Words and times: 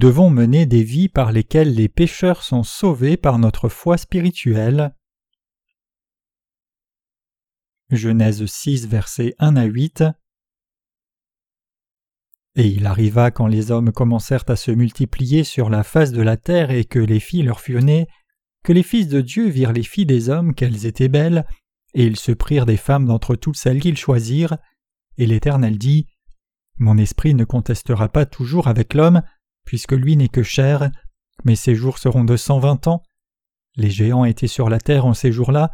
devons 0.00 0.30
mener 0.30 0.64
des 0.64 0.82
vies 0.82 1.10
par 1.10 1.30
lesquelles 1.30 1.74
les 1.74 1.90
pécheurs 1.90 2.42
sont 2.42 2.62
sauvés 2.62 3.18
par 3.18 3.38
notre 3.38 3.68
foi 3.68 3.98
spirituelle. 3.98 4.94
Genèse 7.90 8.46
6, 8.46 8.88
versets 8.88 9.34
1 9.38 9.56
à 9.56 9.64
8. 9.64 10.04
Et 12.56 12.66
il 12.66 12.86
arriva 12.86 13.30
quand 13.30 13.46
les 13.46 13.70
hommes 13.70 13.92
commencèrent 13.92 14.48
à 14.48 14.56
se 14.56 14.70
multiplier 14.70 15.44
sur 15.44 15.68
la 15.68 15.82
face 15.82 16.12
de 16.12 16.22
la 16.22 16.38
terre 16.38 16.70
et 16.70 16.86
que 16.86 16.98
les 16.98 17.20
filles 17.20 17.42
leur 17.42 17.60
furent 17.60 17.82
nées, 17.82 18.08
que 18.64 18.72
les 18.72 18.82
fils 18.82 19.06
de 19.06 19.20
Dieu 19.20 19.48
virent 19.48 19.74
les 19.74 19.82
filles 19.82 20.06
des 20.06 20.30
hommes 20.30 20.54
qu'elles 20.54 20.86
étaient 20.86 21.08
belles, 21.08 21.44
et 21.92 22.06
ils 22.06 22.18
se 22.18 22.32
prirent 22.32 22.66
des 22.66 22.78
femmes 22.78 23.04
d'entre 23.04 23.36
toutes 23.36 23.56
celles 23.56 23.80
qu'ils 23.80 23.98
choisirent, 23.98 24.56
et 25.18 25.26
l'Éternel 25.26 25.76
dit 25.76 26.06
Mon 26.78 26.96
esprit 26.96 27.34
ne 27.34 27.44
contestera 27.44 28.08
pas 28.08 28.24
toujours 28.24 28.66
avec 28.66 28.94
l'homme, 28.94 29.22
puisque 29.70 29.92
lui 29.92 30.16
n'est 30.16 30.26
que 30.26 30.42
chair, 30.42 30.90
mais 31.44 31.54
ses 31.54 31.76
jours 31.76 31.98
seront 31.98 32.24
de 32.24 32.36
cent 32.36 32.58
vingt 32.58 32.88
ans. 32.88 33.04
Les 33.76 33.88
géants 33.88 34.24
étaient 34.24 34.48
sur 34.48 34.68
la 34.68 34.80
terre 34.80 35.06
en 35.06 35.14
ces 35.14 35.30
jours-là, 35.30 35.70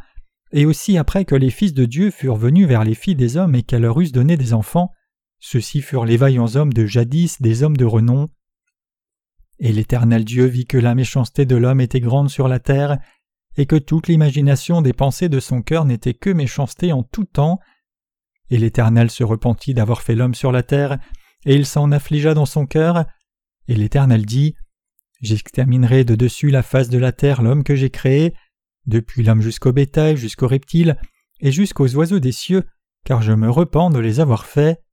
et 0.51 0.67
aussi 0.67 0.99
après 0.99 1.25
que 1.25 1.33
les 1.33 1.49
fils 1.49 1.73
de 1.73 1.85
Dieu 1.85 2.11
furent 2.11 2.35
venus 2.35 2.67
vers 2.67 2.83
les 2.83 2.93
filles 2.93 3.15
des 3.15 3.37
hommes 3.37 3.55
et 3.55 3.63
qu'elles 3.63 3.81
leur 3.81 3.99
eussent 3.99 4.11
donné 4.11 4.37
des 4.37 4.53
enfants, 4.53 4.91
ceux-ci 5.39 5.81
furent 5.81 6.05
les 6.05 6.15
vaillants 6.15 6.55
hommes 6.55 6.73
de 6.73 6.85
jadis, 6.85 7.41
des 7.41 7.63
hommes 7.63 7.75
de 7.75 7.85
renom. 7.85 8.29
Et 9.57 9.71
l'Éternel 9.71 10.25
Dieu 10.25 10.45
vit 10.45 10.67
que 10.67 10.77
la 10.77 10.93
méchanceté 10.93 11.47
de 11.47 11.55
l'homme 11.55 11.81
était 11.81 11.99
grande 11.99 12.29
sur 12.29 12.47
la 12.47 12.59
terre, 12.59 12.99
et 13.55 13.65
que 13.65 13.77
toute 13.77 14.07
l'imagination 14.07 14.83
des 14.83 14.93
pensées 14.93 15.27
de 15.27 15.39
son 15.39 15.63
cœur 15.63 15.85
n'était 15.85 16.13
que 16.13 16.29
méchanceté 16.29 16.93
en 16.93 17.01
tout 17.01 17.25
temps. 17.25 17.59
Et 18.51 18.59
l'Éternel 18.59 19.09
se 19.09 19.23
repentit 19.23 19.73
d'avoir 19.73 20.03
fait 20.03 20.13
l'homme 20.13 20.35
sur 20.35 20.51
la 20.51 20.61
terre, 20.61 20.99
et 21.47 21.55
il 21.55 21.65
s'en 21.65 21.91
affligea 21.91 22.35
dans 22.35 22.45
son 22.45 22.67
cœur. 22.67 23.03
Et 23.67 23.75
l'Éternel 23.75 24.25
dit 24.25 24.55
J'exterminerai 25.21 26.03
de 26.03 26.15
dessus 26.15 26.49
la 26.49 26.63
face 26.63 26.89
de 26.89 26.97
la 26.97 27.11
terre 27.11 27.41
l'homme 27.41 27.63
que 27.63 27.75
j'ai 27.75 27.89
créé, 27.89 28.35
depuis 28.85 29.23
l'homme 29.23 29.41
jusqu'au 29.41 29.73
bétail, 29.73 30.15
jusqu'aux 30.15 30.47
reptiles, 30.47 30.97
et 31.39 31.51
jusqu'aux 31.51 31.93
oiseaux 31.95 32.19
des 32.19 32.31
cieux, 32.31 32.65
car 33.03 33.21
je 33.21 33.33
me 33.33 33.49
repens 33.49 33.89
de 33.89 33.99
les 33.99 34.19
avoir 34.19 34.45
faits. 34.45 34.83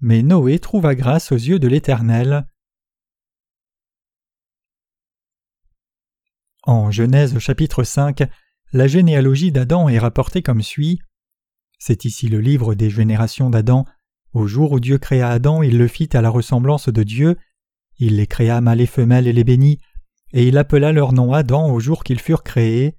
Mais 0.00 0.22
Noé 0.22 0.58
trouva 0.58 0.94
grâce 0.94 1.32
aux 1.32 1.36
yeux 1.36 1.58
de 1.58 1.68
l'Éternel. 1.68 2.46
En 6.62 6.90
Genèse 6.90 7.38
chapitre 7.38 7.84
5, 7.84 8.22
la 8.72 8.86
généalogie 8.86 9.52
d'Adam 9.52 9.88
est 9.88 9.98
rapportée 9.98 10.42
comme 10.42 10.62
suit. 10.62 10.98
C'est 11.78 12.04
ici 12.04 12.28
le 12.28 12.40
livre 12.40 12.74
des 12.74 12.90
générations 12.90 13.50
d'Adam. 13.50 13.84
Au 14.32 14.46
jour 14.46 14.72
où 14.72 14.80
Dieu 14.80 14.98
créa 14.98 15.28
Adam, 15.28 15.62
il 15.62 15.78
le 15.78 15.88
fit 15.88 16.08
à 16.14 16.22
la 16.22 16.30
ressemblance 16.30 16.88
de 16.88 17.02
Dieu. 17.02 17.36
Il 17.98 18.16
les 18.16 18.26
créa 18.26 18.60
mâles 18.60 18.80
et 18.80 18.86
femelles 18.86 19.26
et 19.26 19.32
les 19.32 19.44
bénit, 19.44 19.80
et 20.32 20.46
il 20.48 20.58
appela 20.58 20.92
leur 20.92 21.12
nom 21.12 21.32
Adam 21.32 21.70
au 21.70 21.78
jour 21.78 22.02
qu'ils 22.04 22.20
furent 22.20 22.42
créés. 22.42 22.96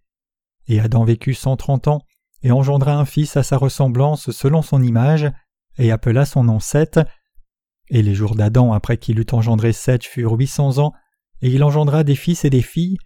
Et 0.68 0.80
Adam 0.80 1.04
vécut 1.04 1.34
cent 1.34 1.58
trente 1.58 1.88
ans, 1.88 2.02
et 2.44 2.52
engendra 2.52 2.96
un 2.96 3.06
fils 3.06 3.38
à 3.38 3.44
sa 3.44 3.58
ressemblance 3.58 4.32
selon 4.32 4.62
son 4.62 4.82
image, 4.82 5.32
et 5.78 5.92
appela 5.92 6.26
son 6.26 6.44
nom 6.44 6.60
Seth. 6.60 7.00
Et 7.90 8.02
les 8.02 8.16
jours 8.16 8.36
d'Adam 8.36 8.74
après 8.74 8.98
qu'il 8.98 9.20
eut 9.20 9.26
engendré 9.32 9.74
Seth 9.74 10.06
furent 10.06 10.34
huit 10.34 10.48
cents 10.48 10.78
ans, 10.78 10.94
et 11.42 11.50
il 11.50 11.64
engendra 11.64 12.04
des 12.04 12.16
fils 12.16 12.46
et 12.46 12.50
des 12.50 12.62
filles. 12.62 12.98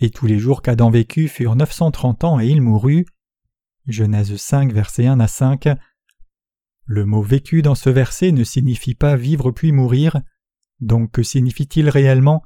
Et 0.00 0.10
tous 0.10 0.26
les 0.26 0.38
jours 0.38 0.62
qu'Adam 0.62 0.90
vécut 0.90 1.28
furent 1.28 1.56
neuf 1.56 1.72
cent 1.72 1.90
trente 1.90 2.24
ans, 2.24 2.40
et 2.40 2.46
il 2.46 2.62
mourut. 2.62 3.06
Genèse 3.86 4.34
5, 4.36 4.72
versets 4.72 5.06
1 5.06 5.20
à 5.20 5.28
5. 5.28 5.68
Le 6.86 7.04
mot 7.04 7.22
vécu 7.22 7.62
dans 7.62 7.74
ce 7.74 7.90
verset 7.90 8.32
ne 8.32 8.42
signifie 8.44 8.94
pas 8.94 9.16
vivre 9.16 9.50
puis 9.52 9.72
mourir. 9.72 10.20
Donc 10.80 11.12
que 11.12 11.22
signifie-t-il 11.22 11.88
réellement? 11.88 12.42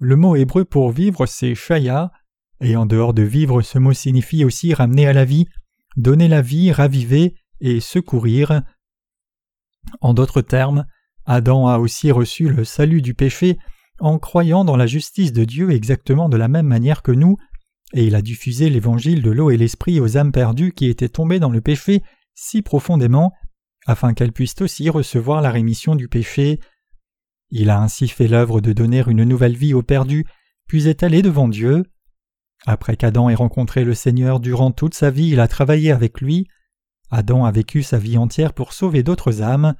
Le 0.00 0.16
mot 0.16 0.36
hébreu 0.36 0.64
pour 0.64 0.90
vivre 0.90 1.26
c'est 1.26 1.54
shaya, 1.54 2.12
et 2.60 2.76
en 2.76 2.86
dehors 2.86 3.14
de 3.14 3.22
vivre 3.22 3.62
ce 3.62 3.78
mot 3.78 3.92
signifie 3.92 4.44
aussi 4.44 4.74
ramener 4.74 5.06
à 5.06 5.12
la 5.12 5.24
vie, 5.24 5.46
donner 5.96 6.28
la 6.28 6.42
vie, 6.42 6.72
raviver 6.72 7.34
et 7.60 7.80
secourir. 7.80 8.62
En 10.00 10.14
d'autres 10.14 10.42
termes, 10.42 10.84
Adam 11.24 11.68
a 11.68 11.78
aussi 11.78 12.10
reçu 12.10 12.48
le 12.48 12.64
salut 12.64 13.02
du 13.02 13.14
péché 13.14 13.58
en 14.00 14.18
croyant 14.18 14.64
dans 14.64 14.76
la 14.76 14.86
justice 14.86 15.32
de 15.32 15.44
Dieu 15.44 15.70
exactement 15.72 16.28
de 16.28 16.36
la 16.36 16.48
même 16.48 16.66
manière 16.66 17.02
que 17.02 17.12
nous, 17.12 17.36
et 17.94 18.06
il 18.06 18.14
a 18.14 18.22
diffusé 18.22 18.70
l'évangile 18.70 19.22
de 19.22 19.30
l'eau 19.30 19.50
et 19.50 19.56
l'esprit 19.56 20.00
aux 20.00 20.16
âmes 20.16 20.32
perdues 20.32 20.72
qui 20.72 20.86
étaient 20.86 21.08
tombées 21.08 21.40
dans 21.40 21.50
le 21.50 21.60
péché 21.60 22.02
si 22.34 22.62
profondément, 22.62 23.32
afin 23.86 24.14
qu'elles 24.14 24.32
puissent 24.32 24.60
aussi 24.60 24.88
recevoir 24.90 25.42
la 25.42 25.50
rémission 25.50 25.96
du 25.96 26.08
péché. 26.08 26.60
Il 27.50 27.70
a 27.70 27.80
ainsi 27.80 28.08
fait 28.08 28.28
l'œuvre 28.28 28.60
de 28.60 28.72
donner 28.72 29.02
une 29.06 29.24
nouvelle 29.24 29.56
vie 29.56 29.74
aux 29.74 29.82
perdus, 29.82 30.26
puis 30.66 30.88
est 30.88 31.02
allé 31.02 31.22
devant 31.22 31.48
Dieu. 31.48 31.84
Après 32.66 32.96
qu'Adam 32.96 33.28
ait 33.28 33.34
rencontré 33.34 33.84
le 33.84 33.94
Seigneur 33.94 34.40
durant 34.40 34.70
toute 34.70 34.94
sa 34.94 35.10
vie, 35.10 35.28
il 35.28 35.40
a 35.40 35.48
travaillé 35.48 35.90
avec 35.90 36.20
lui. 36.20 36.46
Adam 37.10 37.44
a 37.44 37.50
vécu 37.50 37.82
sa 37.82 37.98
vie 37.98 38.18
entière 38.18 38.52
pour 38.52 38.72
sauver 38.72 39.02
d'autres 39.02 39.42
âmes. 39.42 39.74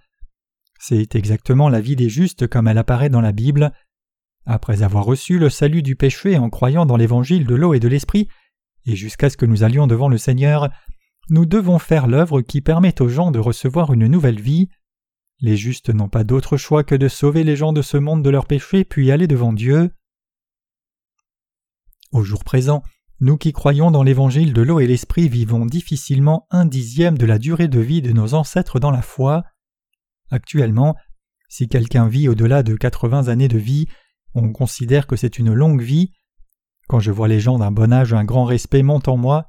C'est 0.81 1.15
exactement 1.15 1.69
la 1.69 1.81
vie 1.81 1.97
des 1.97 2.09
justes 2.09 2.47
comme 2.47 2.69
elle 2.69 2.79
apparaît 2.79 3.11
dans 3.11 3.21
la 3.21 3.33
Bible. 3.33 3.73
Après 4.47 4.83
avoir 4.83 5.05
reçu 5.05 5.39
le 5.39 5.51
salut 5.51 5.83
du 5.83 5.97
péché 5.97 6.39
en 6.39 6.49
croyant 6.49 6.87
dans 6.87 6.97
l'évangile 6.97 7.45
de 7.45 7.55
l'eau 7.55 7.75
et 7.75 7.81
de 7.81 7.89
l'esprit, 7.89 8.29
et 8.87 8.97
jusqu'à 8.97 9.29
ce 9.29 9.37
que 9.37 9.45
nous 9.45 9.63
allions 9.63 9.87
devant 9.87 10.09
le 10.09 10.17
Seigneur, 10.17 10.71
nous 11.29 11.45
devons 11.45 11.79
faire 11.79 12.07
l'œuvre 12.07 12.41
qui 12.41 12.63
permet 12.63 13.03
aux 13.03 13.09
gens 13.09 13.31
de 13.31 13.39
recevoir 13.39 13.93
une 13.93 14.07
nouvelle 14.07 14.41
vie. 14.41 14.71
Les 15.41 15.57
justes 15.57 15.91
n'ont 15.91 16.09
pas 16.09 16.25
d'autre 16.25 16.57
choix 16.57 16.83
que 16.83 16.97
de 16.97 17.07
sauver 17.07 17.45
les 17.45 17.55
gens 17.55 17.73
de 17.73 17.83
ce 17.83 17.97
monde 17.97 18.25
de 18.25 18.31
leurs 18.31 18.47
péchés 18.47 18.85
puis 18.85 19.13
aller 19.13 19.29
devant 19.29 19.53
Dieu. 19.53 19.91
Au 22.11 22.25
jour 22.25 22.43
présent, 22.43 22.83
nous 23.21 23.37
qui 23.37 23.53
croyons 23.53 23.91
dans 23.91 24.03
l'évangile 24.03 24.53
de 24.53 24.63
l'eau 24.63 24.81
et 24.81 24.87
l'esprit 24.87 25.29
vivons 25.29 25.67
difficilement 25.67 26.47
un 26.51 26.65
dixième 26.65 27.19
de 27.19 27.27
la 27.27 27.39
durée 27.39 27.69
de 27.69 27.79
vie 27.79 28.03
de 28.03 28.13
nos 28.13 28.35
ancêtres 28.35 28.81
dans 28.81 28.91
la 28.91 29.03
foi. 29.03 29.45
Actuellement, 30.31 30.97
si 31.49 31.69
quelqu'un 31.69 32.09
vit 32.09 32.29
au-delà 32.29 32.63
de 32.63 32.75
quatre-vingts 32.75 33.29
années 33.29 33.49
de 33.49 33.59
vie, 33.59 33.87
on 34.35 34.53
considère 34.53 35.07
que 35.07 35.17
c'est 35.17 35.39
une 35.39 35.53
longue 35.53 35.83
vie. 35.83 36.13
Quand 36.89 37.01
je 37.01 37.13
vois 37.13 37.29
les 37.29 37.41
gens 37.41 37.59
d'un 37.59 37.71
bon 37.71 37.93
âge, 37.93 38.13
un 38.13 38.25
grand 38.25 38.45
respect 38.45 38.83
monte 38.83 39.09
en 39.09 39.17
moi. 39.17 39.47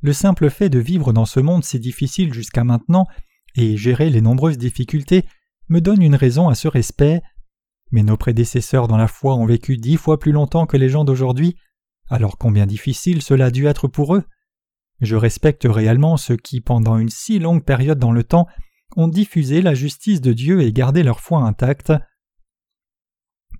Le 0.00 0.12
simple 0.12 0.48
fait 0.48 0.70
de 0.70 0.78
vivre 0.78 1.12
dans 1.12 1.26
ce 1.26 1.40
monde 1.40 1.64
si 1.64 1.78
difficile 1.80 2.32
jusqu'à 2.32 2.64
maintenant 2.64 3.06
et 3.58 3.76
gérer 3.76 4.08
les 4.08 4.20
nombreuses 4.20 4.56
difficultés 4.56 5.24
me 5.68 5.80
donne 5.80 6.02
une 6.02 6.14
raison 6.14 6.48
à 6.48 6.54
ce 6.54 6.68
respect. 6.68 7.20
Mais 7.90 8.02
nos 8.02 8.16
prédécesseurs 8.16 8.86
dans 8.86 8.96
la 8.96 9.08
foi 9.08 9.34
ont 9.34 9.46
vécu 9.46 9.76
dix 9.76 9.96
fois 9.96 10.18
plus 10.18 10.32
longtemps 10.32 10.66
que 10.66 10.76
les 10.76 10.88
gens 10.88 11.04
d'aujourd'hui, 11.04 11.56
alors 12.08 12.38
combien 12.38 12.66
difficile 12.66 13.20
cela 13.20 13.46
a 13.46 13.50
dû 13.50 13.66
être 13.66 13.88
pour 13.88 14.14
eux. 14.14 14.24
Je 15.00 15.16
respecte 15.16 15.66
réellement 15.68 16.16
ceux 16.16 16.36
qui, 16.36 16.60
pendant 16.60 16.98
une 16.98 17.08
si 17.08 17.38
longue 17.38 17.64
période 17.64 17.98
dans 17.98 18.12
le 18.12 18.24
temps, 18.24 18.46
ont 18.96 19.08
diffusé 19.08 19.60
la 19.60 19.74
justice 19.74 20.20
de 20.20 20.32
Dieu 20.32 20.62
et 20.62 20.72
gardé 20.72 21.02
leur 21.02 21.20
foi 21.20 21.40
intacte. 21.40 21.92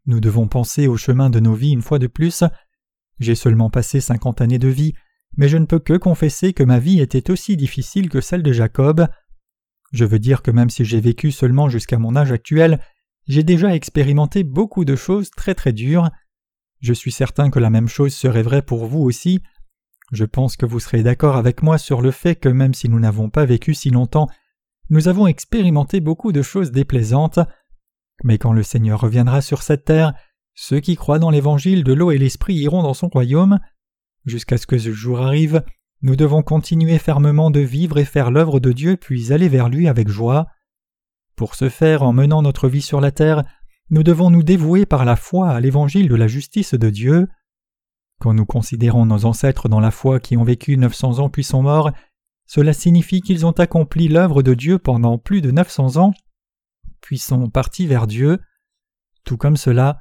Nous 0.07 0.21
devons 0.21 0.49
penser 0.49 0.87
au 0.87 0.97
chemin 0.97 1.29
de 1.29 1.41
nos 1.41 1.55
vies 1.55 1.73
une 1.73 1.83
fois 1.83 1.99
de 1.99 2.07
plus. 2.07 2.45
J'ai 3.19 3.35
seulement 3.35 3.69
passé 3.69 4.01
cinquante 4.01 4.41
années 4.41 4.59
de 4.59 4.69
vie, 4.69 4.95
mais 5.37 5.49
je 5.49 5.59
ne 5.59 5.67
peux 5.67 5.81
que 5.81 5.97
confesser 5.97 6.53
que 6.53 6.63
ma 6.63 6.79
vie 6.79 7.01
était 7.01 7.31
aussi 7.31 7.57
difficile 7.57 8.09
que 8.09 8.21
celle 8.21 8.43
de 8.43 8.53
Jacob. 8.53 9.07
Je 9.93 10.04
veux 10.04 10.19
dire 10.19 10.43
que 10.43 10.50
même 10.50 10.71
si 10.71 10.84
j'ai 10.84 11.00
vécu 11.00 11.31
seulement 11.31 11.69
jusqu'à 11.69 11.99
mon 11.99 12.16
âge 12.16 12.32
actuel, 12.32 12.81
j'ai 13.26 13.43
déjà 13.43 13.75
expérimenté 13.75 14.44
beaucoup 14.44 14.84
de 14.84 14.97
choses 14.97 15.31
très 15.31 15.54
très 15.54 15.72
dures. 15.72 16.10
Je 16.81 16.93
suis 16.93 17.12
certain 17.12 17.50
que 17.50 17.58
la 17.58 17.70
même 17.70 17.88
chose 17.88 18.14
serait 18.14 18.43
vraie 18.43 18.62
pour 18.62 18.87
vous 18.87 19.00
aussi. 19.00 19.40
Je 20.12 20.25
pense 20.25 20.56
que 20.56 20.67
vous 20.67 20.81
serez 20.81 21.02
d'accord 21.02 21.37
avec 21.37 21.62
moi 21.62 21.76
sur 21.76 22.00
le 22.00 22.11
fait 22.11 22.37
que 22.37 22.49
même 22.49 22.75
si 22.75 22.88
nous 22.88 23.00
n'avons 23.00 23.29
pas 23.29 23.44
vécu 23.44 23.75
si 23.75 23.90
longtemps, 23.90 24.29
nous 24.90 25.08
avons 25.08 25.26
expérimenté 25.26 26.00
beaucoup 26.00 26.32
de 26.32 26.41
choses 26.41 26.73
déplaisantes, 26.73 27.41
mais 28.25 28.38
quand 28.38 28.52
le 28.52 28.62
Seigneur 28.62 29.00
reviendra 29.00 29.43
sur 29.43 29.62
cette 29.62 29.84
terre, 29.84 30.14
ceux 30.55 30.81
qui 30.81 30.96
croient 30.96 31.19
dans 31.19 31.31
l'évangile 31.31 31.84
de 31.84 31.93
l'eau 31.93 32.11
et 32.11 32.19
l'esprit 32.19 32.55
iront 32.55 32.82
dans 32.82 32.94
son 32.94 33.08
royaume. 33.08 33.58
Jusqu'à 34.25 34.56
ce 34.58 34.67
que 34.67 34.79
ce 34.79 34.93
jour 34.93 35.20
arrive, 35.20 35.62
nous 36.00 36.17
devons 36.17 36.43
continuer 36.43 36.99
fermement 36.99 37.50
de 37.50 37.61
vivre 37.61 37.99
et 37.99 38.05
faire 38.05 38.31
l'œuvre 38.31 38.61
de 38.61 38.73
Dieu 38.73 38.97
puis 38.97 39.33
aller 39.33 39.49
vers 39.49 39.69
lui 39.69 39.89
avec 39.89 40.09
joie. 40.09 40.47
Pour 41.35 41.55
ce 41.55 41.69
faire, 41.69 42.03
en 42.03 42.12
menant 42.12 42.43
notre 42.43 42.69
vie 42.69 42.83
sur 42.83 43.00
la 43.00 43.11
terre, 43.11 43.43
nous 43.91 44.03
devons 44.03 44.31
nous 44.31 44.43
dévouer 44.43 44.87
par 44.87 45.05
la 45.05 45.17
foi 45.17 45.50
à 45.50 45.61
l'évangile 45.61 46.09
de 46.09 46.15
la 46.15 46.29
justice 46.29 46.75
de 46.75 46.91
Dieu. 46.91 47.29
Quand 48.21 48.35
nous 48.35 48.47
considérons 48.47 49.06
nos 49.06 49.25
ancêtres 49.25 49.69
dans 49.69 49.81
la 49.81 49.91
foi 49.91 50.21
qui 50.21 50.37
ont 50.37 50.45
vécu 50.45 50.77
neuf 50.77 50.95
cents 50.95 51.19
ans 51.21 51.31
puis 51.31 51.45
sont 51.45 51.62
morts, 51.62 51.91
cela 52.47 52.73
signifie 52.73 53.21
qu'ils 53.21 53.47
ont 53.47 53.53
accompli 53.53 54.09
l'œuvre 54.09 54.43
de 54.43 54.55
Dieu 54.55 54.79
pendant 54.79 55.19
plus 55.19 55.41
de 55.41 55.51
neuf 55.51 55.71
cents 55.71 55.97
ans 55.97 56.12
puis 57.01 57.19
sont 57.19 57.49
partis 57.49 57.87
vers 57.87 58.06
Dieu. 58.06 58.41
Tout 59.25 59.37
comme 59.37 59.56
cela, 59.56 60.01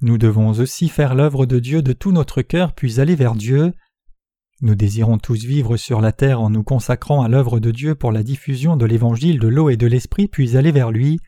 nous 0.00 0.18
devons 0.18 0.50
aussi 0.50 0.88
faire 0.88 1.14
l'œuvre 1.14 1.46
de 1.46 1.58
Dieu 1.58 1.82
de 1.82 1.92
tout 1.92 2.12
notre 2.12 2.42
cœur 2.42 2.74
puis 2.74 3.00
aller 3.00 3.14
vers 3.14 3.34
Dieu. 3.34 3.72
Nous 4.62 4.74
désirons 4.74 5.18
tous 5.18 5.44
vivre 5.44 5.76
sur 5.76 6.00
la 6.00 6.12
terre 6.12 6.40
en 6.40 6.48
nous 6.48 6.62
consacrant 6.62 7.22
à 7.22 7.28
l'œuvre 7.28 7.60
de 7.60 7.70
Dieu 7.70 7.94
pour 7.94 8.10
la 8.10 8.22
diffusion 8.22 8.78
de 8.78 8.86
l'évangile 8.86 9.38
de 9.38 9.48
l'eau 9.48 9.68
et 9.68 9.76
de 9.76 9.86
l'esprit 9.86 10.28
puis 10.28 10.56
aller 10.56 10.72
vers 10.72 10.90
lui. 10.90 11.20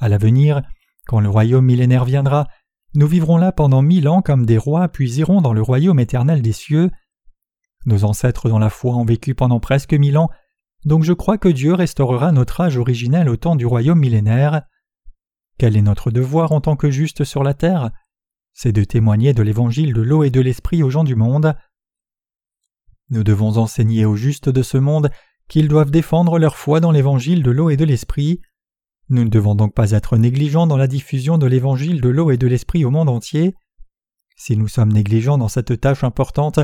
À 0.00 0.08
l'avenir, 0.08 0.62
quand 1.06 1.20
le 1.20 1.28
royaume 1.28 1.64
millénaire 1.64 2.04
viendra, 2.04 2.48
nous 2.94 3.06
vivrons 3.06 3.36
là 3.36 3.52
pendant 3.52 3.80
mille 3.80 4.08
ans 4.08 4.22
comme 4.22 4.44
des 4.44 4.58
rois, 4.58 4.88
puis 4.88 5.18
irons 5.18 5.40
dans 5.40 5.52
le 5.52 5.62
royaume 5.62 6.00
éternel 6.00 6.42
des 6.42 6.52
cieux. 6.52 6.90
Nos 7.86 8.02
ancêtres 8.02 8.48
dans 8.48 8.58
la 8.58 8.70
foi 8.70 8.96
ont 8.96 9.04
vécu 9.04 9.36
pendant 9.36 9.60
presque 9.60 9.94
mille 9.94 10.18
ans, 10.18 10.28
donc 10.84 11.04
je 11.04 11.12
crois 11.12 11.38
que 11.38 11.48
Dieu 11.48 11.74
restaurera 11.74 12.32
notre 12.32 12.60
âge 12.60 12.76
originel 12.76 13.28
au 13.28 13.36
temps 13.36 13.54
du 13.54 13.66
royaume 13.66 14.00
millénaire. 14.00 14.62
Quel 15.58 15.76
est 15.76 15.82
notre 15.82 16.10
devoir 16.10 16.50
en 16.50 16.60
tant 16.60 16.74
que 16.74 16.90
juste 16.90 17.22
sur 17.22 17.44
la 17.44 17.54
terre? 17.54 17.90
C'est 18.52 18.72
de 18.72 18.82
témoigner 18.82 19.32
de 19.32 19.42
l'évangile 19.42 19.92
de 19.94 20.02
l'eau 20.02 20.24
et 20.24 20.30
de 20.30 20.40
l'esprit 20.40 20.82
aux 20.82 20.90
gens 20.90 21.04
du 21.04 21.14
monde. 21.14 21.54
Nous 23.12 23.24
devons 23.24 23.58
enseigner 23.58 24.06
aux 24.06 24.16
justes 24.16 24.48
de 24.48 24.62
ce 24.62 24.78
monde 24.78 25.10
qu'ils 25.46 25.68
doivent 25.68 25.90
défendre 25.90 26.38
leur 26.38 26.56
foi 26.56 26.80
dans 26.80 26.90
l'évangile 26.90 27.42
de 27.42 27.50
l'eau 27.50 27.68
et 27.68 27.76
de 27.76 27.84
l'esprit. 27.84 28.40
Nous 29.10 29.22
ne 29.22 29.28
devons 29.28 29.54
donc 29.54 29.74
pas 29.74 29.90
être 29.90 30.16
négligents 30.16 30.66
dans 30.66 30.78
la 30.78 30.86
diffusion 30.86 31.36
de 31.36 31.44
l'évangile 31.44 32.00
de 32.00 32.08
l'eau 32.08 32.30
et 32.30 32.38
de 32.38 32.46
l'esprit 32.46 32.86
au 32.86 32.90
monde 32.90 33.10
entier. 33.10 33.54
Si 34.34 34.56
nous 34.56 34.66
sommes 34.66 34.94
négligents 34.94 35.36
dans 35.36 35.48
cette 35.48 35.78
tâche 35.78 36.04
importante, 36.04 36.60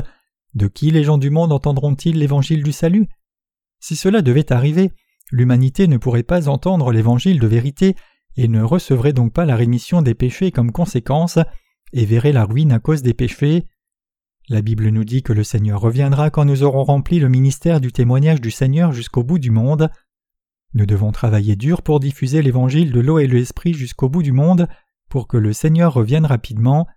de 0.55 0.67
qui 0.67 0.89
les 0.89 1.03
gens 1.03 1.19
du 1.19 1.29
monde 1.29 1.51
entendront-ils 1.51 2.17
l'évangile 2.17 2.63
du 2.63 2.71
salut? 2.71 3.07
Si 3.79 3.95
cela 3.95 4.23
devait 4.23 4.51
arriver, 4.51 4.91
l'humanité 5.29 5.85
ne 5.85 5.97
pourrait 5.97 6.23
pas 6.23 6.49
entendre 6.49 6.91
l'évangile 6.91 7.39
de 7.39 7.45
vérité 7.45 7.95
et 8.37 8.47
ne 8.47 8.63
recevrait 8.63 9.13
donc 9.13 9.33
pas 9.33 9.45
la 9.45 9.55
rémission 9.55 10.01
des 10.01 10.15
péchés 10.15 10.51
comme 10.51 10.71
conséquence, 10.71 11.37
et 11.93 12.05
verrait 12.05 12.31
la 12.31 12.45
ruine 12.45 12.71
à 12.71 12.79
cause 12.79 13.03
des 13.03 13.13
péchés. 13.13 13.67
La 14.51 14.63
Bible 14.63 14.89
nous 14.89 15.03
dit 15.03 15.21
que 15.21 15.31
le 15.31 15.43
Seigneur 15.43 15.79
reviendra 15.79 16.31
quand 16.31 16.43
nous 16.43 16.63
aurons 16.63 16.83
rempli 16.83 17.19
le 17.19 17.29
ministère 17.29 17.79
du 17.79 17.91
témoignage 17.91 18.41
du 18.41 18.49
Seigneur 18.49 18.91
jusqu'au 18.91 19.23
bout 19.23 19.37
du 19.37 19.51
monde. 19.51 19.91
Nous 20.73 20.87
devons 20.87 21.11
travailler 21.11 21.55
dur 21.55 21.83
pour 21.83 21.99
diffuser 21.99 22.41
l'évangile 22.41 22.91
de 22.91 22.99
l'eau 22.99 23.19
et 23.19 23.27
de 23.27 23.33
l'esprit 23.33 23.75
jusqu'au 23.75 24.09
bout 24.09 24.23
du 24.23 24.31
monde, 24.31 24.67
pour 25.07 25.27
que 25.27 25.37
le 25.37 25.53
Seigneur 25.53 25.93
revienne 25.93 26.25
rapidement. 26.25 26.87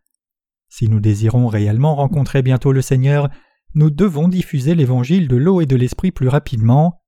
Si 0.70 0.88
nous 0.88 0.98
désirons 0.98 1.46
réellement 1.46 1.94
rencontrer 1.94 2.40
bientôt 2.40 2.72
le 2.72 2.80
Seigneur, 2.80 3.28
nous 3.74 3.90
devons 3.90 4.28
diffuser 4.28 4.74
l'évangile 4.74 5.28
de 5.28 5.36
l'eau 5.36 5.60
et 5.60 5.66
de 5.66 5.76
l'esprit 5.76 6.10
plus 6.10 6.28
rapidement. 6.28 7.02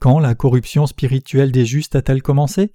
Quand 0.00 0.20
la 0.20 0.36
corruption 0.36 0.86
spirituelle 0.86 1.50
des 1.50 1.66
justes 1.66 1.96
a-t-elle 1.96 2.22
commencé? 2.22 2.72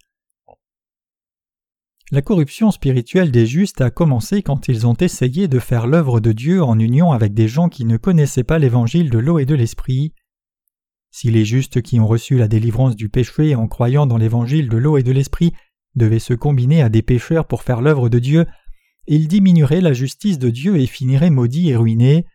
La 2.12 2.22
corruption 2.22 2.72
spirituelle 2.72 3.32
des 3.32 3.46
justes 3.46 3.80
a 3.80 3.90
commencé 3.90 4.42
quand 4.42 4.68
ils 4.68 4.86
ont 4.86 4.96
essayé 4.96 5.48
de 5.48 5.60
faire 5.60 5.88
l'œuvre 5.88 6.20
de 6.20 6.34
Dieu 6.34 6.62
en 6.62 6.78
union 6.78 7.14
avec 7.14 7.34
des 7.34 7.48
gens 7.48 7.70
qui 7.70 7.86
ne 7.86 7.96
connaissaient 7.96 8.44
pas 8.44 8.60
l'évangile 8.60 9.10
de 9.10 9.18
l'eau 9.18 9.40
et 9.40 9.46
de 9.46 9.56
l'esprit. 9.56 10.14
Si 11.10 11.32
les 11.32 11.46
justes 11.46 11.82
qui 11.82 12.02
ont 12.02 12.08
reçu 12.08 12.38
la 12.38 12.50
délivrance 12.50 12.98
du 12.98 13.08
péché 13.08 13.56
en 13.56 13.70
croyant 13.70 14.06
dans 14.08 14.18
l'évangile 14.18 14.68
de 14.68 14.76
l'eau 14.76 14.98
et 14.98 15.04
de 15.04 15.12
l'esprit 15.14 15.54
devaient 15.96 16.20
se 16.20 16.34
combiner 16.34 16.82
à 16.82 16.90
des 16.90 17.02
pécheurs 17.02 17.48
pour 17.48 17.64
faire 17.64 17.82
l'œuvre 17.82 18.10
de 18.10 18.20
Dieu, 18.20 18.46
ils 19.08 19.30
diminueraient 19.30 19.82
la 19.82 19.94
justice 19.94 20.38
de 20.38 20.50
Dieu 20.50 20.78
et 20.78 20.88
finiraient 20.88 21.30
maudits 21.30 21.70
et 21.70 21.78
ruinés. 21.78 22.26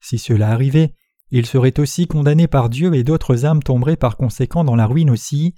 Si 0.00 0.18
cela 0.18 0.50
arrivait, 0.50 0.94
ils 1.30 1.46
seraient 1.46 1.80
aussi 1.80 2.06
condamnés 2.06 2.46
par 2.46 2.68
Dieu 2.68 2.94
et 2.94 3.04
d'autres 3.04 3.46
âmes 3.46 3.62
tomberaient 3.62 3.96
par 3.96 4.18
conséquent 4.18 4.64
dans 4.64 4.76
la 4.76 4.86
ruine 4.86 5.10
aussi. 5.10 5.54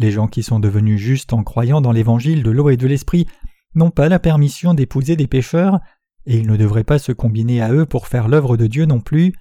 Les 0.00 0.10
gens 0.10 0.28
qui 0.28 0.42
sont 0.42 0.60
devenus 0.60 0.98
justes 0.98 1.34
en 1.34 1.44
croyant 1.44 1.82
dans 1.82 1.92
l'évangile 1.92 2.42
de 2.42 2.50
l'eau 2.50 2.70
et 2.70 2.78
de 2.78 2.86
l'esprit 2.86 3.26
n'ont 3.74 3.90
pas 3.90 4.08
la 4.08 4.18
permission 4.18 4.72
d'épouser 4.72 5.14
des 5.14 5.26
pécheurs, 5.26 5.78
et 6.24 6.38
ils 6.38 6.46
ne 6.46 6.56
devraient 6.56 6.84
pas 6.84 6.98
se 6.98 7.12
combiner 7.12 7.60
à 7.60 7.70
eux 7.70 7.84
pour 7.84 8.06
faire 8.06 8.26
l'œuvre 8.26 8.56
de 8.56 8.66
Dieu 8.66 8.86
non 8.86 9.00
plus. 9.00 9.34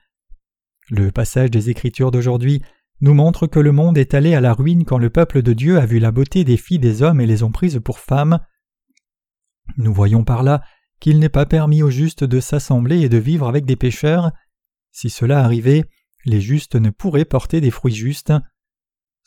Le 0.89 1.11
passage 1.11 1.49
des 1.49 1.69
Écritures 1.69 2.11
d'aujourd'hui 2.11 2.61
nous 2.99 3.13
montre 3.13 3.47
que 3.47 3.61
le 3.61 3.71
monde 3.71 3.97
est 3.97 4.13
allé 4.13 4.35
à 4.35 4.41
la 4.41 4.51
ruine 4.51 4.83
quand 4.83 4.97
le 4.97 5.09
peuple 5.09 5.41
de 5.41 5.53
Dieu 5.53 5.79
a 5.79 5.85
vu 5.85 5.97
la 5.97 6.11
beauté 6.11 6.43
des 6.43 6.57
filles 6.57 6.77
des 6.77 7.03
hommes 7.03 7.21
et 7.21 7.25
les 7.25 7.41
ont 7.43 7.53
prises 7.53 7.79
pour 7.81 7.99
femmes. 7.99 8.39
Nous 9.77 9.93
voyons 9.93 10.25
par 10.25 10.43
là 10.43 10.61
qu'il 10.99 11.19
n'est 11.19 11.29
pas 11.29 11.45
permis 11.45 11.83
aux 11.83 11.89
justes 11.89 12.25
de 12.25 12.41
s'assembler 12.41 12.99
et 12.99 13.07
de 13.07 13.17
vivre 13.17 13.47
avec 13.47 13.63
des 13.63 13.77
pécheurs. 13.77 14.33
Si 14.91 15.09
cela 15.09 15.39
arrivait, 15.39 15.85
les 16.25 16.41
justes 16.41 16.75
ne 16.75 16.89
pourraient 16.89 17.23
porter 17.23 17.61
des 17.61 17.71
fruits 17.71 17.95
justes. 17.95 18.33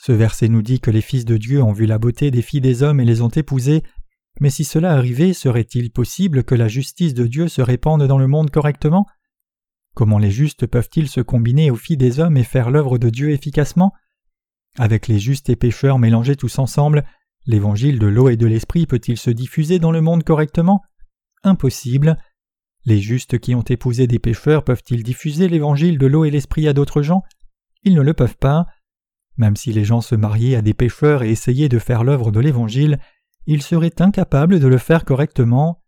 Ce 0.04 0.10
verset 0.10 0.48
nous 0.48 0.62
dit 0.62 0.80
que 0.80 0.90
les 0.90 1.00
fils 1.00 1.24
de 1.24 1.36
Dieu 1.36 1.62
ont 1.62 1.72
vu 1.72 1.86
la 1.86 1.96
beauté 1.96 2.32
des 2.32 2.42
filles 2.42 2.60
des 2.60 2.82
hommes 2.82 2.98
et 2.98 3.04
les 3.04 3.22
ont 3.22 3.28
épousées, 3.28 3.84
mais 4.40 4.50
si 4.50 4.64
cela 4.64 4.94
arrivait, 4.94 5.32
serait-il 5.32 5.92
possible 5.92 6.42
que 6.42 6.56
la 6.56 6.66
justice 6.66 7.14
de 7.14 7.24
Dieu 7.24 7.46
se 7.46 7.62
répande 7.62 8.08
dans 8.08 8.18
le 8.18 8.26
monde 8.26 8.50
correctement? 8.50 9.06
Comment 9.94 10.18
les 10.18 10.32
justes 10.32 10.66
peuvent-ils 10.66 11.08
se 11.08 11.20
combiner 11.20 11.70
aux 11.70 11.76
filles 11.76 11.98
des 11.98 12.18
hommes 12.18 12.36
et 12.36 12.42
faire 12.42 12.72
l'œuvre 12.72 12.98
de 12.98 13.10
Dieu 13.10 13.30
efficacement? 13.30 13.92
Avec 14.76 15.06
les 15.06 15.20
justes 15.20 15.50
et 15.50 15.54
pécheurs 15.54 16.00
mélangés 16.00 16.34
tous 16.34 16.58
ensemble, 16.58 17.04
l'évangile 17.46 18.00
de 18.00 18.08
l'eau 18.08 18.28
et 18.28 18.36
de 18.36 18.48
l'esprit 18.48 18.86
peut-il 18.86 19.16
se 19.16 19.30
diffuser 19.30 19.78
dans 19.78 19.92
le 19.92 20.00
monde 20.00 20.24
correctement? 20.24 20.82
Impossible. 21.44 22.18
Les 22.86 23.00
justes 23.00 23.38
qui 23.38 23.54
ont 23.54 23.62
épousé 23.62 24.08
des 24.08 24.18
pécheurs 24.18 24.64
peuvent-ils 24.64 25.04
diffuser 25.04 25.48
l'évangile 25.48 25.96
de 25.96 26.06
l'eau 26.08 26.24
et 26.24 26.32
l'esprit 26.32 26.66
à 26.66 26.72
d'autres 26.72 27.02
gens? 27.02 27.22
Ils 27.84 27.94
ne 27.94 28.02
le 28.02 28.14
peuvent 28.14 28.38
pas. 28.38 28.66
Même 29.36 29.56
si 29.56 29.72
les 29.72 29.84
gens 29.84 30.00
se 30.00 30.14
mariaient 30.14 30.56
à 30.56 30.62
des 30.62 30.74
pécheurs 30.74 31.22
et 31.22 31.30
essayaient 31.30 31.68
de 31.68 31.78
faire 31.78 32.04
l'œuvre 32.04 32.30
de 32.30 32.40
l'Évangile, 32.40 32.98
ils 33.46 33.62
seraient 33.62 34.00
incapables 34.00 34.60
de 34.60 34.66
le 34.68 34.78
faire 34.78 35.04
correctement. 35.04 35.82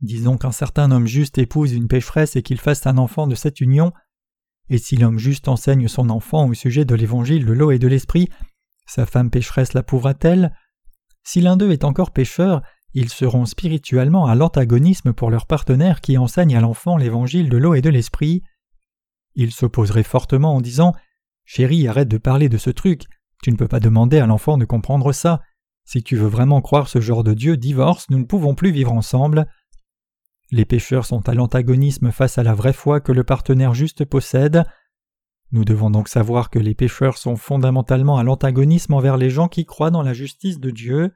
Disons 0.00 0.36
qu'un 0.36 0.52
certain 0.52 0.90
homme 0.90 1.06
juste 1.06 1.38
épouse 1.38 1.72
une 1.72 1.88
pécheresse 1.88 2.36
et 2.36 2.42
qu'il 2.42 2.60
fasse 2.60 2.86
un 2.86 2.98
enfant 2.98 3.26
de 3.26 3.34
cette 3.34 3.60
union, 3.60 3.92
et 4.68 4.78
si 4.78 4.96
l'homme 4.96 5.18
juste 5.18 5.48
enseigne 5.48 5.88
son 5.88 6.10
enfant 6.10 6.46
au 6.46 6.54
sujet 6.54 6.84
de 6.84 6.94
l'Évangile 6.94 7.46
de 7.46 7.52
l'eau 7.52 7.70
et 7.70 7.78
de 7.78 7.88
l'Esprit, 7.88 8.28
sa 8.86 9.06
femme 9.06 9.30
pécheresse 9.30 9.72
l'approuvera-t-elle 9.72 10.54
Si 11.22 11.40
l'un 11.40 11.56
d'eux 11.56 11.70
est 11.70 11.84
encore 11.84 12.12
pécheur, 12.12 12.62
ils 12.94 13.10
seront 13.10 13.46
spirituellement 13.46 14.26
à 14.26 14.34
l'antagonisme 14.34 15.12
pour 15.12 15.30
leur 15.30 15.46
partenaire 15.46 16.00
qui 16.00 16.18
enseigne 16.18 16.56
à 16.56 16.60
l'enfant 16.60 16.96
l'Évangile 16.96 17.48
de 17.48 17.56
l'eau 17.56 17.74
et 17.74 17.82
de 17.82 17.90
l'Esprit. 17.90 18.42
Ils 19.34 19.52
s'opposeraient 19.52 20.02
fortement 20.02 20.54
en 20.54 20.60
disant 20.60 20.94
Chérie, 21.46 21.86
arrête 21.88 22.08
de 22.08 22.18
parler 22.18 22.48
de 22.48 22.58
ce 22.58 22.70
truc. 22.70 23.04
Tu 23.42 23.52
ne 23.52 23.56
peux 23.56 23.68
pas 23.68 23.80
demander 23.80 24.18
à 24.18 24.26
l'enfant 24.26 24.58
de 24.58 24.64
comprendre 24.64 25.12
ça. 25.12 25.40
Si 25.84 26.02
tu 26.02 26.16
veux 26.16 26.26
vraiment 26.26 26.60
croire 26.60 26.88
ce 26.88 27.00
genre 27.00 27.22
de 27.22 27.32
Dieu, 27.32 27.56
divorce, 27.56 28.10
nous 28.10 28.18
ne 28.18 28.24
pouvons 28.24 28.56
plus 28.56 28.72
vivre 28.72 28.92
ensemble. 28.92 29.46
Les 30.50 30.64
pécheurs 30.64 31.06
sont 31.06 31.28
à 31.28 31.34
l'antagonisme 31.34 32.10
face 32.10 32.38
à 32.38 32.42
la 32.42 32.54
vraie 32.54 32.72
foi 32.72 33.00
que 33.00 33.12
le 33.12 33.22
partenaire 33.22 33.74
juste 33.74 34.04
possède. 34.04 34.64
Nous 35.52 35.64
devons 35.64 35.90
donc 35.90 36.08
savoir 36.08 36.50
que 36.50 36.58
les 36.58 36.74
pécheurs 36.74 37.18
sont 37.18 37.36
fondamentalement 37.36 38.18
à 38.18 38.24
l'antagonisme 38.24 38.94
envers 38.94 39.16
les 39.16 39.30
gens 39.30 39.46
qui 39.46 39.64
croient 39.64 39.92
dans 39.92 40.02
la 40.02 40.12
justice 40.12 40.58
de 40.58 40.70
Dieu. 40.70 41.14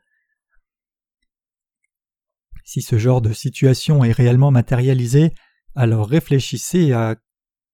Si 2.65 2.83
ce 2.83 2.99
genre 2.99 3.21
de 3.21 3.33
situation 3.33 4.05
est 4.05 4.13
réellement 4.13 4.53
matérialisé, 4.53 5.33
alors 5.75 6.09
réfléchissez 6.09 6.93
à 6.93 7.17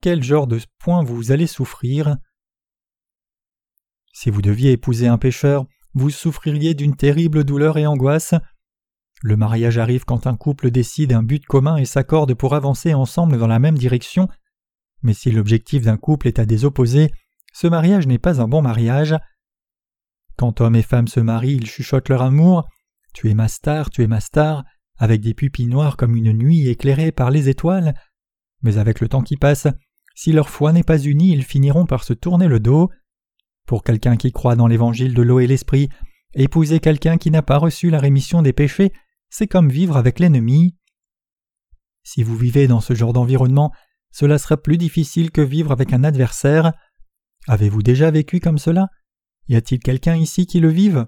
quel 0.01 0.23
genre 0.23 0.47
de 0.47 0.59
point 0.79 1.03
vous 1.03 1.33
allez 1.33 1.47
souffrir. 1.47 2.17
Si 4.19 4.31
vous 4.31 4.41
deviez 4.41 4.73
épouser 4.73 5.09
un 5.09 5.19
pécheur, 5.19 5.67
vous 5.93 6.09
souffririez 6.09 6.73
d'une 6.73 6.97
terrible 6.97 7.45
douleur 7.45 7.77
et 7.77 7.87
angoisse. 7.87 8.33
Le 9.23 9.37
mariage 9.37 9.77
arrive 9.77 10.07
quand 10.07 10.27
un 10.27 10.39
couple 10.39 10.71
décide 10.71 11.13
un 11.13 11.23
but 11.23 11.45
commun 11.45 11.77
et 11.77 11.85
s'accorde 11.85 12.33
pour 12.33 12.55
avancer 12.55 12.95
ensemble 12.95 13.37
dans 13.37 13.47
la 13.47 13.59
même 13.59 13.77
direction, 13.77 14.27
mais 15.03 15.13
si 15.13 15.31
l'objectif 15.31 15.83
d'un 15.83 15.99
couple 15.99 16.29
est 16.29 16.39
à 16.39 16.47
des 16.47 16.65
opposés, 16.65 17.11
ce 17.53 17.67
mariage 17.67 18.07
n'est 18.07 18.19
pas 18.19 18.41
un 18.41 18.49
bon 18.49 18.63
mariage. 18.63 19.15
Quand 20.39 20.63
homme 20.63 20.77
et 20.77 20.83
femme 20.83 21.09
se 21.09 21.21
marient, 21.21 21.57
ils 21.57 21.69
chuchotent 21.69 22.09
leur 22.09 22.23
amour. 22.23 22.67
Tu 23.13 23.29
es 23.29 23.35
ma 23.35 23.49
star, 23.49 23.91
tu 23.91 24.03
es 24.03 24.07
ma 24.07 24.21
star, 24.21 24.65
avec 24.97 25.21
des 25.21 25.35
pupilles 25.35 25.67
noires 25.67 25.99
comme 25.99 26.17
une 26.17 26.33
nuit 26.33 26.69
éclairée 26.69 27.13
par 27.13 27.31
les 27.31 27.51
étoiles. 27.51 27.93
Mais 28.63 28.79
avec 28.79 29.01
le 29.01 29.09
temps 29.09 29.23
qui 29.23 29.37
passe, 29.37 29.69
si 30.15 30.33
leur 30.33 30.49
foi 30.49 30.73
n'est 30.73 30.83
pas 30.85 30.99
unie, 30.99 31.35
ils 31.35 31.45
finiront 31.45 31.85
par 31.85 32.03
se 32.03 32.15
tourner 32.15 32.49
le 32.49 32.61
dos. 32.61 32.89
Pour 33.67 33.83
quelqu'un 33.83 34.17
qui 34.17 34.33
croit 34.33 34.57
dans 34.57 34.69
l'évangile 34.69 35.13
de 35.15 35.23
l'eau 35.23 35.41
et 35.41 35.47
l'esprit, 35.47 35.89
épouser 36.35 36.81
quelqu'un 36.81 37.19
qui 37.19 37.31
n'a 37.31 37.43
pas 37.43 37.59
reçu 37.59 37.91
la 37.91 37.99
rémission 37.99 38.43
des 38.43 38.53
péchés, 38.53 38.93
c'est 39.29 39.49
comme 39.49 39.69
vivre 39.69 39.97
avec 39.97 40.21
l'ennemi. 40.21 40.77
Si 42.05 42.23
vous 42.23 42.37
vivez 42.37 42.69
dans 42.69 42.81
ce 42.81 42.95
genre 42.95 43.13
d'environnement, 43.13 43.73
cela 44.13 44.39
sera 44.39 44.57
plus 44.57 44.79
difficile 44.79 45.31
que 45.31 45.41
vivre 45.41 45.73
avec 45.73 45.93
un 45.93 46.05
adversaire. 46.05 46.73
Avez-vous 47.49 47.83
déjà 47.83 48.11
vécu 48.11 48.39
comme 48.39 48.59
cela? 48.59 48.89
Y 49.49 49.57
a-t-il 49.57 49.81
quelqu'un 49.81 50.17
ici 50.17 50.47
qui 50.47 50.61
le 50.61 50.69
vive? 50.69 51.07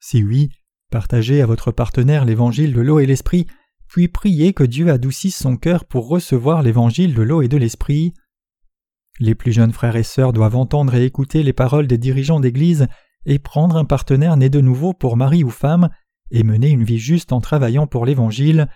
Si 0.00 0.22
oui, 0.22 0.48
partagez 0.90 1.42
à 1.42 1.46
votre 1.46 1.70
partenaire 1.70 2.24
l'évangile 2.24 2.72
de 2.72 2.80
l'eau 2.80 2.98
et 2.98 3.06
l'esprit, 3.06 3.46
puis 3.86 4.08
priez 4.08 4.54
que 4.54 4.64
Dieu 4.64 4.90
adoucisse 4.90 5.36
son 5.36 5.56
cœur 5.56 5.84
pour 5.84 6.08
recevoir 6.08 6.62
l'évangile 6.62 7.14
de 7.14 7.22
l'eau 7.22 7.42
et 7.42 7.48
de 7.48 7.56
l'esprit. 7.56 8.14
Les 9.20 9.34
plus 9.34 9.52
jeunes 9.52 9.72
frères 9.72 9.96
et 9.96 10.02
sœurs 10.02 10.32
doivent 10.32 10.56
entendre 10.56 10.94
et 10.94 11.04
écouter 11.04 11.42
les 11.42 11.52
paroles 11.52 11.86
des 11.86 11.98
dirigeants 11.98 12.40
d'Église 12.40 12.86
et 13.26 13.38
prendre 13.38 13.76
un 13.76 13.84
partenaire 13.84 14.38
né 14.38 14.48
de 14.48 14.62
nouveau 14.62 14.94
pour 14.94 15.18
mari 15.18 15.44
ou 15.44 15.50
femme 15.50 15.90
et 16.30 16.42
mener 16.42 16.70
une 16.70 16.84
vie 16.84 16.98
juste 16.98 17.30
en 17.32 17.42
travaillant 17.42 17.86
pour 17.86 18.06
l'Évangile. 18.06 18.66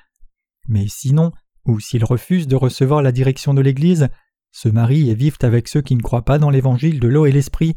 Mais 0.68 0.86
sinon, 0.86 1.32
ou 1.64 1.80
s'ils 1.80 2.04
refusent 2.04 2.46
de 2.46 2.56
recevoir 2.56 3.00
la 3.00 3.10
direction 3.10 3.54
de 3.54 3.62
l'Église, 3.62 4.08
se 4.52 4.68
marient 4.68 5.10
et 5.10 5.14
vivent 5.14 5.38
avec 5.40 5.66
ceux 5.66 5.80
qui 5.80 5.96
ne 5.96 6.02
croient 6.02 6.26
pas 6.26 6.38
dans 6.38 6.50
l'Évangile 6.50 7.00
de 7.00 7.08
l'eau 7.08 7.24
et 7.24 7.32
l'Esprit, 7.32 7.74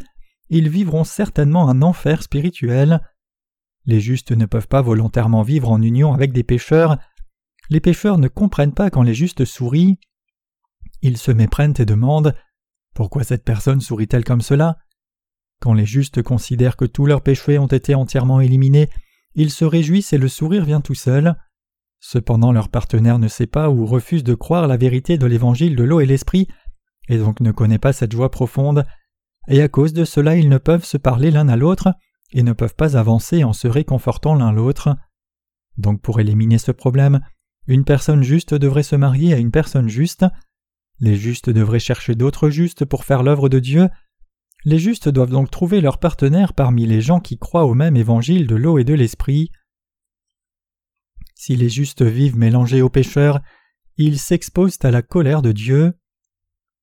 ils 0.50 0.70
vivront 0.70 1.06
certainement 1.06 1.70
un 1.70 1.82
enfer 1.82 2.22
spirituel. 2.22 3.02
Les 3.86 4.02
justes 4.02 4.34
ne 4.34 4.46
peuvent 4.46 4.68
pas 4.68 4.82
volontairement 4.82 5.42
vivre 5.42 5.72
en 5.72 5.82
union 5.82 6.14
avec 6.14 6.34
des 6.34 6.44
pécheurs. 6.44 6.98
Les 7.70 7.80
pécheurs 7.80 8.18
ne 8.18 8.28
comprennent 8.28 8.74
pas 8.74 8.90
quand 8.90 9.04
les 9.04 9.14
justes 9.14 9.46
sourient. 9.46 10.00
Ils 11.02 11.18
se 11.18 11.32
méprennent 11.32 11.76
et 11.80 11.86
demandent 11.86 12.34
Pourquoi 12.98 13.24
cette 13.24 13.44
personne 13.44 13.80
sourit-elle 13.80 14.24
comme 14.24 14.42
cela? 14.42 14.80
Quand 15.62 15.74
les 15.76 15.86
justes 15.86 16.24
considèrent 16.24 16.76
que 16.76 16.84
tous 16.84 17.06
leurs 17.06 17.22
péchés 17.22 17.60
ont 17.60 17.68
été 17.68 17.94
entièrement 17.94 18.42
éliminés, 18.42 18.90
ils 19.36 19.52
se 19.52 19.66
réjouissent 19.66 20.14
et 20.14 20.18
le 20.18 20.28
sourire 20.28 20.66
vient 20.66 20.82
tout 20.82 20.96
seul. 20.96 21.36
Cependant 22.00 22.52
leur 22.52 22.70
partenaire 22.70 23.20
ne 23.20 23.28
sait 23.28 23.46
pas 23.46 23.70
ou 23.70 23.86
refuse 23.86 24.24
de 24.24 24.34
croire 24.34 24.66
la 24.66 24.78
vérité 24.78 25.20
de 25.20 25.28
l'évangile 25.28 25.76
de 25.76 25.84
l'eau 25.84 26.00
et 26.00 26.08
l'esprit, 26.08 26.48
et 27.08 27.20
donc 27.20 27.40
ne 27.40 27.52
connaît 27.52 27.78
pas 27.78 27.94
cette 27.94 28.14
joie 28.14 28.32
profonde, 28.32 28.84
et 29.48 29.62
à 29.62 29.68
cause 29.68 29.94
de 29.94 30.04
cela 30.04 30.36
ils 30.36 30.50
ne 30.50 30.58
peuvent 30.58 30.84
se 30.84 30.98
parler 30.98 31.30
l'un 31.30 31.50
à 31.50 31.56
l'autre, 31.56 31.94
et 32.34 32.42
ne 32.42 32.54
peuvent 32.54 32.74
pas 32.74 32.98
avancer 32.98 33.44
en 33.44 33.54
se 33.54 33.68
réconfortant 33.68 34.34
l'un 34.34 34.52
l'autre. 34.52 34.98
Donc 35.78 36.02
pour 36.02 36.20
éliminer 36.20 36.58
ce 36.58 36.72
problème, 36.72 37.20
une 37.68 37.86
personne 37.86 38.24
juste 38.24 38.56
devrait 38.56 38.82
se 38.82 38.96
marier 38.96 39.36
à 39.36 39.38
une 39.38 39.52
personne 39.52 39.88
juste, 39.88 40.26
les 41.00 41.16
justes 41.16 41.50
devraient 41.50 41.80
chercher 41.80 42.16
d'autres 42.16 42.50
justes 42.50 42.86
pour 42.86 43.06
faire 43.06 43.24
l'œuvre 43.24 43.50
de 43.50 43.60
Dieu, 43.60 43.90
les 44.66 44.80
justes 44.80 45.10
doivent 45.10 45.32
donc 45.32 45.52
trouver 45.52 45.82
leur 45.82 46.00
partenaire 46.00 46.54
parmi 46.54 46.86
les 46.86 47.02
gens 47.02 47.20
qui 47.20 47.38
croient 47.38 47.66
au 47.66 47.74
même 47.74 47.96
évangile 47.96 48.48
de 48.48 48.56
l'eau 48.56 48.78
et 48.78 48.84
de 48.84 48.94
l'esprit. 48.94 49.52
Si 51.36 51.56
les 51.56 51.70
justes 51.70 52.02
vivent 52.02 52.38
mélangés 52.38 52.82
aux 52.82 52.90
pécheurs, 52.90 53.40
ils 53.98 54.20
s'exposent 54.20 54.80
à 54.84 54.92
la 54.92 55.02
colère 55.02 55.42
de 55.42 55.52
Dieu. 55.52 55.94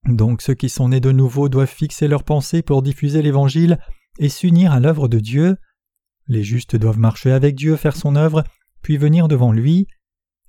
Donc 0.07 0.43
ceux 0.43 0.55
qui 0.55 0.69
sont 0.69 0.91
nés 0.91 1.01
de 1.01 1.13
nouveau 1.13 1.49
doivent 1.49 1.69
fixer 1.69 2.09
leurs 2.09 2.25
pensées 2.25 2.63
pour 2.63 2.83
diffuser 2.83 3.21
l'Évangile 3.21 3.79
et 4.19 4.29
s'unir 4.29 4.73
à 4.73 4.81
l'œuvre 4.81 5.09
de 5.09 5.19
Dieu. 5.19 5.57
Les 6.27 6.43
justes 6.43 6.77
doivent 6.77 6.99
marcher 6.99 7.33
avec 7.33 7.55
Dieu, 7.55 7.77
faire 7.77 7.97
son 7.97 8.17
œuvre, 8.17 8.45
puis 8.83 8.97
venir 8.97 9.29
devant 9.29 9.53
lui. 9.53 9.89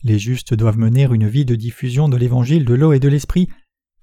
Les 0.05 0.19
justes 0.19 0.53
doivent 0.53 0.77
mener 0.77 1.07
une 1.11 1.27
vie 1.27 1.45
de 1.45 1.55
diffusion 1.55 2.07
de 2.07 2.15
l'Évangile 2.15 2.63
de 2.63 2.75
l'eau 2.75 2.93
et 2.93 2.99
de 2.99 3.09
l'Esprit, 3.09 3.49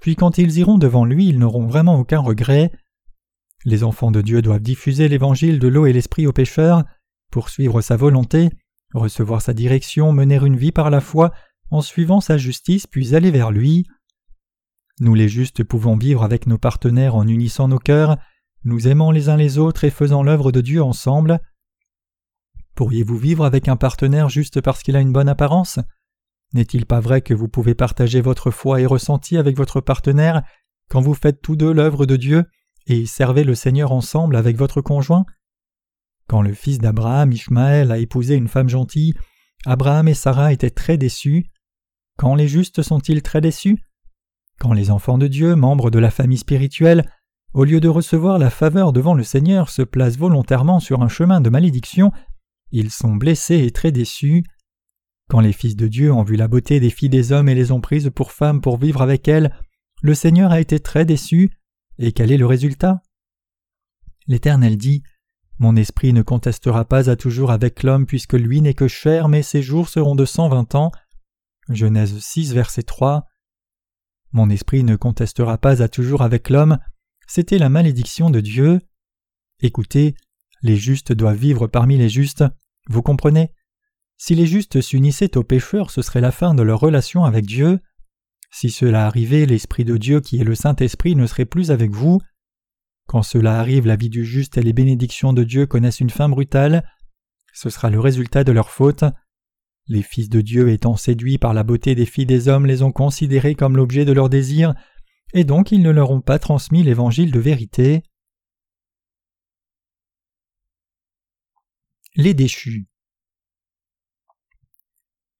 puis 0.01 0.17
quand 0.17 0.37
ils 0.37 0.59
iront 0.59 0.77
devant 0.77 1.05
lui, 1.05 1.29
ils 1.29 1.39
n'auront 1.39 1.69
vraiment 1.69 1.97
aucun 1.97 2.19
regret. 2.19 2.73
Les 3.65 3.85
enfants 3.85 4.11
de 4.11 4.21
Dieu 4.21 4.43
doivent 4.43 4.61
diffuser 4.61 5.07
l'Évangile 5.07 5.61
de 5.61 5.69
l'eau 5.69 5.87
et 5.87 5.93
l'Esprit 5.93 6.27
aux 6.27 6.33
pécheurs, 6.33 6.83
poursuivre 7.31 7.81
sa 7.83 7.95
volonté, 7.95 8.51
recevoir 8.93 9.43
sa 9.43 9.55
direction, 9.55 10.11
mener 10.11 10.41
une 10.45 10.57
vie 10.57 10.73
par 10.73 10.91
la 10.91 11.01
foi, 11.01 11.31
en 11.71 11.83
suivant 11.83 12.21
sa 12.21 12.37
justice, 12.37 12.89
puis 12.89 13.15
aller 13.15 13.31
vers 13.31 13.53
lui. 13.53 13.87
Nous 14.99 15.15
les 15.15 15.29
justes 15.29 15.63
pouvons 15.63 15.97
vivre 15.97 16.25
avec 16.25 16.49
nos 16.49 16.59
partenaires 16.59 17.15
en 17.15 17.29
unissant 17.29 17.69
nos 17.69 17.79
cœurs, 17.79 18.17
nous 18.65 18.89
aimant 18.89 19.13
les 19.13 19.29
uns 19.29 19.37
les 19.37 19.57
autres 19.59 19.85
et 19.85 19.91
faisant 19.91 20.25
l'œuvre 20.25 20.51
de 20.51 20.63
Dieu 20.63 20.83
ensemble. 20.83 21.39
Pourriez-vous 22.75 23.17
vivre 23.17 23.45
avec 23.45 23.69
un 23.69 23.77
partenaire 23.77 24.29
juste 24.29 24.61
parce 24.61 24.83
qu'il 24.83 24.97
a 24.97 25.01
une 25.01 25.13
bonne 25.13 25.29
apparence? 25.29 25.79
N'est-il 26.55 26.87
pas 26.87 27.01
vrai 27.01 27.23
que 27.23 27.35
vous 27.35 27.49
pouvez 27.49 27.75
partager 27.75 28.21
votre 28.21 28.51
foi 28.51 28.81
et 28.81 28.87
ressenti 28.87 29.37
avec 29.37 29.57
votre 29.57 29.81
partenaire 29.81 30.43
quand 30.91 31.01
vous 31.01 31.15
faites 31.15 31.41
tous 31.41 31.57
deux 31.57 31.73
l'œuvre 31.73 32.07
de 32.07 32.17
Dieu 32.17 32.45
et 32.87 33.07
servez 33.07 33.45
le 33.45 33.55
Seigneur 33.55 33.93
ensemble 33.93 34.37
avec 34.37 34.57
votre 34.57 34.81
conjoint? 34.81 35.25
Quand 36.29 36.43
le 36.43 36.55
fils 36.55 36.79
d'Abraham, 36.79 37.33
Ishmaël, 37.33 37.91
a 37.91 37.99
épousé 37.99 38.35
une 38.35 38.49
femme 38.49 38.69
gentille, 38.69 39.15
Abraham 39.65 40.09
et 40.09 40.15
Sarah 40.15 40.53
étaient 40.53 40.71
très 40.71 40.97
déçus. 40.97 41.51
Quand 42.19 42.35
les 42.35 42.49
justes 42.49 42.83
sont-ils 42.83 43.23
très 43.23 43.41
déçus? 43.41 43.79
Quand 44.59 44.73
les 44.73 44.91
enfants 44.91 45.19
de 45.19 45.27
Dieu, 45.27 45.57
membres 45.57 45.91
de 45.91 45.99
la 45.99 46.11
famille 46.11 46.39
spirituelle, 46.39 47.09
au 47.55 47.65
lieu 47.65 47.81
de 47.81 47.89
recevoir 47.89 48.39
la 48.39 48.51
faveur 48.51 48.93
devant 48.93 49.15
le 49.15 49.25
Seigneur, 49.25 49.69
se 49.69 49.83
placent 49.83 50.17
volontairement 50.17 50.81
sur 50.81 51.03
un 51.03 51.09
chemin 51.09 51.41
de 51.41 51.51
malédiction, 51.51 52.13
ils 52.73 52.91
sont 52.91 53.15
blessés 53.15 53.65
et 53.65 53.71
très 53.71 53.93
déçus. 53.93 54.45
Quand 55.29 55.41
les 55.41 55.53
fils 55.53 55.77
de 55.77 55.87
Dieu 55.87 56.13
ont 56.13 56.25
vu 56.25 56.37
la 56.37 56.49
beauté 56.49 56.81
des 56.81 56.91
filles 56.91 57.09
des 57.09 57.33
hommes 57.33 57.49
et 57.49 57.55
les 57.55 57.71
ont 57.71 57.81
prises 57.81 58.11
pour 58.15 58.33
femmes 58.33 58.61
pour 58.61 58.79
vivre 58.79 59.03
avec 59.03 59.29
elles, 59.29 59.57
le 60.03 60.15
Seigneur 60.15 60.51
a 60.51 60.61
été 60.61 60.81
très 60.81 61.05
déçu. 61.05 61.53
Et 61.99 62.13
quel 62.13 62.33
est 62.33 62.37
le 62.37 62.47
résultat? 62.47 63.03
L'Éternel 64.27 64.77
dit 64.77 65.03
mon 65.59 65.77
esprit 65.77 66.13
ne 66.13 66.23
contestera 66.23 66.85
pas 66.85 67.09
à 67.09 67.15
toujours 67.15 67.53
avec 67.53 67.85
l'homme 67.85 68.05
puisque 68.05 68.33
lui 68.33 68.61
n'est 68.61 68.75
que 68.75 68.89
chair, 68.89 69.29
mais 69.29 69.43
ses 69.43 69.63
jours 69.63 69.89
seront 69.89 70.17
de 70.17 70.25
cent 70.25 70.49
vingt 70.49 70.75
ans. 70.75 70.91
Genèse 71.69 72.19
6, 72.19 72.53
verset 72.53 72.83
3. 72.83 73.27
Mon 74.33 74.51
esprit 74.51 74.83
ne 74.83 74.97
contestera 74.97 75.59
pas 75.59 75.81
à 75.81 75.89
toujours 75.89 76.23
avec 76.23 76.51
l'homme, 76.51 76.79
c'était 77.29 77.59
la 77.59 77.69
malédiction 77.69 78.31
de 78.31 78.41
Dieu. 78.41 78.81
Écoutez, 79.61 80.17
les 80.63 80.77
justes 80.77 81.13
doivent 81.13 81.37
vivre 81.37 81.67
parmi 81.67 81.97
les 81.97 82.09
justes, 82.09 82.45
vous 82.89 83.03
comprenez? 83.03 83.51
Si 84.17 84.35
les 84.35 84.47
justes 84.47 84.81
s'unissaient 84.81 85.37
aux 85.37 85.43
pécheurs, 85.43 85.91
ce 85.91 86.03
serait 86.03 86.21
la 86.21 86.33
fin 86.33 86.55
de 86.55 86.63
leur 86.63 86.81
relation 86.81 87.25
avec 87.25 87.45
Dieu. 87.47 87.81
Si 88.51 88.71
cela 88.71 89.07
arrivait, 89.07 89.47
l'Esprit 89.47 89.85
de 89.85 89.97
Dieu 89.97 90.21
qui 90.21 90.41
est 90.41 90.45
le 90.45 90.55
Saint-Esprit 90.55 91.17
ne 91.17 91.27
serait 91.27 91.47
plus 91.47 91.71
avec 91.71 91.91
vous. 91.91 92.21
Quand 93.09 93.23
cela 93.23 93.59
arrive, 93.59 93.87
la 93.87 93.97
vie 93.97 94.11
du 94.11 94.25
juste 94.25 94.59
et 94.59 94.63
les 94.63 94.73
bénédictions 94.73 95.33
de 95.33 95.43
Dieu 95.43 95.67
connaissent 95.67 96.01
une 96.01 96.11
fin 96.11 96.29
brutale. 96.29 96.89
Ce 97.53 97.71
sera 97.71 97.91
le 97.91 98.01
résultat 98.01 98.45
de 98.45 98.53
leur 98.53 98.71
faute. 98.71 99.05
Les 99.89 100.03
fils 100.03 100.29
de 100.29 100.41
Dieu 100.41 100.71
étant 100.71 100.97
séduits 100.97 101.39
par 101.39 101.55
la 101.55 101.65
beauté 101.65 101.95
des 101.95 102.07
filles 102.07 102.27
des 102.27 102.49
hommes 102.49 102.67
les 102.67 102.83
ont 102.83 102.93
considérés 102.93 103.55
comme 103.55 103.77
l'objet 103.77 104.05
de 104.05 104.13
leur 104.13 104.29
désir, 104.29 104.75
et 105.35 105.45
donc 105.45 105.73
ils 105.73 105.83
ne 105.83 105.91
leur 105.91 106.11
ont 106.11 106.21
pas 106.21 106.39
transmis 106.39 106.83
l'évangile 106.83 107.33
de 107.33 107.41
vérité. 107.41 108.03
Les 112.15 112.35
déchus. 112.35 112.89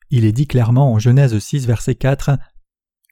Il 0.09 0.25
est 0.25 0.33
dit 0.33 0.47
clairement 0.47 0.91
en 0.95 0.99
Genèse 0.99 1.39
6, 1.39 1.67
verset 1.67 1.97
4 1.97 2.39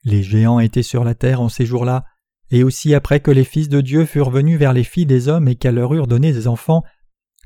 Les 0.04 0.22
géants 0.22 0.60
étaient 0.60 0.82
sur 0.82 1.04
la 1.04 1.14
terre 1.14 1.42
en 1.42 1.50
ces 1.50 1.66
jours-là, 1.66 2.06
et 2.50 2.64
aussi 2.64 2.94
après 2.94 3.20
que 3.20 3.30
les 3.30 3.44
fils 3.44 3.68
de 3.68 3.82
Dieu 3.82 4.06
furent 4.06 4.30
venus 4.30 4.58
vers 4.58 4.72
les 4.72 4.82
filles 4.82 5.04
des 5.04 5.28
hommes 5.28 5.46
et 5.46 5.56
qu'elles 5.56 5.74
leur 5.74 5.92
eurent 5.92 6.06
donné 6.06 6.32
des 6.32 6.48
enfants, 6.48 6.82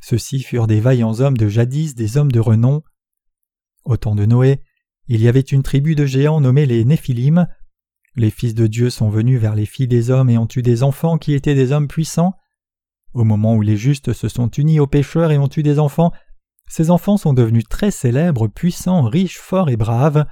ceux-ci 0.03 0.41
furent 0.41 0.69
des 0.69 0.81
vaillants 0.81 1.19
hommes 1.19 1.37
de 1.37 1.49
jadis, 1.49 1.97
des 1.97 2.17
hommes 2.17 2.31
de 2.31 2.39
renom. 2.39 2.85
Au 3.85 3.97
temps 3.97 4.15
de 4.15 4.25
Noé, 4.25 4.61
il 5.09 5.21
y 5.21 5.27
avait 5.27 5.41
une 5.41 5.65
tribu 5.65 5.97
de 5.97 6.07
géants 6.07 6.41
nommée 6.41 6.65
les 6.65 6.85
Néphilim. 6.85 7.49
Les 8.15 8.31
fils 8.31 8.55
de 8.55 8.69
Dieu 8.69 8.89
sont 8.89 9.11
venus 9.11 9.41
vers 9.41 9.57
les 9.57 9.67
filles 9.67 9.89
des 9.89 10.11
hommes 10.11 10.31
et 10.31 10.39
ont 10.39 10.49
eu 10.55 10.63
des 10.63 10.85
enfants 10.85 11.19
qui 11.19 11.33
étaient 11.33 11.57
des 11.57 11.73
hommes 11.73 11.89
puissants. 11.89 12.35
Au 13.15 13.25
moment 13.25 13.55
où 13.55 13.63
les 13.63 13.77
justes 13.77 14.13
se 14.13 14.29
sont 14.29 14.49
unis 14.49 14.81
aux 14.81 14.87
pécheurs 14.87 15.31
et 15.31 15.39
ont 15.39 15.49
eu 15.57 15.63
des 15.63 15.79
enfants, 15.79 16.13
ces 16.69 16.91
enfants 16.91 17.17
sont 17.17 17.33
devenus 17.33 17.65
très 17.69 17.91
célèbres, 17.91 18.49
puissants, 18.49 19.03
riches, 19.03 19.39
forts 19.39 19.71
et 19.71 19.77
braves. 19.77 20.27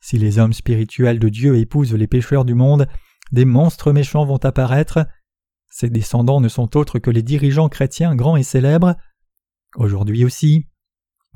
Si 0.00 0.16
les 0.16 0.38
hommes 0.38 0.52
spirituels 0.52 1.18
de 1.18 1.28
Dieu 1.28 1.56
épousent 1.56 1.94
les 1.94 2.06
pécheurs 2.06 2.44
du 2.44 2.54
monde, 2.54 2.86
des 3.32 3.44
monstres 3.44 3.92
méchants 3.92 4.24
vont 4.24 4.38
apparaître. 4.38 5.06
Ces 5.68 5.90
descendants 5.90 6.40
ne 6.40 6.48
sont 6.48 6.76
autres 6.76 6.98
que 6.98 7.10
les 7.10 7.22
dirigeants 7.22 7.68
chrétiens 7.68 8.14
grands 8.14 8.36
et 8.36 8.42
célèbres. 8.42 8.94
Aujourd'hui 9.76 10.24
aussi, 10.24 10.68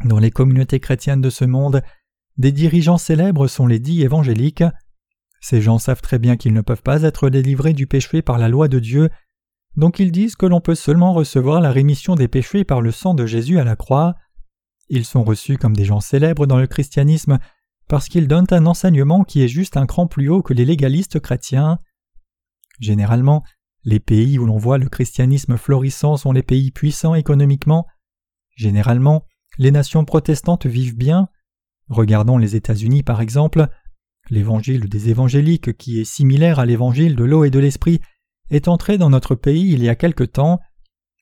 dans 0.05 0.19
les 0.19 0.31
communautés 0.31 0.81
chrétiennes 0.81 1.21
de 1.21 1.31
ce 1.31 1.45
monde, 1.45 1.83
des 2.37 2.53
dirigeants 2.53 2.99
célèbres 2.99 3.47
sont 3.47 3.67
les 3.67 3.79
dits 3.79 4.03
évangéliques. 4.03 4.65
Ces 5.41 5.61
gens 5.61 5.79
savent 5.79 6.01
très 6.01 6.19
bien 6.19 6.37
qu'ils 6.37 6.55
ne 6.55 6.63
peuvent 6.63 6.83
pas 6.83 7.03
être 7.03 7.29
délivrés 7.29 7.75
du 7.75 7.87
péché 7.87 8.23
par 8.23 8.39
la 8.39 8.49
loi 8.49 8.67
de 8.67 8.79
Dieu, 8.79 9.11
donc 9.77 9.99
ils 9.99 10.13
disent 10.13 10.37
que 10.37 10.47
l'on 10.47 10.61
peut 10.61 10.75
seulement 10.75 11.13
recevoir 11.13 11.61
la 11.61 11.73
rémission 11.73 12.15
des 12.15 12.29
péchés 12.29 12.65
par 12.65 12.81
le 12.81 12.93
sang 12.93 13.15
de 13.15 13.27
Jésus 13.27 13.59
à 13.59 13.65
la 13.65 13.77
croix. 13.77 14.15
Ils 14.89 15.05
sont 15.05 15.25
reçus 15.25 15.59
comme 15.59 15.77
des 15.77 15.85
gens 15.85 16.01
célèbres 16.01 16.47
dans 16.47 16.59
le 16.59 16.67
christianisme 16.67 17.39
parce 17.89 18.09
qu'ils 18.09 18.29
donnent 18.29 18.47
un 18.51 18.67
enseignement 18.67 19.25
qui 19.25 19.43
est 19.43 19.49
juste 19.49 19.77
un 19.77 19.87
cran 19.87 20.07
plus 20.07 20.29
haut 20.29 20.43
que 20.43 20.55
les 20.55 20.65
légalistes 20.65 21.21
chrétiens. 21.21 21.79
Généralement, 22.81 23.43
les 23.85 24.01
pays 24.01 24.39
où 24.39 24.47
l'on 24.47 24.57
voit 24.57 24.79
le 24.79 24.89
christianisme 24.89 25.57
florissant 25.57 26.17
sont 26.17 26.33
les 26.33 26.43
pays 26.43 26.71
puissants 26.71 27.15
économiquement. 27.15 27.87
Généralement, 28.57 29.27
les 29.59 29.71
nations 29.71 30.05
protestantes 30.05 30.67
vivent 30.67 30.97
bien. 30.97 31.29
Regardons 31.89 32.39
les 32.39 32.57
États-Unis 32.57 33.03
par 33.03 33.21
exemple. 33.21 33.69
L'évangile 34.31 34.89
des 34.89 35.11
évangéliques, 35.11 35.77
qui 35.77 36.01
est 36.01 36.05
similaire 36.05 36.59
à 36.59 36.65
l'évangile 36.65 37.15
de 37.15 37.25
l'eau 37.25 37.45
et 37.45 37.51
de 37.51 37.59
l'esprit, 37.59 38.01
est 38.55 38.69
entré 38.69 38.99
dans 38.99 39.11
notre 39.11 39.35
pays 39.35 39.73
il 39.73 39.83
y 39.83 39.89
a 39.89 39.95
quelque 39.95 40.25
temps. 40.25 40.61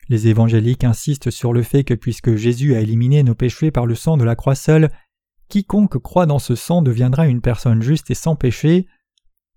Les 0.09 0.29
évangéliques 0.29 0.85
insistent 0.85 1.31
sur 1.31 1.53
le 1.53 1.63
fait 1.63 1.85
que 1.85 1.95
puisque 1.95 2.35
Jésus 2.35 2.75
a 2.75 2.81
éliminé 2.81 3.23
nos 3.23 3.35
péchés 3.35 3.71
par 3.71 3.87
le 3.87 3.95
sang 3.95 4.17
de 4.17 4.25
la 4.25 4.37
croix 4.37 4.55
seule, 4.55 4.91
quiconque 5.49 5.99
croit 5.99 6.27
dans 6.27 6.39
ce 6.39 6.55
sang 6.55 6.83
deviendra 6.83 7.27
une 7.27 7.41
personne 7.41 7.83
juste 7.83 8.11
et 8.11 8.15
sans 8.15 8.37
péché. 8.37 8.87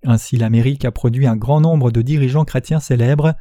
Ainsi 0.03 0.37
l'Amérique 0.37 0.85
a 0.85 0.91
produit 0.91 1.25
un 1.25 1.35
grand 1.35 1.61
nombre 1.61 1.91
de 1.91 2.01
dirigeants 2.01 2.45
chrétiens 2.45 2.79
célèbres. 2.79 3.33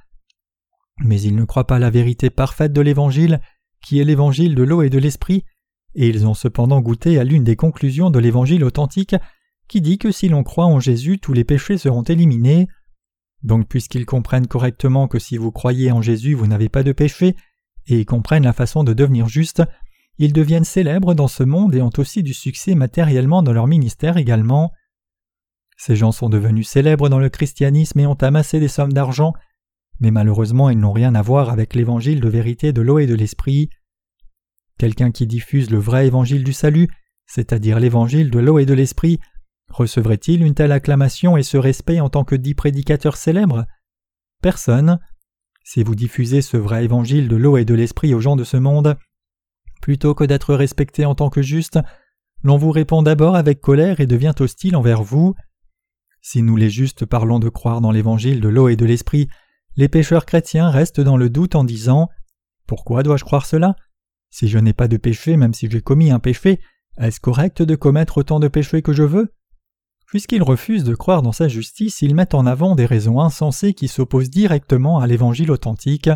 Mais 1.05 1.21
ils 1.21 1.35
ne 1.35 1.45
croient 1.45 1.67
pas 1.67 1.79
la 1.79 1.91
vérité 1.91 2.31
parfaite 2.31 2.73
de 2.73 2.81
l'Évangile, 2.81 3.41
qui 3.85 4.01
est 4.01 4.05
l'Évangile 4.05 4.55
de 4.55 4.63
l'eau 4.63 4.83
et 4.83 4.91
de 4.91 4.99
l'Esprit, 4.99 5.45
et 5.95 6.09
ils 6.09 6.27
ont 6.27 6.35
cependant 6.35 6.81
goûté 6.81 7.19
à 7.19 7.25
l'une 7.25 7.45
des 7.45 7.57
conclusions 7.57 8.11
de 8.11 8.19
l'Évangile 8.19 8.65
authentique, 8.65 9.17
qui 9.69 9.81
dit 9.81 9.99
que 9.99 10.11
si 10.11 10.29
l'on 10.29 10.43
croit 10.43 10.67
en 10.67 10.81
Jésus 10.81 11.19
tous 11.19 11.33
les 11.33 11.45
péchés 11.45 11.79
seront 11.79 12.03
éliminés. 12.03 12.69
Donc 13.45 13.69
puisqu'ils 13.69 14.07
comprennent 14.07 14.49
correctement 14.49 15.07
que 15.07 15.19
si 15.19 15.37
vous 15.37 15.53
croyez 15.53 15.93
en 15.93 16.03
Jésus 16.03 16.35
vous 16.35 16.47
n'avez 16.47 16.69
pas 16.69 16.83
de 16.83 16.93
péché, 16.93 17.37
et 17.87 18.05
comprennent 18.07 18.45
la 18.45 18.55
façon 18.55 18.83
de 18.83 18.95
devenir 18.95 19.29
juste, 19.29 19.63
ils 20.19 20.33
deviennent 20.33 20.65
célèbres 20.65 21.15
dans 21.15 21.29
ce 21.29 21.43
monde 21.43 21.75
et 21.75 21.83
ont 21.83 21.91
aussi 21.99 22.23
du 22.23 22.33
succès 22.33 22.75
matériellement 22.75 23.43
dans 23.43 23.53
leur 23.53 23.67
ministère 23.67 24.17
également. 24.17 24.73
Ces 25.77 25.97
gens 25.97 26.13
sont 26.13 26.29
devenus 26.29 26.69
célèbres 26.69 27.09
dans 27.09 27.19
le 27.19 27.29
christianisme 27.29 28.01
et 28.01 28.07
ont 28.07 28.15
amassé 28.15 28.61
des 28.61 28.69
sommes 28.69 28.93
d'argent, 28.93 29.35
mais 30.01 30.11
malheureusement 30.11 30.71
ils 30.71 30.79
n'ont 30.79 30.93
rien 30.93 31.15
à 31.15 31.23
voir 31.23 31.51
avec 31.51 31.75
l'évangile 31.75 32.21
de 32.21 32.29
vérité 32.29 32.73
de 32.73 32.81
l'eau 32.81 32.99
et 32.99 33.07
de 33.07 33.15
l'esprit. 33.15 33.69
Quelqu'un 34.79 35.11
qui 35.11 35.27
diffuse 35.27 35.71
le 35.71 35.79
vrai 35.79 36.07
évangile 36.07 36.45
du 36.45 36.53
salut, 36.53 36.89
c'est-à-dire 37.27 37.81
l'évangile 37.81 38.31
de 38.31 38.39
l'eau 38.39 38.59
et 38.59 38.67
de 38.67 38.75
l'esprit, 38.75 39.19
recevrait-il 39.71 40.43
une 40.43 40.55
telle 40.55 40.73
acclamation 40.73 41.37
et 41.37 41.43
ce 41.43 41.57
respect 41.57 42.01
en 42.01 42.09
tant 42.09 42.25
que 42.25 42.35
dit 42.35 42.55
prédicateur 42.55 43.17
célèbre? 43.17 43.67
Personne. 44.43 45.01
Si 45.65 45.83
vous 45.83 45.95
diffusez 45.95 46.43
ce 46.43 46.57
vrai 46.57 46.85
évangile 46.85 47.29
de 47.29 47.37
l'eau 47.37 47.57
et 47.57 47.65
de 47.65 47.75
l'esprit 47.75 48.15
aux 48.15 48.21
gens 48.21 48.37
de 48.37 48.45
ce 48.45 48.57
monde, 48.57 48.97
plutôt 49.81 50.15
que 50.15 50.25
d'être 50.25 50.55
respecté 50.55 51.05
en 51.05 51.15
tant 51.15 51.31
que 51.31 51.43
juste, 51.43 51.79
l'on 52.43 52.59
vous 52.59 52.71
répond 52.71 53.03
d'abord 53.03 53.37
avec 53.37 53.61
colère 53.61 54.01
et 54.01 54.07
devient 54.07 54.35
hostile 54.39 54.77
envers 54.77 55.03
vous. 55.03 55.35
Si 56.21 56.43
nous 56.43 56.57
les 56.57 56.71
justes 56.71 57.07
parlons 57.07 57.39
de 57.39 57.49
croire 57.49 57.81
dans 57.81 57.91
l'évangile 57.91 58.41
de 58.41 58.49
l'eau 58.49 58.69
et 58.69 58.77
de 58.77 58.85
l'esprit, 58.85 59.29
les 59.77 59.89
pécheurs 59.89 60.27
chrétiens 60.27 60.71
restent 60.71 61.01
dans 61.01 61.17
le 61.17 61.31
doute 61.31 61.55
en 61.55 61.65
disant 61.65 62.09
Pourquoi 62.67 63.03
dois-je 63.03 63.25
croire 63.25 63.47
cela? 63.47 63.77
Si 64.31 64.49
je 64.49 64.59
n'ai 64.59 64.73
pas 64.73 64.89
de 64.89 64.97
péché, 64.97 65.37
même 65.37 65.55
si 65.55 65.69
j'ai 65.71 65.81
commis 65.81 66.11
un 66.11 66.19
péché, 66.19 66.61
est-ce 66.99 67.21
correct 67.21 67.63
de 67.63 67.75
commettre 67.75 68.19
autant 68.19 68.41
de 68.41 68.49
péchés 68.49 68.83
que 68.83 68.93
je 68.93 69.03
veux? 69.03 69.33
Puisqu'ils 70.15 70.45
refusent 70.45 70.85
de 70.85 70.95
croire 70.95 71.23
dans 71.23 71.33
sa 71.33 71.49
justice, 71.49 72.01
ils 72.01 72.15
mettent 72.15 72.37
en 72.37 72.47
avant 72.47 72.77
des 72.77 72.87
raisons 72.87 73.19
insensées 73.19 73.75
qui 73.75 73.89
s'opposent 73.89 74.31
directement 74.31 75.01
à 75.01 75.09
l'évangile 75.09 75.51
authentique. 75.51 76.09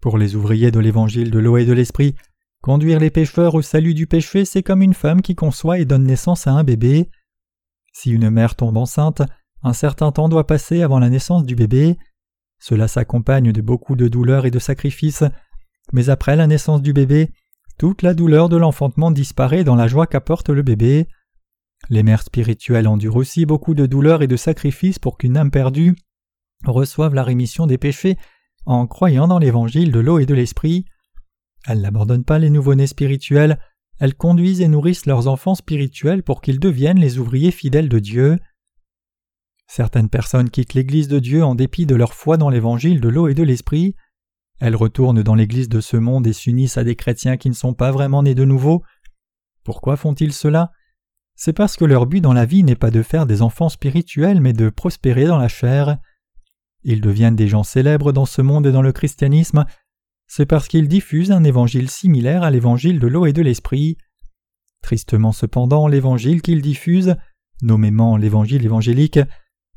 Pour 0.00 0.16
les 0.16 0.36
ouvriers 0.36 0.70
de 0.70 0.78
l'évangile 0.78 1.32
de 1.32 1.40
l'eau 1.40 1.56
et 1.56 1.64
de 1.64 1.72
l'esprit, 1.72 2.14
Conduire 2.62 3.00
les 3.00 3.10
pécheurs 3.10 3.56
au 3.56 3.62
salut 3.62 3.94
du 3.94 4.06
péché, 4.06 4.44
c'est 4.44 4.62
comme 4.62 4.80
une 4.82 4.94
femme 4.94 5.22
qui 5.22 5.34
conçoit 5.34 5.80
et 5.80 5.86
donne 5.86 6.04
naissance 6.04 6.46
à 6.46 6.52
un 6.52 6.62
bébé. 6.62 7.10
Si 7.92 8.12
une 8.12 8.30
mère 8.30 8.54
tombe 8.54 8.76
enceinte, 8.76 9.22
un 9.64 9.72
certain 9.72 10.12
temps 10.12 10.28
doit 10.28 10.46
passer 10.46 10.82
avant 10.82 11.00
la 11.00 11.10
naissance 11.10 11.42
du 11.42 11.56
bébé. 11.56 11.98
Cela 12.60 12.86
s'accompagne 12.86 13.50
de 13.50 13.60
beaucoup 13.60 13.96
de 13.96 14.06
douleurs 14.06 14.46
et 14.46 14.52
de 14.52 14.60
sacrifices, 14.60 15.24
mais 15.92 16.10
après 16.10 16.36
la 16.36 16.46
naissance 16.46 16.80
du 16.80 16.92
bébé, 16.92 17.32
toute 17.76 18.02
la 18.02 18.14
douleur 18.14 18.48
de 18.48 18.56
l'enfantement 18.56 19.10
disparaît 19.10 19.64
dans 19.64 19.74
la 19.74 19.88
joie 19.88 20.06
qu'apporte 20.06 20.48
le 20.48 20.62
bébé. 20.62 21.08
Les 21.90 22.02
mères 22.02 22.22
spirituelles 22.22 22.88
endurent 22.88 23.16
aussi 23.16 23.46
beaucoup 23.46 23.74
de 23.74 23.86
douleurs 23.86 24.22
et 24.22 24.26
de 24.26 24.36
sacrifices 24.36 24.98
pour 24.98 25.16
qu'une 25.16 25.36
âme 25.36 25.50
perdue 25.50 25.96
reçoive 26.64 27.14
la 27.14 27.22
rémission 27.22 27.66
des 27.66 27.78
péchés 27.78 28.16
en 28.66 28.86
croyant 28.86 29.28
dans 29.28 29.38
l'évangile 29.38 29.92
de 29.92 30.00
l'eau 30.00 30.18
et 30.18 30.26
de 30.26 30.34
l'esprit. 30.34 30.84
Elles 31.66 31.80
n'abandonnent 31.80 32.24
pas 32.24 32.38
les 32.38 32.50
nouveau-nés 32.50 32.86
spirituels, 32.86 33.58
elles 33.98 34.14
conduisent 34.14 34.60
et 34.60 34.68
nourrissent 34.68 35.06
leurs 35.06 35.28
enfants 35.28 35.54
spirituels 35.54 36.22
pour 36.22 36.40
qu'ils 36.40 36.60
deviennent 36.60 37.00
les 37.00 37.18
ouvriers 37.18 37.50
fidèles 37.50 37.88
de 37.88 37.98
Dieu. 37.98 38.38
Certaines 39.66 40.08
personnes 40.08 40.50
quittent 40.50 40.74
l'Église 40.74 41.08
de 41.08 41.18
Dieu 41.18 41.44
en 41.44 41.54
dépit 41.54 41.86
de 41.86 41.94
leur 41.94 42.14
foi 42.14 42.36
dans 42.36 42.50
l'Évangile 42.50 43.00
de 43.00 43.08
l'eau 43.08 43.28
et 43.28 43.34
de 43.34 43.42
l'Esprit. 43.42 43.94
Elles 44.60 44.76
retournent 44.76 45.22
dans 45.22 45.34
l'Église 45.34 45.68
de 45.68 45.80
ce 45.80 45.96
monde 45.96 46.26
et 46.26 46.32
s'unissent 46.32 46.78
à 46.78 46.84
des 46.84 46.96
chrétiens 46.96 47.36
qui 47.36 47.48
ne 47.48 47.54
sont 47.54 47.74
pas 47.74 47.90
vraiment 47.90 48.22
nés 48.22 48.34
de 48.34 48.44
nouveau. 48.44 48.82
Pourquoi 49.64 49.96
font-ils 49.96 50.32
cela? 50.32 50.72
C'est 51.40 51.52
parce 51.52 51.76
que 51.76 51.84
leur 51.84 52.06
but 52.06 52.20
dans 52.20 52.32
la 52.32 52.44
vie 52.44 52.64
n'est 52.64 52.74
pas 52.74 52.90
de 52.90 53.00
faire 53.00 53.24
des 53.24 53.42
enfants 53.42 53.68
spirituels 53.68 54.40
mais 54.40 54.52
de 54.52 54.70
prospérer 54.70 55.24
dans 55.24 55.38
la 55.38 55.46
chair. 55.46 55.98
Ils 56.82 57.00
deviennent 57.00 57.36
des 57.36 57.46
gens 57.46 57.62
célèbres 57.62 58.10
dans 58.10 58.26
ce 58.26 58.42
monde 58.42 58.66
et 58.66 58.72
dans 58.72 58.82
le 58.82 58.90
christianisme 58.90 59.64
c'est 60.26 60.46
parce 60.46 60.66
qu'ils 60.68 60.88
diffusent 60.88 61.30
un 61.30 61.44
évangile 61.44 61.88
similaire 61.88 62.42
à 62.42 62.50
l'évangile 62.50 62.98
de 62.98 63.06
l'eau 63.06 63.24
et 63.24 63.32
de 63.32 63.40
l'esprit. 63.40 63.96
Tristement 64.82 65.32
cependant, 65.32 65.88
l'évangile 65.88 66.42
qu'ils 66.42 66.60
diffusent, 66.60 67.16
nommément 67.62 68.16
l'évangile 68.16 68.64
évangélique, 68.64 69.20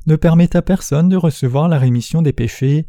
ne 0.06 0.16
permet 0.16 0.54
à 0.54 0.62
personne 0.62 1.08
de 1.08 1.16
recevoir 1.16 1.68
la 1.68 1.78
rémission 1.78 2.22
des 2.22 2.34
péchés. 2.34 2.86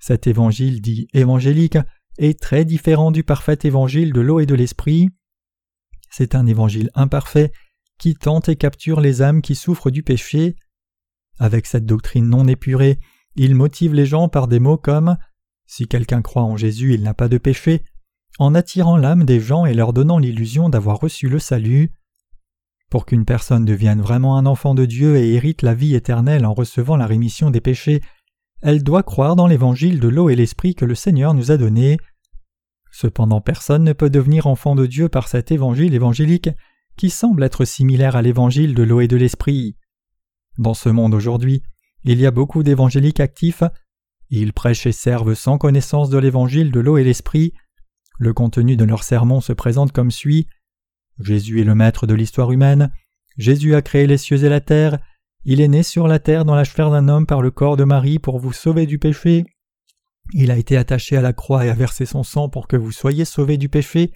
Cet 0.00 0.26
évangile 0.26 0.80
dit 0.80 1.08
évangélique 1.12 1.78
est 2.18 2.40
très 2.40 2.64
différent 2.64 3.10
du 3.10 3.24
parfait 3.24 3.58
évangile 3.64 4.12
de 4.12 4.20
l'eau 4.20 4.40
et 4.40 4.46
de 4.46 4.54
l'esprit. 4.54 5.10
C'est 6.10 6.34
un 6.34 6.46
évangile 6.46 6.90
imparfait 6.94 7.52
qui 7.98 8.14
tente 8.14 8.48
et 8.48 8.56
capture 8.56 9.00
les 9.00 9.22
âmes 9.22 9.42
qui 9.42 9.54
souffrent 9.54 9.90
du 9.90 10.02
péché. 10.02 10.56
Avec 11.38 11.66
cette 11.66 11.86
doctrine 11.86 12.28
non 12.28 12.46
épurée, 12.46 12.98
il 13.34 13.54
motive 13.54 13.94
les 13.94 14.06
gens 14.06 14.28
par 14.28 14.48
des 14.48 14.58
mots 14.60 14.78
comme 14.78 15.16
si 15.66 15.88
quelqu'un 15.88 16.22
croit 16.22 16.42
en 16.42 16.56
Jésus, 16.56 16.94
il 16.94 17.02
n'a 17.02 17.14
pas 17.14 17.28
de 17.28 17.38
péché, 17.38 17.82
en 18.38 18.54
attirant 18.54 18.96
l'âme 18.96 19.24
des 19.24 19.40
gens 19.40 19.66
et 19.66 19.74
leur 19.74 19.92
donnant 19.92 20.18
l'illusion 20.18 20.68
d'avoir 20.68 21.00
reçu 21.00 21.28
le 21.28 21.38
salut. 21.38 21.92
Pour 22.88 23.04
qu'une 23.04 23.24
personne 23.24 23.64
devienne 23.64 24.00
vraiment 24.00 24.38
un 24.38 24.46
enfant 24.46 24.74
de 24.74 24.84
Dieu 24.84 25.16
et 25.16 25.34
hérite 25.34 25.62
la 25.62 25.74
vie 25.74 25.94
éternelle 25.94 26.46
en 26.46 26.54
recevant 26.54 26.96
la 26.96 27.06
rémission 27.06 27.50
des 27.50 27.60
péchés, 27.60 28.00
elle 28.62 28.82
doit 28.82 29.02
croire 29.02 29.36
dans 29.36 29.48
l'évangile 29.48 29.98
de 30.00 30.08
l'eau 30.08 30.30
et 30.30 30.36
l'esprit 30.36 30.74
que 30.74 30.84
le 30.84 30.94
Seigneur 30.94 31.34
nous 31.34 31.50
a 31.50 31.56
donné. 31.56 31.98
Cependant 32.92 33.40
personne 33.40 33.82
ne 33.82 33.92
peut 33.92 34.08
devenir 34.08 34.46
enfant 34.46 34.74
de 34.76 34.86
Dieu 34.86 35.08
par 35.08 35.28
cet 35.28 35.50
évangile 35.50 35.94
évangélique 35.94 36.48
qui 36.96 37.10
semble 37.10 37.42
être 37.42 37.64
similaire 37.64 38.16
à 38.16 38.22
l'évangile 38.22 38.74
de 38.74 38.82
l'eau 38.82 39.00
et 39.00 39.08
de 39.08 39.16
l'esprit. 39.16 39.76
Dans 40.58 40.74
ce 40.74 40.88
monde 40.88 41.14
aujourd'hui, 41.14 41.62
il 42.04 42.18
y 42.18 42.26
a 42.26 42.30
beaucoup 42.30 42.62
d'évangéliques 42.62 43.20
actifs 43.20 43.62
ils 44.30 44.52
prêchent 44.52 44.86
et 44.86 44.92
servent 44.92 45.34
sans 45.34 45.58
connaissance 45.58 46.10
de 46.10 46.18
l'évangile 46.18 46.72
de 46.72 46.80
l'eau 46.80 46.98
et 46.98 47.04
l'esprit. 47.04 47.52
Le 48.18 48.32
contenu 48.32 48.76
de 48.76 48.84
leur 48.84 49.04
sermon 49.04 49.40
se 49.40 49.52
présente 49.52 49.92
comme 49.92 50.10
suit 50.10 50.48
Jésus 51.20 51.60
est 51.60 51.64
le 51.64 51.74
maître 51.74 52.06
de 52.06 52.14
l'histoire 52.14 52.52
humaine. 52.52 52.92
Jésus 53.36 53.74
a 53.74 53.82
créé 53.82 54.06
les 54.06 54.18
cieux 54.18 54.44
et 54.44 54.48
la 54.48 54.60
terre. 54.60 54.98
Il 55.44 55.60
est 55.60 55.68
né 55.68 55.82
sur 55.82 56.08
la 56.08 56.18
terre 56.18 56.44
dans 56.44 56.54
la 56.54 56.64
chair 56.64 56.90
d'un 56.90 57.08
homme 57.08 57.26
par 57.26 57.40
le 57.40 57.50
corps 57.50 57.76
de 57.76 57.84
Marie 57.84 58.18
pour 58.18 58.38
vous 58.38 58.52
sauver 58.52 58.86
du 58.86 58.98
péché. 58.98 59.44
Il 60.32 60.50
a 60.50 60.58
été 60.58 60.76
attaché 60.76 61.16
à 61.16 61.22
la 61.22 61.32
croix 61.32 61.64
et 61.64 61.70
a 61.70 61.74
versé 61.74 62.04
son 62.04 62.24
sang 62.24 62.48
pour 62.48 62.66
que 62.66 62.76
vous 62.76 62.90
soyez 62.90 63.24
sauvés 63.24 63.56
du 63.56 63.68
péché. 63.68 64.12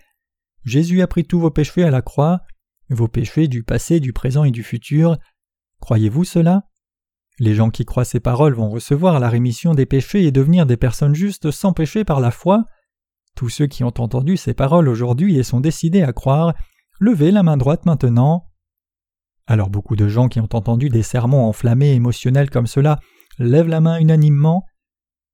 Jésus 0.64 1.00
a 1.02 1.06
pris 1.06 1.24
tous 1.24 1.38
vos 1.38 1.50
péchés 1.50 1.84
à 1.84 1.90
la 1.90 2.02
croix, 2.02 2.42
vos 2.90 3.08
péchés 3.08 3.48
du 3.48 3.62
passé, 3.62 4.00
du 4.00 4.12
présent 4.12 4.44
et 4.44 4.50
du 4.50 4.62
futur. 4.62 5.16
Croyez-vous 5.80 6.24
cela? 6.24 6.64
Les 7.38 7.54
gens 7.54 7.70
qui 7.70 7.86
croient 7.86 8.04
ces 8.04 8.20
paroles 8.20 8.52
vont 8.52 8.68
recevoir 8.68 9.18
la 9.18 9.30
rémission 9.30 9.72
des 9.72 9.86
péchés 9.86 10.24
et 10.24 10.32
devenir 10.32 10.66
des 10.66 10.76
personnes 10.76 11.14
justes 11.14 11.50
sans 11.50 11.72
péché 11.72 12.04
par 12.04 12.20
la 12.20 12.30
foi. 12.30 12.66
Tous 13.34 13.48
ceux 13.48 13.66
qui 13.66 13.82
ont 13.82 13.94
entendu 13.96 14.36
ces 14.36 14.52
paroles 14.52 14.88
aujourd'hui 14.88 15.38
et 15.38 15.42
sont 15.42 15.60
décidés 15.60 16.02
à 16.02 16.12
croire, 16.12 16.52
levez 16.98 17.30
la 17.30 17.42
main 17.42 17.56
droite 17.56 17.86
maintenant. 17.86 18.50
Alors 19.46 19.70
beaucoup 19.70 19.96
de 19.96 20.06
gens 20.06 20.28
qui 20.28 20.38
ont 20.38 20.48
entendu 20.52 20.90
des 20.90 21.02
sermons 21.02 21.46
enflammés 21.46 21.94
émotionnels 21.94 22.50
comme 22.50 22.66
cela 22.66 23.00
lèvent 23.38 23.68
la 23.68 23.80
main 23.80 23.98
unanimement. 23.98 24.66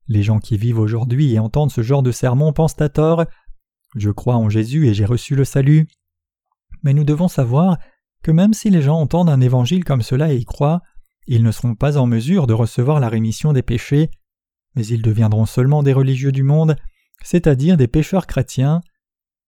Les 0.07 0.23
gens 0.23 0.39
qui 0.39 0.57
vivent 0.57 0.79
aujourd'hui 0.79 1.35
et 1.35 1.39
entendent 1.41 1.73
ce 1.73 1.83
genre 1.83 2.03
de 2.03 2.13
sermons 2.13 2.53
pensent 2.53 2.81
à 2.81 2.89
tort 2.89 3.25
Je 3.97 4.11
crois 4.11 4.37
en 4.37 4.49
Jésus 4.49 4.87
et 4.87 4.95
j'ai 4.95 5.05
reçu 5.05 5.35
le 5.35 5.45
salut. 5.45 5.89
Mais 6.87 6.95
nous 6.95 7.03
devons 7.03 7.27
savoir 7.27 7.79
que 8.23 8.31
même 8.31 8.55
si 8.55 8.71
les 8.71 8.81
gens 8.81 9.01
entendent 9.01 9.29
un 9.29 9.41
évangile 9.41 9.83
comme 9.83 10.03
cela 10.03 10.33
et 10.33 10.37
y 10.37 10.45
croient, 10.45 10.83
ils 11.27 11.43
ne 11.43 11.51
seront 11.51 11.75
pas 11.75 11.99
en 11.99 12.07
mesure 12.07 12.47
de 12.47 12.53
recevoir 12.53 13.01
la 13.01 13.09
rémission 13.09 13.53
des 13.53 13.65
péchés, 13.65 14.09
mais 14.77 14.87
ils 14.87 15.03
deviendront 15.03 15.47
seulement 15.47 15.83
des 15.83 15.93
religieux 15.93 16.31
du 16.31 16.45
monde, 16.45 16.77
c'est-à-dire 17.25 17.77
des 17.77 17.89
pécheurs 17.89 18.29
chrétiens. 18.29 18.83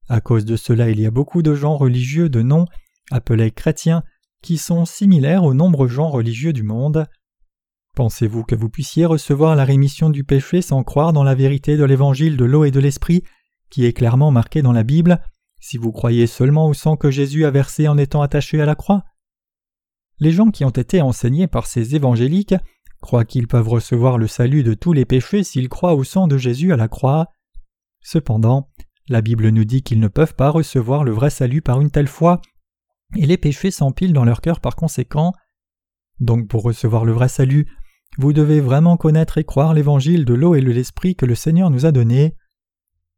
À 0.09 0.21
cause 0.21 0.45
de 0.47 0.57
cela, 0.57 0.91
il 0.91 0.99
y 0.99 1.07
a 1.07 1.13
beaucoup 1.13 1.43
de 1.43 1.55
gens 1.55 1.77
religieux 1.77 2.29
de 2.29 2.43
nom, 2.43 2.65
appelés 3.13 3.53
chrétiens, 3.53 4.03
qui 4.43 4.59
sont 4.59 4.85
similaires 4.85 5.45
aux 5.45 5.55
nombreux 5.55 5.87
gens 5.87 6.09
religieux 6.09 6.53
du 6.53 6.65
monde. 6.65 7.07
Pensez-vous 7.95 8.43
que 8.43 8.57
vous 8.57 8.69
puissiez 8.69 9.07
recevoir 9.07 9.55
la 9.55 9.65
rémission 9.65 10.11
du 10.11 10.25
péché 10.25 10.61
sans 10.61 10.83
croire 10.83 11.13
dans 11.13 11.23
la 11.23 11.37
vérité 11.37 11.77
de 11.77 11.85
l'évangile 11.85 12.37
de 12.37 12.45
l'eau 12.45 12.65
et 12.65 12.73
de 12.73 12.81
l'esprit, 12.81 13.23
qui 13.71 13.85
est 13.85 13.93
clairement 13.93 14.33
marqué 14.33 14.61
dans 14.61 14.73
la 14.73 14.83
Bible, 14.83 15.21
si 15.61 15.77
vous 15.77 15.93
croyez 15.93 16.27
seulement 16.27 16.69
au 16.69 16.75
sang 16.75 16.97
que 16.97 17.11
Jésus 17.11 17.45
a 17.45 17.51
versé 17.51 17.89
en 17.89 17.99
étant 17.99 18.23
attaché 18.23 18.61
à 18.61 18.67
la 18.67 18.75
croix 18.75 19.05
les 20.21 20.33
gens 20.33 20.51
qui 20.51 20.65
ont 20.65 20.71
été 20.71 21.01
enseignés 21.01 21.47
par 21.47 21.67
ces 21.67 21.95
évangéliques 21.95 22.55
croient 23.01 23.25
qu'ils 23.25 23.47
peuvent 23.47 23.69
recevoir 23.69 24.19
le 24.19 24.27
salut 24.27 24.63
de 24.63 24.75
tous 24.75 24.93
les 24.93 25.05
péchés 25.05 25.45
s'ils 25.45 25.69
croient 25.69 25.95
au 25.95 26.05
sang 26.05 26.27
de 26.27 26.37
Jésus 26.37 26.73
à 26.73 26.77
la 26.77 26.89
croix. 26.89 27.29
Cependant, 28.01 28.71
la 29.09 29.21
Bible 29.21 29.49
nous 29.51 29.65
dit 29.65 29.83
qu'ils 29.83 30.01
ne 30.01 30.09
peuvent 30.09 30.35
pas 30.35 30.51
recevoir 30.51 31.05
le 31.05 31.13
vrai 31.13 31.31
salut 31.31 31.63
par 31.63 31.81
une 31.81 31.91
telle 31.91 32.09
foi, 32.09 32.41
et 33.17 33.27
les 33.27 33.39
péchés 33.39 33.71
s'empilent 33.71 34.13
dans 34.13 34.25
leur 34.25 34.41
cœur 34.41 34.61
par 34.61 34.75
conséquent. 34.75 35.33
Donc 36.19 36.49
pour 36.49 36.63
recevoir 36.63 37.05
le 37.05 37.13
vrai 37.13 37.29
salut, 37.29 37.71
vous 38.19 38.33
devez 38.33 38.61
vraiment 38.61 38.97
connaître 38.97 39.39
et 39.39 39.45
croire 39.45 39.75
l'évangile 39.75 40.25
de 40.25 40.35
l'eau 40.35 40.57
et 40.57 40.61
de 40.61 40.73
l'esprit 40.73 41.15
que 41.15 41.27
le 41.27 41.37
Seigneur 41.37 41.71
nous 41.71 41.87
a 41.87 41.93
donné. 41.93 42.35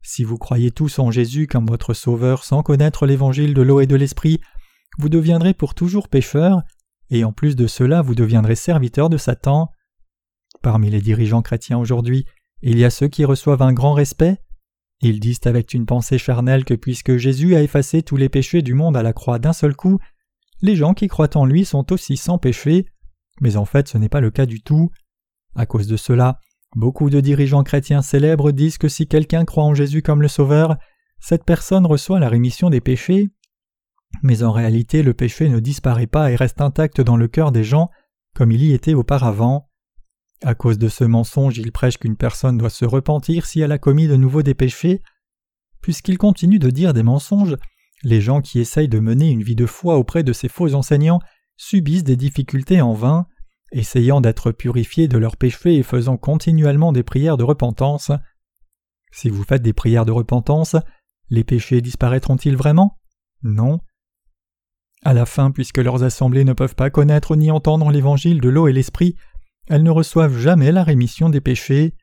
Si 0.03 0.25
vous 0.25 0.39
croyez 0.39 0.71
tous 0.71 0.99
en 0.99 1.11
Jésus 1.11 1.47
comme 1.47 1.67
votre 1.67 1.95
Sauveur 1.95 2.45
sans 2.45 2.63
connaître 2.63 3.07
l'évangile 3.07 3.55
de 3.55 3.63
l'eau 3.63 3.81
et 3.81 3.87
de 3.87 3.97
l'esprit, 3.97 4.41
vous 4.99 5.09
deviendrez 5.09 5.55
pour 5.55 5.75
toujours 5.75 6.09
pécheurs 6.09 6.63
et 7.11 7.25
en 7.25 7.33
plus 7.33 7.57
de 7.57 7.67
cela 7.67 8.03
vous 8.03 8.15
deviendrez 8.15 8.55
serviteur 8.55 9.11
de 9.11 9.19
Satan. 9.19 9.71
Parmi 10.63 10.91
les 10.91 11.01
dirigeants 11.01 11.43
chrétiens 11.43 11.79
aujourd'hui, 11.79 12.25
il 12.63 12.79
y 12.79 12.85
a 12.85 12.91
ceux 12.91 13.09
qui 13.09 13.25
reçoivent 13.25 13.63
un 13.63 13.73
grand 13.73 13.93
respect. 13.93 14.39
Ils 15.01 15.21
disent 15.21 15.41
avec 15.45 15.75
une 15.75 15.87
pensée 15.87 16.19
charnelle 16.19 16.65
que 16.65 16.75
puisque 16.75 17.17
Jésus 17.17 17.55
a 17.55 17.63
effacé 17.63 18.03
tous 18.03 18.17
les 18.17 18.29
péchés 18.29 18.63
du 18.63 18.75
monde 18.75 18.97
à 18.97 19.03
la 19.03 19.13
croix 19.13 19.39
d'un 19.39 19.53
seul 19.53 19.75
coup, 19.75 19.99
les 20.63 20.77
gens 20.77 20.93
qui 20.93 21.09
croient 21.09 21.37
en 21.37 21.47
lui 21.47 21.65
sont 21.65 21.91
aussi 21.93 22.17
sans 22.17 22.39
péché, 22.39 22.87
mais 23.41 23.57
en 23.57 23.65
fait 23.65 23.89
ce 23.89 23.97
n'est 23.97 24.11
pas 24.11 24.21
le 24.21 24.31
cas 24.31 24.47
du 24.47 24.63
tout. 24.63 24.91
À 25.57 25.67
cause 25.67 25.87
de 25.87 25.97
cela, 25.97 26.39
beaucoup 26.77 27.11
de 27.11 27.21
dirigeants 27.21 27.65
chrétiens 27.65 28.03
célèbres 28.03 28.53
disent 28.53 28.79
que 28.79 28.89
si 28.89 29.07
quelqu'un 29.07 29.45
croit 29.45 29.65
en 29.65 29.75
Jésus 29.75 30.03
comme 30.03 30.23
le 30.23 30.29
Sauveur, 30.29 30.77
cette 31.19 31.45
personne 31.45 31.87
reçoit 31.87 32.21
la 32.21 32.29
rémission 32.29 32.71
des 32.71 32.81
péchés. 32.81 33.31
Mais 34.23 34.43
en 34.43 34.53
réalité 34.53 35.03
le 35.03 35.15
péché 35.15 35.49
ne 35.49 35.61
disparaît 35.61 36.07
pas 36.07 36.31
et 36.31 36.37
reste 36.37 36.61
intact 36.61 37.01
dans 37.01 37.17
le 37.17 37.29
cœur 37.29 37.53
des 37.53 37.65
gens 37.65 37.91
comme 38.35 38.53
il 38.53 38.63
y 38.63 38.73
était 38.73 38.95
auparavant. 38.95 39.69
À 40.43 40.55
cause 40.55 40.79
de 40.79 40.89
ce 40.89 41.05
mensonge, 41.05 41.59
il 41.59 41.73
prêche 41.73 41.99
qu'une 41.99 42.17
personne 42.17 42.57
doit 42.57 42.71
se 42.71 42.85
repentir 42.85 43.45
si 43.45 43.61
elle 43.61 43.73
a 43.73 43.79
commis 43.79 44.09
de 44.09 44.17
nouveau 44.17 44.43
des 44.43 44.55
péchés. 44.55 45.03
Puisqu'il 45.83 46.19
continue 46.19 46.59
de 46.59 46.71
dire 46.71 46.95
des 46.95 47.03
mensonges, 47.03 47.57
les 48.03 48.21
gens 48.21 48.41
qui 48.41 48.59
essayent 48.59 48.89
de 48.89 49.01
mener 49.01 49.31
une 49.31 49.43
vie 49.43 49.57
de 49.57 49.67
foi 49.67 49.97
auprès 49.97 50.23
de 50.23 50.33
ces 50.33 50.49
faux 50.49 50.75
enseignants 50.75 51.21
subissent 51.57 52.05
des 52.05 52.17
difficultés 52.17 52.81
en 52.81 52.95
vain, 52.95 53.27
essayant 53.73 54.21
d'être 54.21 54.53
purifiés 54.53 55.09
de 55.09 55.19
leurs 55.19 55.37
péchés 55.37 55.77
et 55.77 55.83
faisant 55.83 56.17
continuellement 56.17 56.93
des 56.93 57.03
prières 57.03 57.37
de 57.37 57.45
repentance. 57.45 58.11
Si 59.13 59.29
vous 59.29 59.45
faites 59.45 59.63
des 59.63 59.73
prières 59.73 60.07
de 60.07 60.13
repentance, 60.13 60.77
les 61.31 61.45
péchés 61.45 61.81
disparaîtront-ils 61.81 62.57
vraiment? 62.57 62.99
Non. 63.43 63.81
À 65.05 65.15
la 65.15 65.27
fin, 65.27 65.51
puisque 65.51 65.79
leurs 65.79 66.03
assemblées 66.03 66.45
ne 66.45 66.53
peuvent 66.53 66.75
pas 66.75 66.91
connaître 66.91 67.37
ni 67.37 67.51
entendre 67.51 67.91
l'évangile 67.91 68.41
de 68.41 68.49
l'eau 68.49 68.69
et 68.69 68.73
l'esprit, 68.73 69.17
elles 69.69 69.83
ne 69.83 69.91
reçoivent 69.91 70.37
jamais 70.37 70.73
la 70.73 70.85
rémission 70.85 71.31
des 71.31 71.41
péchés. 71.41 71.95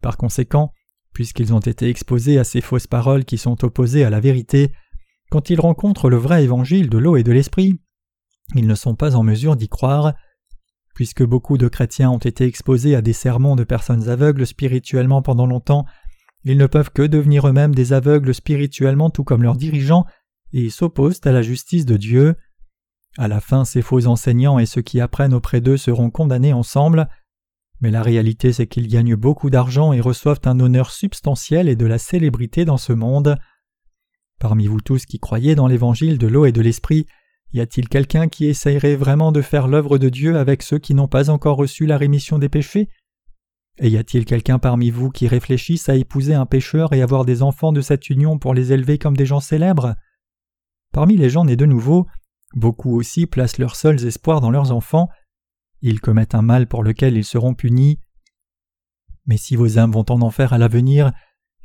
Par 0.00 0.16
conséquent, 0.16 0.72
puisqu'ils 1.12 1.52
ont 1.52 1.60
été 1.60 1.88
exposés 1.88 2.38
à 2.38 2.44
ces 2.44 2.60
fausses 2.60 2.86
paroles 2.86 3.24
qui 3.24 3.38
sont 3.38 3.64
opposées 3.64 4.04
à 4.04 4.10
la 4.10 4.20
vérité, 4.20 4.72
quand 5.30 5.50
ils 5.50 5.60
rencontrent 5.60 6.08
le 6.08 6.16
vrai 6.16 6.44
évangile 6.44 6.88
de 6.88 6.98
l'eau 6.98 7.16
et 7.16 7.22
de 7.22 7.32
l'esprit, 7.32 7.80
ils 8.54 8.66
ne 8.66 8.74
sont 8.74 8.94
pas 8.94 9.16
en 9.16 9.22
mesure 9.22 9.56
d'y 9.56 9.68
croire. 9.68 10.14
Puisque 10.94 11.24
beaucoup 11.24 11.58
de 11.58 11.68
chrétiens 11.68 12.10
ont 12.10 12.18
été 12.18 12.44
exposés 12.44 12.94
à 12.94 13.02
des 13.02 13.12
sermons 13.12 13.56
de 13.56 13.64
personnes 13.64 14.08
aveugles 14.08 14.46
spirituellement 14.46 15.22
pendant 15.22 15.46
longtemps, 15.46 15.86
ils 16.44 16.58
ne 16.58 16.66
peuvent 16.66 16.90
que 16.90 17.02
devenir 17.02 17.48
eux-mêmes 17.48 17.74
des 17.74 17.92
aveugles 17.92 18.34
spirituellement 18.34 19.10
tout 19.10 19.24
comme 19.24 19.42
leurs 19.42 19.56
dirigeants, 19.56 20.04
et 20.52 20.70
s'opposent 20.70 21.20
à 21.24 21.32
la 21.32 21.42
justice 21.42 21.84
de 21.84 21.96
Dieu. 21.96 22.36
À 23.18 23.28
la 23.28 23.40
fin, 23.40 23.64
ces 23.64 23.82
faux 23.82 24.06
enseignants 24.06 24.58
et 24.58 24.66
ceux 24.66 24.82
qui 24.82 25.00
apprennent 25.00 25.34
auprès 25.34 25.60
d'eux 25.60 25.76
seront 25.76 26.10
condamnés 26.10 26.52
ensemble. 26.52 27.08
Mais 27.80 27.90
la 27.90 28.02
réalité, 28.02 28.52
c'est 28.52 28.66
qu'ils 28.66 28.88
gagnent 28.88 29.16
beaucoup 29.16 29.50
d'argent 29.50 29.92
et 29.92 30.00
reçoivent 30.00 30.40
un 30.44 30.60
honneur 30.60 30.90
substantiel 30.90 31.68
et 31.68 31.76
de 31.76 31.86
la 31.86 31.98
célébrité 31.98 32.64
dans 32.64 32.76
ce 32.76 32.92
monde. 32.92 33.36
Parmi 34.38 34.66
vous 34.66 34.80
tous 34.80 35.06
qui 35.06 35.18
croyez 35.18 35.54
dans 35.54 35.66
l'évangile 35.66 36.18
de 36.18 36.26
l'eau 36.26 36.44
et 36.44 36.52
de 36.52 36.60
l'esprit, 36.60 37.06
y 37.54 37.60
a-t-il 37.60 37.88
quelqu'un 37.88 38.28
qui 38.28 38.46
essayerait 38.46 38.96
vraiment 38.96 39.30
de 39.30 39.40
faire 39.40 39.68
l'œuvre 39.68 39.96
de 39.96 40.08
Dieu 40.08 40.36
avec 40.36 40.60
ceux 40.60 40.80
qui 40.80 40.92
n'ont 40.92 41.06
pas 41.06 41.30
encore 41.30 41.56
reçu 41.56 41.86
la 41.86 41.96
rémission 41.96 42.40
des 42.40 42.48
péchés? 42.48 42.88
Et 43.78 43.88
y 43.88 43.96
a-t-il 43.96 44.24
quelqu'un 44.24 44.58
parmi 44.58 44.90
vous 44.90 45.10
qui 45.10 45.28
réfléchisse 45.28 45.88
à 45.88 45.94
épouser 45.94 46.34
un 46.34 46.46
pécheur 46.46 46.92
et 46.92 47.00
avoir 47.00 47.24
des 47.24 47.42
enfants 47.42 47.70
de 47.70 47.80
cette 47.80 48.10
union 48.10 48.40
pour 48.40 48.54
les 48.54 48.72
élever 48.72 48.98
comme 48.98 49.16
des 49.16 49.24
gens 49.24 49.38
célèbres? 49.38 49.94
Parmi 50.92 51.16
les 51.16 51.30
gens 51.30 51.44
nés 51.44 51.54
de 51.54 51.64
nouveau, 51.64 52.08
beaucoup 52.56 52.96
aussi 52.96 53.26
placent 53.26 53.58
leurs 53.58 53.76
seuls 53.76 54.04
espoirs 54.04 54.40
dans 54.40 54.50
leurs 54.50 54.72
enfants. 54.72 55.08
Ils 55.80 56.00
commettent 56.00 56.34
un 56.34 56.42
mal 56.42 56.66
pour 56.66 56.82
lequel 56.82 57.16
ils 57.16 57.24
seront 57.24 57.54
punis. 57.54 58.00
Mais 59.26 59.36
si 59.36 59.54
vos 59.54 59.78
âmes 59.78 59.92
vont 59.92 60.06
en 60.08 60.22
enfer 60.22 60.52
à 60.52 60.58
l'avenir, 60.58 61.12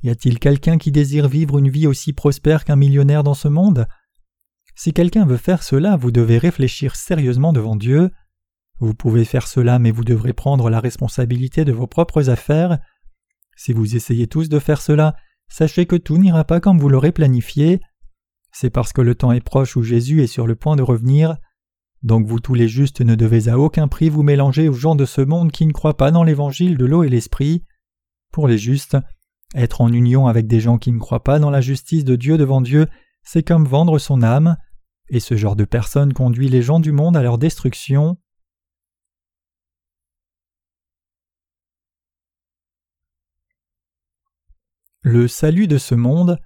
y 0.03 0.11
a-t-il 0.11 0.37
quelqu'un 0.37 0.77
qui 0.77 0.91
désire 0.91 1.27
vivre 1.27 1.57
une 1.57 1.69
vie 1.69 1.87
aussi 1.87 2.13
prospère 2.13 2.63
qu'un 2.63 2.75
millionnaire 2.75 3.23
dans 3.23 3.33
ce 3.33 3.47
monde? 3.47 3.87
Si 4.79 4.93
quelqu'un 4.93 5.25
veut 5.25 5.35
faire 5.35 5.61
cela, 5.61 5.97
vous 5.97 6.09
devez 6.09 6.37
réfléchir 6.37 6.95
sérieusement 6.95 7.51
devant 7.51 7.75
Dieu. 7.75 8.11
Vous 8.79 8.93
pouvez 8.93 9.25
faire 9.25 9.45
cela, 9.45 9.77
mais 9.77 9.91
vous 9.91 10.05
devrez 10.05 10.31
prendre 10.31 10.69
la 10.69 10.79
responsabilité 10.79 11.65
de 11.65 11.73
vos 11.73 11.85
propres 11.85 12.29
affaires. 12.29 12.79
Si 13.57 13.73
vous 13.73 13.97
essayez 13.97 14.27
tous 14.27 14.47
de 14.47 14.57
faire 14.57 14.81
cela, 14.81 15.17
sachez 15.49 15.85
que 15.85 15.97
tout 15.97 16.17
n'ira 16.17 16.45
pas 16.45 16.61
comme 16.61 16.79
vous 16.79 16.87
l'aurez 16.87 17.11
planifié. 17.11 17.81
C'est 18.53 18.69
parce 18.69 18.93
que 18.93 19.01
le 19.01 19.15
temps 19.15 19.33
est 19.33 19.43
proche 19.43 19.75
où 19.75 19.83
Jésus 19.83 20.23
est 20.23 20.27
sur 20.27 20.47
le 20.47 20.55
point 20.55 20.77
de 20.77 20.81
revenir. 20.81 21.35
Donc 22.01 22.25
vous 22.25 22.39
tous 22.39 22.53
les 22.53 22.69
justes 22.69 23.01
ne 23.01 23.15
devez 23.15 23.49
à 23.49 23.59
aucun 23.59 23.89
prix 23.89 24.07
vous 24.07 24.23
mélanger 24.23 24.69
aux 24.69 24.73
gens 24.73 24.95
de 24.95 25.03
ce 25.03 25.19
monde 25.19 25.51
qui 25.51 25.65
ne 25.65 25.73
croient 25.73 25.97
pas 25.97 26.11
dans 26.11 26.23
l'évangile 26.23 26.77
de 26.77 26.85
l'eau 26.85 27.03
et 27.03 27.09
l'esprit. 27.09 27.65
Pour 28.31 28.47
les 28.47 28.57
justes, 28.57 28.95
être 29.55 29.81
en 29.81 29.91
union 29.91 30.27
avec 30.27 30.47
des 30.47 30.61
gens 30.61 30.77
qui 30.77 30.93
ne 30.93 30.99
croient 30.99 31.25
pas 31.25 31.37
dans 31.37 31.49
la 31.49 31.59
justice 31.59 32.05
de 32.05 32.15
Dieu 32.15 32.37
devant 32.37 32.61
Dieu, 32.61 32.87
c'est 33.23 33.43
comme 33.43 33.65
vendre 33.65 33.99
son 33.99 34.23
âme, 34.23 34.55
et 35.09 35.19
ce 35.19 35.35
genre 35.35 35.55
de 35.55 35.65
personnes 35.65 36.13
conduit 36.13 36.49
les 36.49 36.61
gens 36.61 36.79
du 36.79 36.91
monde 36.91 37.17
à 37.17 37.21
leur 37.21 37.37
destruction. 37.37 38.17
Le 45.01 45.27
salut 45.27 45.67
de 45.67 45.77
ce 45.77 45.95
monde 45.95 46.39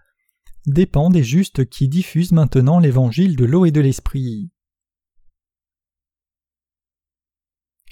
dépend 0.65 1.09
des 1.09 1.23
justes 1.23 1.65
qui 1.65 1.89
diffusent 1.89 2.31
maintenant 2.31 2.79
l'évangile 2.79 3.35
de 3.35 3.45
l'eau 3.45 3.65
et 3.65 3.71
de 3.71 3.81
l'esprit. 3.81 4.51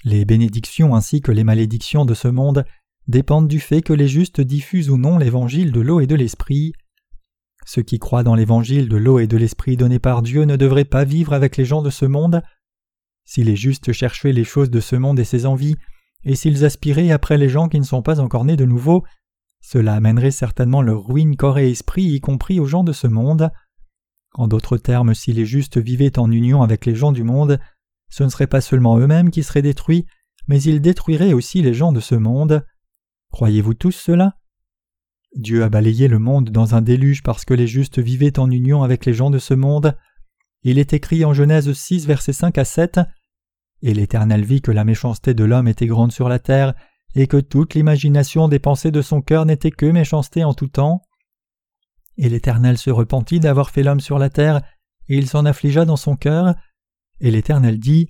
Les 0.04 0.24
bénédictions 0.24 0.94
ainsi 0.94 1.20
que 1.20 1.30
les 1.30 1.44
malédictions 1.44 2.04
de 2.04 2.14
ce 2.14 2.28
monde 2.28 2.64
dépendent 3.06 3.48
du 3.48 3.60
fait 3.60 3.82
que 3.82 3.92
les 3.92 4.08
justes 4.08 4.40
diffusent 4.40 4.90
ou 4.90 4.96
non 4.96 5.18
l'évangile 5.18 5.72
de 5.72 5.80
l'eau 5.80 6.00
et 6.00 6.06
de 6.06 6.14
l'esprit. 6.14 6.72
Ceux 7.64 7.82
qui 7.82 7.98
croient 7.98 8.22
dans 8.22 8.34
l'évangile 8.34 8.88
de 8.88 8.96
l'eau 8.96 9.18
et 9.18 9.26
de 9.26 9.36
l'esprit 9.36 9.76
donné 9.76 9.98
par 9.98 10.22
Dieu 10.22 10.44
ne 10.44 10.56
devraient 10.56 10.84
pas 10.84 11.04
vivre 11.04 11.32
avec 11.32 11.56
les 11.56 11.64
gens 11.64 11.82
de 11.82 11.90
ce 11.90 12.04
monde. 12.04 12.42
Si 13.24 13.44
les 13.44 13.56
justes 13.56 13.92
cherchaient 13.92 14.32
les 14.32 14.44
choses 14.44 14.70
de 14.70 14.80
ce 14.80 14.96
monde 14.96 15.18
et 15.18 15.24
ses 15.24 15.46
envies, 15.46 15.76
et 16.24 16.34
s'ils 16.34 16.64
aspiraient 16.64 17.10
après 17.10 17.38
les 17.38 17.48
gens 17.48 17.68
qui 17.68 17.78
ne 17.78 17.84
sont 17.84 18.02
pas 18.02 18.20
encore 18.20 18.44
nés 18.44 18.56
de 18.56 18.64
nouveau, 18.64 19.04
cela 19.60 19.94
amènerait 19.94 20.32
certainement 20.32 20.82
leur 20.82 21.06
ruine 21.06 21.36
corps 21.36 21.58
et 21.58 21.70
esprit, 21.70 22.04
y 22.04 22.20
compris 22.20 22.58
aux 22.58 22.66
gens 22.66 22.84
de 22.84 22.92
ce 22.92 23.06
monde. 23.06 23.50
En 24.34 24.48
d'autres 24.48 24.76
termes, 24.76 25.14
si 25.14 25.32
les 25.32 25.46
justes 25.46 25.78
vivaient 25.78 26.18
en 26.18 26.30
union 26.30 26.62
avec 26.62 26.84
les 26.84 26.94
gens 26.94 27.12
du 27.12 27.22
monde, 27.22 27.60
ce 28.08 28.24
ne 28.24 28.28
serait 28.28 28.46
pas 28.46 28.60
seulement 28.60 28.98
eux-mêmes 28.98 29.30
qui 29.30 29.42
seraient 29.42 29.62
détruits, 29.62 30.06
mais 30.48 30.60
ils 30.62 30.80
détruiraient 30.80 31.32
aussi 31.32 31.62
les 31.62 31.74
gens 31.74 31.92
de 31.92 32.00
ce 32.00 32.14
monde. 32.14 32.66
Croyez-vous 33.30 33.74
tous 33.74 33.92
cela? 33.92 34.36
Dieu 35.34 35.62
a 35.62 35.70
balayé 35.70 36.08
le 36.08 36.18
monde 36.18 36.50
dans 36.50 36.74
un 36.74 36.82
déluge 36.82 37.22
parce 37.22 37.44
que 37.44 37.54
les 37.54 37.66
justes 37.66 37.98
vivaient 37.98 38.38
en 38.38 38.50
union 38.50 38.82
avec 38.82 39.06
les 39.06 39.14
gens 39.14 39.30
de 39.30 39.38
ce 39.38 39.54
monde. 39.54 39.96
Il 40.62 40.78
est 40.78 40.92
écrit 40.92 41.24
en 41.24 41.32
Genèse 41.32 41.72
6, 41.72 42.06
versets 42.06 42.34
5 42.34 42.58
à 42.58 42.64
7 42.64 43.00
Et 43.82 43.94
l'Éternel 43.94 44.44
vit 44.44 44.60
que 44.60 44.70
la 44.70 44.84
méchanceté 44.84 45.32
de 45.32 45.44
l'homme 45.44 45.68
était 45.68 45.86
grande 45.86 46.12
sur 46.12 46.28
la 46.28 46.38
terre, 46.38 46.74
et 47.14 47.26
que 47.26 47.38
toute 47.38 47.74
l'imagination 47.74 48.48
des 48.48 48.58
pensées 48.58 48.90
de 48.90 49.02
son 49.02 49.22
cœur 49.22 49.46
n'était 49.46 49.70
que 49.70 49.86
méchanceté 49.86 50.44
en 50.44 50.54
tout 50.54 50.68
temps. 50.68 51.02
Et 52.18 52.28
l'Éternel 52.28 52.76
se 52.78 52.90
repentit 52.90 53.40
d'avoir 53.40 53.70
fait 53.70 53.82
l'homme 53.82 54.00
sur 54.00 54.18
la 54.18 54.30
terre, 54.30 54.62
et 55.08 55.16
il 55.16 55.28
s'en 55.28 55.46
affligea 55.46 55.84
dans 55.84 55.96
son 55.96 56.16
cœur. 56.16 56.54
Et 57.20 57.30
l'Éternel 57.30 57.78
dit 57.78 58.08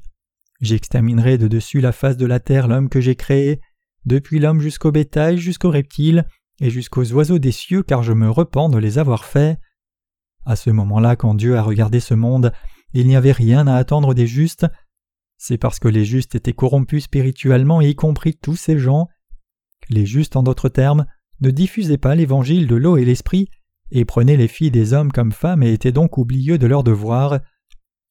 J'exterminerai 0.61 1.39
de 1.39 1.49
dessus 1.49 1.81
la 1.81 1.93
face 1.93 2.17
de 2.17 2.27
la 2.27 2.41
terre 2.41 2.69
l'homme 2.69 2.89
que 2.89 3.01
j'ai 3.01 3.17
créé, 3.17 3.61
depuis 4.05 4.41
l'homme 4.41 4.61
jusqu'au 4.61 4.91
bétail, 4.93 5.39
jusqu'aux 5.39 5.71
reptiles, 5.71 6.27
et 6.63 6.71
jusqu'aux 6.71 7.13
oiseaux 7.13 7.41
des 7.41 7.53
cieux, 7.53 7.83
car 7.83 8.03
je 8.05 8.13
me 8.13 8.31
repens 8.31 8.69
de 8.69 8.79
les 8.79 8.99
avoir 8.99 9.25
faits. 9.25 9.59
À 10.47 10.57
ce 10.57 10.71
moment-là, 10.71 11.17
quand 11.17 11.35
Dieu 11.35 11.57
a 11.57 11.63
regardé 11.63 11.99
ce 11.99 12.15
monde, 12.15 12.53
il 12.95 13.09
n'y 13.09 13.17
avait 13.17 13.33
rien 13.33 13.67
à 13.67 13.75
attendre 13.75 14.15
des 14.15 14.29
justes, 14.29 14.67
c'est 15.39 15.59
parce 15.59 15.81
que 15.81 15.89
les 15.89 16.05
justes 16.05 16.37
étaient 16.37 16.53
corrompus 16.53 17.05
spirituellement, 17.05 17.81
y 17.81 17.97
compris 17.97 18.37
tous 18.41 18.55
ces 18.55 18.79
gens. 18.79 19.09
Les 19.91 20.07
justes, 20.07 20.37
en 20.37 20.45
d'autres 20.45 20.69
termes, 20.69 21.05
ne 21.41 21.51
diffusaient 21.51 21.99
pas 21.99 22.15
l'évangile 22.15 22.69
de 22.69 22.77
l'eau 22.77 22.97
et 22.97 23.05
l'esprit, 23.05 23.49
et 23.91 24.05
prenaient 24.05 24.37
les 24.37 24.47
filles 24.47 24.71
des 24.71 24.93
hommes 24.93 25.11
comme 25.11 25.33
femmes 25.33 25.65
et 25.65 25.73
étaient 25.73 25.91
donc 25.91 26.17
oublieux 26.17 26.59
de 26.59 26.69
leurs 26.69 26.85
devoirs. 26.85 27.41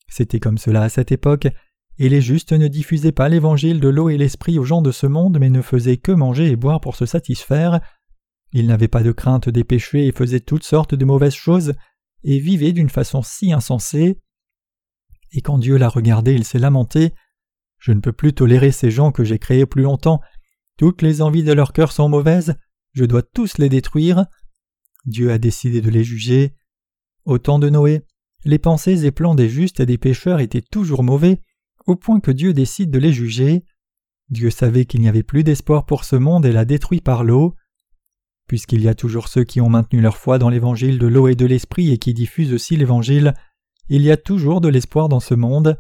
C'était 0.10 0.42
comme 0.42 0.58
cela 0.58 0.82
à 0.82 0.90
cette 0.90 1.14
époque, 1.14 1.48
et 2.00 2.10
les 2.10 2.20
justes 2.20 2.52
ne 2.52 2.68
diffusaient 2.68 3.14
pas 3.14 3.30
l'évangile 3.30 3.80
de 3.80 3.88
l'eau 3.88 4.10
et 4.10 4.18
l'esprit 4.18 4.60
aux 4.60 4.66
gens 4.66 4.82
de 4.82 4.92
ce 4.92 5.08
monde, 5.08 5.38
mais 5.40 5.50
ne 5.50 5.62
faisaient 5.62 5.96
que 5.96 6.12
manger 6.12 6.50
et 6.50 6.58
boire 6.58 6.82
pour 6.82 6.98
se 6.98 7.06
satisfaire. 7.06 7.80
Ils 8.54 8.68
n'avaient 8.68 8.88
pas 8.88 9.04
de 9.04 9.12
crainte 9.12 9.50
des 9.50 9.64
péchés 9.64 10.08
et 10.08 10.12
faisaient 10.12 10.40
toutes 10.40 10.64
sortes 10.64 10.96
de 10.96 11.06
mauvaises 11.06 11.34
choses, 11.34 11.74
et 12.24 12.40
vivaient 12.40 12.74
d'une 12.74 12.90
façon 12.90 13.22
si 13.22 13.52
insensée. 13.54 14.20
Et 15.32 15.42
quand 15.42 15.58
Dieu 15.58 15.78
l'a 15.78 15.90
regardé, 15.90 16.34
il 16.34 16.44
s'est 16.44 16.60
lamenté. 16.60 17.14
Je 17.78 17.92
ne 17.94 18.00
peux 18.00 18.12
plus 18.12 18.34
tolérer 18.34 18.72
ces 18.72 18.92
gens 18.92 19.12
que 19.12 19.24
j'ai 19.24 19.40
créés 19.40 19.66
plus 19.66 19.84
longtemps. 19.84 20.22
Toutes 20.78 21.02
les 21.02 21.22
envies 21.22 21.44
de 21.44 21.54
leur 21.54 21.74
cœur 21.74 21.92
sont 21.92 22.10
mauvaises. 22.10 22.56
Je 22.94 23.06
dois 23.06 23.24
tous 23.24 23.58
les 23.58 23.70
détruire. 23.70 24.26
Dieu 25.06 25.32
a 25.32 25.38
décidé 25.38 25.82
de 25.82 25.90
les 25.90 26.04
juger. 26.04 26.56
Au 27.26 27.38
temps 27.38 27.60
de 27.60 27.70
Noé, 27.70 28.06
les 28.46 28.60
pensées 28.60 29.06
et 29.06 29.12
plans 29.12 29.36
des 29.36 29.50
justes 29.50 29.80
et 29.80 29.86
des 29.86 29.98
pécheurs 29.98 30.40
étaient 30.40 30.62
toujours 30.62 31.04
mauvais, 31.04 31.42
au 31.86 31.96
point 31.96 32.20
que 32.20 32.32
Dieu 32.32 32.54
décide 32.54 32.92
de 32.92 33.00
les 33.00 33.14
juger. 33.14 33.64
Dieu 34.30 34.50
savait 34.50 34.86
qu'il 34.86 35.02
n'y 35.02 35.10
avait 35.10 35.24
plus 35.24 35.44
d'espoir 35.44 35.86
pour 35.86 36.04
ce 36.04 36.16
monde 36.16 36.46
et 36.46 36.52
l'a 36.52 36.66
détruit 36.66 37.02
par 37.02 37.24
l'eau. 37.24 37.56
Puisqu'il 38.52 38.82
y 38.82 38.90
a 38.90 38.96
toujours 38.96 39.30
ceux 39.30 39.46
qui 39.46 39.62
ont 39.62 39.70
maintenu 39.70 40.02
leur 40.02 40.18
foi 40.18 40.38
dans 40.38 40.50
l'évangile 40.50 41.00
de 41.00 41.08
l'eau 41.08 41.30
et 41.30 41.36
de 41.36 41.46
l'esprit 41.46 41.90
et 41.90 41.98
qui 41.98 42.14
diffusent 42.14 42.52
aussi 42.52 42.76
l'évangile, 42.76 43.34
il 43.88 44.02
y 44.02 44.12
a 44.12 44.18
toujours 44.18 44.60
de 44.60 44.68
l'espoir 44.68 45.08
dans 45.08 45.22
ce 45.22 45.34
monde. 45.34 45.78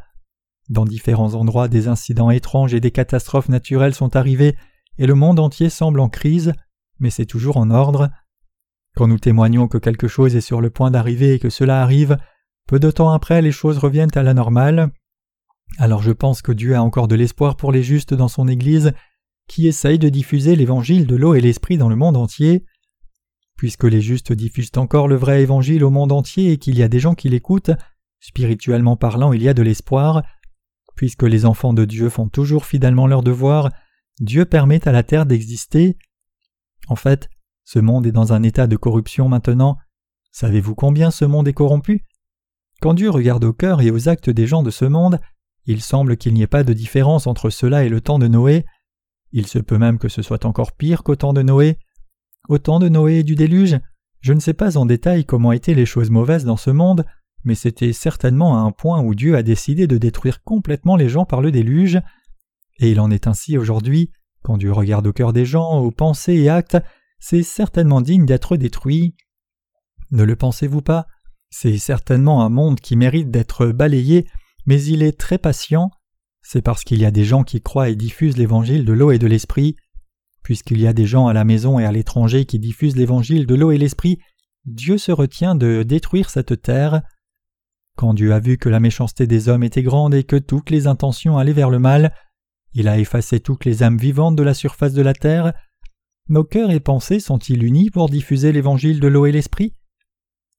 Dans 0.69 0.85
différents 0.85 1.33
endroits, 1.33 1.67
des 1.67 1.89
incidents 1.89 2.29
étranges 2.29 2.73
et 2.73 2.79
des 2.79 2.91
catastrophes 2.91 3.49
naturelles 3.49 3.93
sont 3.93 4.15
arrivés 4.15 4.55
et 4.97 5.05
le 5.05 5.15
monde 5.15 5.41
entier 5.41 5.69
semble 5.69 5.99
en 5.99 6.07
crise, 6.07 6.53
mais 6.97 7.09
c'est 7.09 7.25
toujours 7.25 7.57
en 7.57 7.71
ordre. 7.71 8.09
Quand 8.95 9.09
nous 9.09 9.19
témoignons 9.19 9.67
que 9.67 9.77
quelque 9.77 10.07
chose 10.07 10.37
est 10.37 10.39
sur 10.39 10.61
le 10.61 10.69
point 10.69 10.91
d'arriver 10.91 11.33
et 11.33 11.39
que 11.39 11.49
cela 11.49 11.81
arrive, 11.81 12.17
peu 12.69 12.79
de 12.79 12.89
temps 12.89 13.11
après 13.11 13.41
les 13.41 13.51
choses 13.51 13.79
reviennent 13.79 14.15
à 14.15 14.23
la 14.23 14.33
normale. 14.33 14.93
Alors 15.77 16.01
je 16.01 16.13
pense 16.13 16.41
que 16.41 16.53
Dieu 16.53 16.73
a 16.77 16.81
encore 16.81 17.09
de 17.09 17.15
l'espoir 17.15 17.57
pour 17.57 17.73
les 17.73 17.83
justes 17.83 18.13
dans 18.13 18.29
son 18.29 18.47
Église, 18.47 18.93
qui 19.51 19.67
essaye 19.67 19.99
de 19.99 20.07
diffuser 20.07 20.55
l'évangile 20.55 21.05
de 21.05 21.17
l'eau 21.17 21.35
et 21.35 21.41
l'esprit 21.41 21.77
dans 21.77 21.89
le 21.89 21.97
monde 21.97 22.15
entier. 22.15 22.63
Puisque 23.57 23.83
les 23.83 23.99
justes 23.99 24.31
diffusent 24.31 24.71
encore 24.77 25.09
le 25.09 25.17
vrai 25.17 25.41
évangile 25.41 25.83
au 25.83 25.89
monde 25.89 26.13
entier 26.13 26.53
et 26.53 26.57
qu'il 26.57 26.77
y 26.77 26.83
a 26.83 26.87
des 26.87 27.01
gens 27.01 27.15
qui 27.15 27.27
l'écoutent, 27.27 27.71
spirituellement 28.21 28.95
parlant 28.95 29.33
il 29.33 29.43
y 29.43 29.49
a 29.49 29.53
de 29.53 29.61
l'espoir. 29.61 30.23
Puisque 30.95 31.23
les 31.23 31.45
enfants 31.45 31.73
de 31.73 31.83
Dieu 31.83 32.07
font 32.07 32.29
toujours 32.29 32.63
fidèlement 32.63 33.07
leur 33.07 33.23
devoir, 33.23 33.69
Dieu 34.21 34.45
permet 34.45 34.87
à 34.87 34.93
la 34.93 35.03
terre 35.03 35.25
d'exister. 35.25 35.97
En 36.87 36.95
fait, 36.95 37.29
ce 37.65 37.79
monde 37.79 38.07
est 38.07 38.13
dans 38.13 38.31
un 38.31 38.43
état 38.43 38.67
de 38.67 38.77
corruption 38.77 39.27
maintenant. 39.27 39.77
Savez-vous 40.31 40.75
combien 40.75 41.11
ce 41.11 41.25
monde 41.25 41.49
est 41.49 41.53
corrompu? 41.53 42.05
Quand 42.79 42.93
Dieu 42.93 43.09
regarde 43.09 43.43
au 43.43 43.51
cœur 43.51 43.81
et 43.81 43.91
aux 43.91 44.07
actes 44.07 44.29
des 44.29 44.47
gens 44.47 44.63
de 44.63 44.71
ce 44.71 44.85
monde, 44.85 45.19
il 45.65 45.81
semble 45.81 46.15
qu'il 46.15 46.33
n'y 46.35 46.41
ait 46.41 46.47
pas 46.47 46.63
de 46.63 46.71
différence 46.71 47.27
entre 47.27 47.49
cela 47.49 47.83
et 47.83 47.89
le 47.89 47.99
temps 47.99 48.17
de 48.17 48.29
Noé. 48.29 48.65
Il 49.31 49.47
se 49.47 49.59
peut 49.59 49.77
même 49.77 49.97
que 49.97 50.09
ce 50.09 50.21
soit 50.21 50.45
encore 50.45 50.73
pire 50.73 51.03
qu'au 51.03 51.15
temps 51.15 51.33
de 51.33 51.41
Noé. 51.41 51.77
Au 52.49 52.57
temps 52.57 52.79
de 52.79 52.89
Noé 52.89 53.19
et 53.19 53.23
du 53.23 53.35
déluge, 53.35 53.79
je 54.19 54.33
ne 54.33 54.39
sais 54.39 54.53
pas 54.53 54.77
en 54.77 54.85
détail 54.85 55.25
comment 55.25 55.51
étaient 55.51 55.73
les 55.73 55.85
choses 55.85 56.09
mauvaises 56.09 56.45
dans 56.45 56.57
ce 56.57 56.69
monde, 56.69 57.05
mais 57.43 57.55
c'était 57.55 57.93
certainement 57.93 58.57
à 58.57 58.61
un 58.61 58.71
point 58.71 59.01
où 59.01 59.15
Dieu 59.15 59.35
a 59.35 59.43
décidé 59.43 59.87
de 59.87 59.97
détruire 59.97 60.43
complètement 60.43 60.95
les 60.95 61.09
gens 61.09 61.25
par 61.25 61.41
le 61.41 61.51
déluge. 61.51 61.99
Et 62.79 62.91
il 62.91 62.99
en 62.99 63.11
est 63.11 63.27
ainsi 63.27 63.57
aujourd'hui, 63.57 64.11
quand 64.43 64.57
Dieu 64.57 64.71
regarde 64.71 65.07
au 65.07 65.13
cœur 65.13 65.33
des 65.33 65.45
gens, 65.45 65.79
aux 65.79 65.91
pensées 65.91 66.35
et 66.35 66.49
actes, 66.49 66.77
c'est 67.19 67.43
certainement 67.43 68.01
digne 68.01 68.25
d'être 68.25 68.57
détruit. 68.57 69.15
Ne 70.11 70.23
le 70.23 70.35
pensez-vous 70.35 70.81
pas? 70.81 71.07
C'est 71.49 71.77
certainement 71.77 72.43
un 72.43 72.49
monde 72.49 72.79
qui 72.79 72.95
mérite 72.95 73.29
d'être 73.29 73.67
balayé 73.67 74.27
mais 74.65 74.83
il 74.83 75.03
est 75.03 75.17
très 75.17 75.37
patient. 75.37 75.91
C'est 76.53 76.61
parce 76.61 76.83
qu'il 76.83 76.99
y 76.99 77.05
a 77.05 77.11
des 77.11 77.23
gens 77.23 77.43
qui 77.43 77.61
croient 77.61 77.87
et 77.87 77.95
diffusent 77.95 78.35
l'évangile 78.35 78.83
de 78.83 78.91
l'eau 78.91 79.11
et 79.11 79.19
de 79.19 79.25
l'esprit. 79.25 79.77
Puisqu'il 80.43 80.81
y 80.81 80.87
a 80.87 80.91
des 80.91 81.05
gens 81.05 81.27
à 81.27 81.33
la 81.33 81.45
maison 81.45 81.79
et 81.79 81.85
à 81.85 81.93
l'étranger 81.93 82.43
qui 82.43 82.59
diffusent 82.59 82.97
l'évangile 82.97 83.45
de 83.45 83.55
l'eau 83.55 83.71
et 83.71 83.77
l'esprit, 83.77 84.19
Dieu 84.65 84.97
se 84.97 85.13
retient 85.13 85.55
de 85.55 85.83
détruire 85.83 86.29
cette 86.29 86.61
terre. 86.61 87.03
Quand 87.95 88.13
Dieu 88.13 88.33
a 88.33 88.41
vu 88.41 88.57
que 88.57 88.67
la 88.67 88.81
méchanceté 88.81 89.27
des 89.27 89.47
hommes 89.47 89.63
était 89.63 89.81
grande 89.81 90.13
et 90.13 90.25
que 90.25 90.35
toutes 90.35 90.71
les 90.71 90.87
intentions 90.87 91.37
allaient 91.37 91.53
vers 91.53 91.69
le 91.69 91.79
mal, 91.79 92.13
il 92.73 92.89
a 92.89 92.99
effacé 92.99 93.39
toutes 93.39 93.63
les 93.63 93.81
âmes 93.81 93.97
vivantes 93.97 94.35
de 94.35 94.43
la 94.43 94.53
surface 94.53 94.91
de 94.91 95.01
la 95.01 95.13
terre. 95.13 95.53
Nos 96.27 96.43
cœurs 96.43 96.71
et 96.71 96.81
pensées 96.81 97.21
sont-ils 97.21 97.63
unis 97.63 97.91
pour 97.91 98.09
diffuser 98.09 98.51
l'évangile 98.51 98.99
de 98.99 99.07
l'eau 99.07 99.25
et 99.25 99.31
l'esprit? 99.31 99.73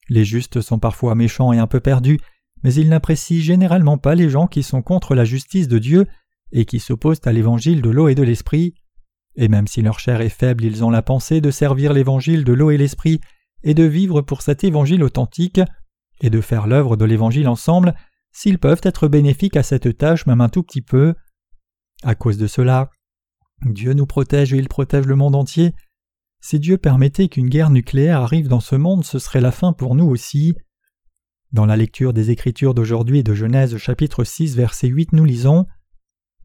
Les 0.09 0.24
justes 0.24 0.62
sont 0.62 0.78
parfois 0.78 1.14
méchants 1.14 1.52
et 1.52 1.59
un 1.59 1.66
peu 1.66 1.81
perdus, 1.81 2.18
mais 2.62 2.75
ils 2.75 2.88
n'apprécient 2.88 3.42
généralement 3.42 3.98
pas 3.98 4.14
les 4.14 4.29
gens 4.29 4.46
qui 4.46 4.62
sont 4.62 4.83
contre 4.83 5.14
la 5.14 5.25
justice 5.25 5.68
de 5.68 5.79
Dieu 5.79 6.07
et 6.53 6.64
qui 6.64 6.81
s'opposent 6.81 7.20
à 7.25 7.33
l'évangile 7.33 7.83
de 7.83 7.90
l'eau 7.90 8.09
et 8.09 8.14
de 8.14 8.22
l'esprit. 8.22 8.75
Et 9.37 9.48
même 9.48 9.66
si 9.66 9.83
leur 9.83 9.98
chair 9.98 10.20
est 10.20 10.29
faible, 10.29 10.64
ils 10.64 10.85
ont 10.85 10.90
la 10.90 11.03
pensée 11.03 11.40
de 11.40 11.51
servir 11.51 11.92
l'évangile 11.92 12.44
de 12.44 12.53
l'eau 12.53 12.70
et 12.70 12.77
l'esprit 12.77 13.20
et 13.64 13.75
de 13.75 13.85
vivre 13.85 14.20
pour 14.20 14.42
cet 14.42 14.64
évangile 14.64 15.03
authentique 15.03 15.61
et 16.20 16.31
de 16.31 16.40
faire 16.40 16.66
l'œuvre 16.66 16.96
de 16.96 17.05
l'évangile 17.05 17.48
ensemble 17.48 17.94
s'ils 18.33 18.59
peuvent 18.59 18.81
être 18.83 19.09
bénéfiques 19.09 19.57
à 19.57 19.62
cette 19.62 19.96
tâche 19.96 20.27
même 20.27 20.40
un 20.40 20.48
tout 20.48 20.62
petit 20.62 20.83
peu. 20.83 21.14
À 22.03 22.14
cause 22.14 22.38
de 22.38 22.46
cela, 22.46 22.90
Dieu 23.64 23.92
nous 23.92 24.07
protège 24.07 24.53
et 24.53 24.59
il 24.59 24.68
protège 24.68 25.07
le 25.07 25.16
monde 25.16 25.37
entier. 25.37 25.75
Si 26.40 26.59
Dieu 26.59 26.77
permettait 26.77 27.29
qu'une 27.29 27.48
guerre 27.48 27.70
nucléaire 27.70 28.20
arrive 28.20 28.48
dans 28.48 28.61
ce 28.61 28.75
monde, 28.75 29.05
ce 29.05 29.18
serait 29.18 29.40
la 29.40 29.53
fin 29.53 29.72
pour 29.72 29.94
nous 29.94 30.07
aussi. 30.07 30.55
Dans 31.53 31.67
la 31.67 31.77
lecture 31.77 32.15
des 32.15 32.31
Écritures 32.31 32.73
d'aujourd'hui 32.73 33.23
de 33.23 33.35
Genèse 33.35 33.77
chapitre 33.77 34.25
6 34.25 34.57
verset 34.57 34.88
8 34.88 35.12
nous 35.12 35.27
lisons 35.27 35.67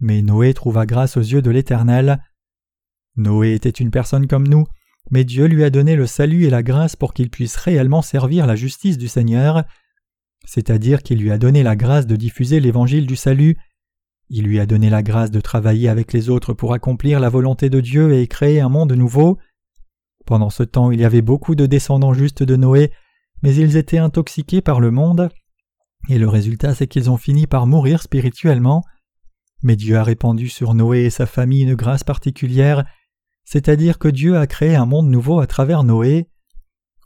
Mais 0.02 0.22
Noé 0.22 0.54
trouva 0.54 0.86
grâce 0.86 1.16
aux 1.16 1.22
yeux 1.22 1.42
de 1.42 1.50
l'Éternel. 1.50 2.22
Noé 3.16 3.54
était 3.54 3.70
une 3.70 3.90
personne 3.90 4.28
comme 4.28 4.46
nous, 4.46 4.66
mais 5.10 5.24
Dieu 5.24 5.46
lui 5.46 5.64
a 5.64 5.70
donné 5.70 5.96
le 5.96 6.08
salut 6.08 6.44
et 6.44 6.50
la 6.50 6.62
grâce 6.62 6.98
pour 6.98 7.14
qu'il 7.14 7.30
puisse 7.30 7.56
réellement 7.56 8.02
servir 8.02 8.46
la 8.46 8.58
justice 8.58 8.98
du 8.98 9.08
Seigneur, 9.08 9.64
c'est-à-dire 10.44 11.02
qu'il 11.02 11.20
lui 11.20 11.32
a 11.32 11.38
donné 11.38 11.64
la 11.64 11.78
grâce 11.78 12.06
de 12.06 12.18
diffuser 12.18 12.60
l'évangile 12.60 13.08
du 13.08 13.16
salut, 13.16 13.56
il 14.30 14.44
lui 14.44 14.60
a 14.60 14.66
donné 14.66 14.90
la 14.90 15.04
grâce 15.04 15.32
de 15.32 15.40
travailler 15.40 15.88
avec 15.88 16.12
les 16.12 16.30
autres 16.30 16.52
pour 16.52 16.74
accomplir 16.74 17.22
la 17.22 17.30
volonté 17.30 17.70
de 17.70 17.80
Dieu 17.80 18.12
et 18.12 18.28
créer 18.28 18.60
un 18.60 18.68
monde 18.68 18.92
nouveau. 18.92 19.38
Pendant 20.26 20.50
ce 20.50 20.64
temps 20.64 20.92
il 20.92 21.00
y 21.00 21.06
avait 21.06 21.22
beaucoup 21.22 21.56
de 21.56 21.66
descendants 21.66 22.14
justes 22.14 22.44
de 22.44 22.58
Noé, 22.58 22.92
mais 23.42 23.56
ils 23.56 23.78
étaient 23.78 23.98
intoxiqués 23.98 24.62
par 24.62 24.80
le 24.80 24.92
monde, 24.92 25.30
et 26.10 26.18
le 26.18 26.28
résultat 26.28 26.74
c'est 26.76 26.88
qu'ils 26.88 27.10
ont 27.10 27.18
fini 27.18 27.48
par 27.48 27.68
mourir 27.68 28.02
spirituellement. 28.02 28.84
Mais 29.64 29.76
Dieu 29.76 29.98
a 29.98 30.04
répandu 30.04 30.50
sur 30.50 30.74
Noé 30.74 31.06
et 31.06 31.10
sa 31.10 31.26
famille 31.26 31.64
une 31.64 31.76
grâce 31.76 32.04
particulière, 32.04 32.86
c'est-à-dire 33.44 33.98
que 33.98 34.08
Dieu 34.08 34.38
a 34.38 34.48
créé 34.48 34.76
un 34.76 34.86
monde 34.86 35.10
nouveau 35.10 35.40
à 35.40 35.48
travers 35.48 35.84
Noé. 35.84 36.30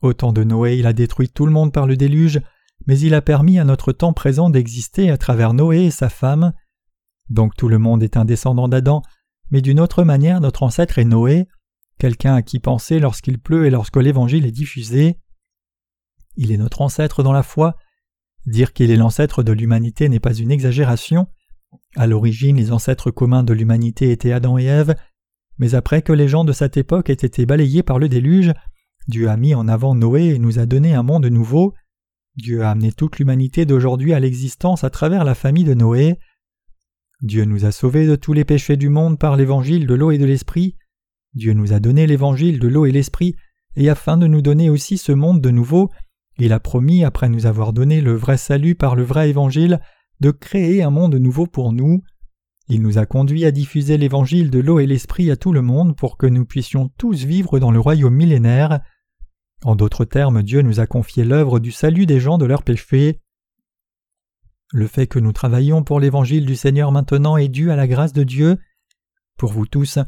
Au 0.01 0.13
temps 0.13 0.33
de 0.33 0.43
Noé, 0.43 0.77
il 0.77 0.87
a 0.87 0.93
détruit 0.93 1.29
tout 1.29 1.45
le 1.45 1.51
monde 1.51 1.71
par 1.71 1.85
le 1.85 1.95
déluge, 1.95 2.41
mais 2.87 2.99
il 2.99 3.13
a 3.13 3.21
permis 3.21 3.59
à 3.59 3.63
notre 3.63 3.91
temps 3.91 4.13
présent 4.13 4.49
d'exister 4.49 5.11
à 5.11 5.17
travers 5.17 5.53
Noé 5.53 5.85
et 5.85 5.91
sa 5.91 6.09
femme. 6.09 6.53
Donc 7.29 7.55
tout 7.55 7.69
le 7.69 7.77
monde 7.77 8.03
est 8.03 8.17
un 8.17 8.25
descendant 8.25 8.67
d'Adam, 8.67 9.01
mais 9.51 9.61
d'une 9.61 9.79
autre 9.79 10.03
manière 10.03 10.41
notre 10.41 10.63
ancêtre 10.63 10.97
est 10.97 11.05
Noé, 11.05 11.47
quelqu'un 11.99 12.35
à 12.35 12.41
qui 12.41 12.59
penser 12.59 12.99
lorsqu'il 12.99 13.39
pleut 13.39 13.65
et 13.65 13.69
lorsque 13.69 13.97
l'Évangile 13.97 14.45
est 14.45 14.51
diffusé. 14.51 15.17
Il 16.35 16.51
est 16.51 16.57
notre 16.57 16.81
ancêtre 16.81 17.23
dans 17.23 17.33
la 17.33 17.43
foi. 17.43 17.75
Dire 18.45 18.73
qu'il 18.73 18.91
est 18.91 18.95
l'ancêtre 18.95 19.43
de 19.43 19.51
l'humanité 19.51 20.09
n'est 20.09 20.19
pas 20.19 20.33
une 20.33 20.51
exagération. 20.51 21.27
À 21.95 22.07
l'origine, 22.07 22.57
les 22.57 22.71
ancêtres 22.71 23.11
communs 23.11 23.43
de 23.43 23.53
l'humanité 23.53 24.11
étaient 24.11 24.31
Adam 24.31 24.57
et 24.57 24.65
Ève, 24.65 24.95
mais 25.57 25.75
après 25.75 26.01
que 26.01 26.13
les 26.13 26.27
gens 26.27 26.43
de 26.43 26.53
cette 26.53 26.77
époque 26.77 27.09
aient 27.09 27.13
été 27.13 27.45
balayés 27.45 27.83
par 27.83 27.99
le 27.99 28.09
déluge, 28.09 28.51
Dieu 29.07 29.29
a 29.29 29.37
mis 29.37 29.53
en 29.53 29.67
avant 29.67 29.95
Noé 29.95 30.29
et 30.29 30.39
nous 30.39 30.59
a 30.59 30.65
donné 30.65 30.93
un 30.93 31.03
monde 31.03 31.25
nouveau. 31.25 31.73
Dieu 32.35 32.63
a 32.63 32.71
amené 32.71 32.91
toute 32.91 33.19
l'humanité 33.19 33.65
d'aujourd'hui 33.65 34.13
à 34.13 34.19
l'existence 34.19 34.83
à 34.83 34.89
travers 34.89 35.23
la 35.23 35.35
famille 35.35 35.63
de 35.63 35.73
Noé. 35.73 36.17
Dieu 37.21 37.45
nous 37.45 37.65
a 37.65 37.71
sauvés 37.71 38.07
de 38.07 38.15
tous 38.15 38.33
les 38.33 38.45
péchés 38.45 38.77
du 38.77 38.89
monde 38.89 39.19
par 39.19 39.35
l'évangile 39.35 39.85
de 39.85 39.93
l'eau 39.93 40.11
et 40.11 40.17
de 40.17 40.25
l'esprit. 40.25 40.77
Dieu 41.33 41.53
nous 41.53 41.73
a 41.73 41.79
donné 41.79 42.07
l'évangile 42.07 42.59
de 42.59 42.67
l'eau 42.67 42.85
et 42.85 42.91
l'esprit, 42.91 43.35
et 43.75 43.89
afin 43.89 44.17
de 44.17 44.27
nous 44.27 44.41
donner 44.41 44.69
aussi 44.69 44.97
ce 44.97 45.11
monde 45.11 45.41
de 45.41 45.51
nouveau, 45.51 45.91
il 46.41 46.53
a 46.53 46.59
promis, 46.59 47.03
après 47.03 47.29
nous 47.29 47.45
avoir 47.45 47.71
donné 47.71 48.01
le 48.01 48.15
vrai 48.15 48.35
salut 48.35 48.73
par 48.73 48.95
le 48.95 49.03
vrai 49.03 49.29
évangile, 49.29 49.79
de 50.21 50.31
créer 50.31 50.81
un 50.81 50.89
monde 50.89 51.13
nouveau 51.13 51.45
pour 51.45 51.71
nous. 51.71 52.01
Il 52.67 52.81
nous 52.81 52.97
a 52.97 53.05
conduits 53.05 53.45
à 53.45 53.51
diffuser 53.51 53.97
l'évangile 53.97 54.49
de 54.49 54.57
l'eau 54.57 54.79
et 54.79 54.87
l'esprit 54.87 55.29
à 55.29 55.35
tout 55.35 55.53
le 55.53 55.61
monde 55.61 55.95
pour 55.95 56.17
que 56.17 56.25
nous 56.25 56.45
puissions 56.45 56.89
tous 56.97 57.25
vivre 57.25 57.59
dans 57.59 57.69
le 57.69 57.79
royaume 57.79 58.15
millénaire. 58.15 58.79
En 59.63 59.75
d'autres 59.75 60.03
termes, 60.03 60.41
Dieu 60.41 60.63
nous 60.63 60.79
a 60.79 60.87
confié 60.87 61.23
l'œuvre 61.23 61.59
du 61.59 61.71
salut 61.71 62.07
des 62.07 62.19
gens 62.19 62.39
de 62.39 62.45
leurs 62.45 62.63
péchés. 62.63 63.19
Le 64.73 64.87
fait 64.87 65.05
que 65.05 65.19
nous 65.19 65.33
travaillons 65.33 65.83
pour 65.83 65.99
l'évangile 65.99 66.47
du 66.47 66.55
Seigneur 66.55 66.91
maintenant 66.91 67.37
est 67.37 67.49
dû 67.49 67.69
à 67.69 67.75
la 67.75 67.87
grâce 67.87 68.13
de 68.13 68.23
Dieu. 68.23 68.57
Pour 69.37 69.51
vous 69.51 69.67
tous, 69.67 69.99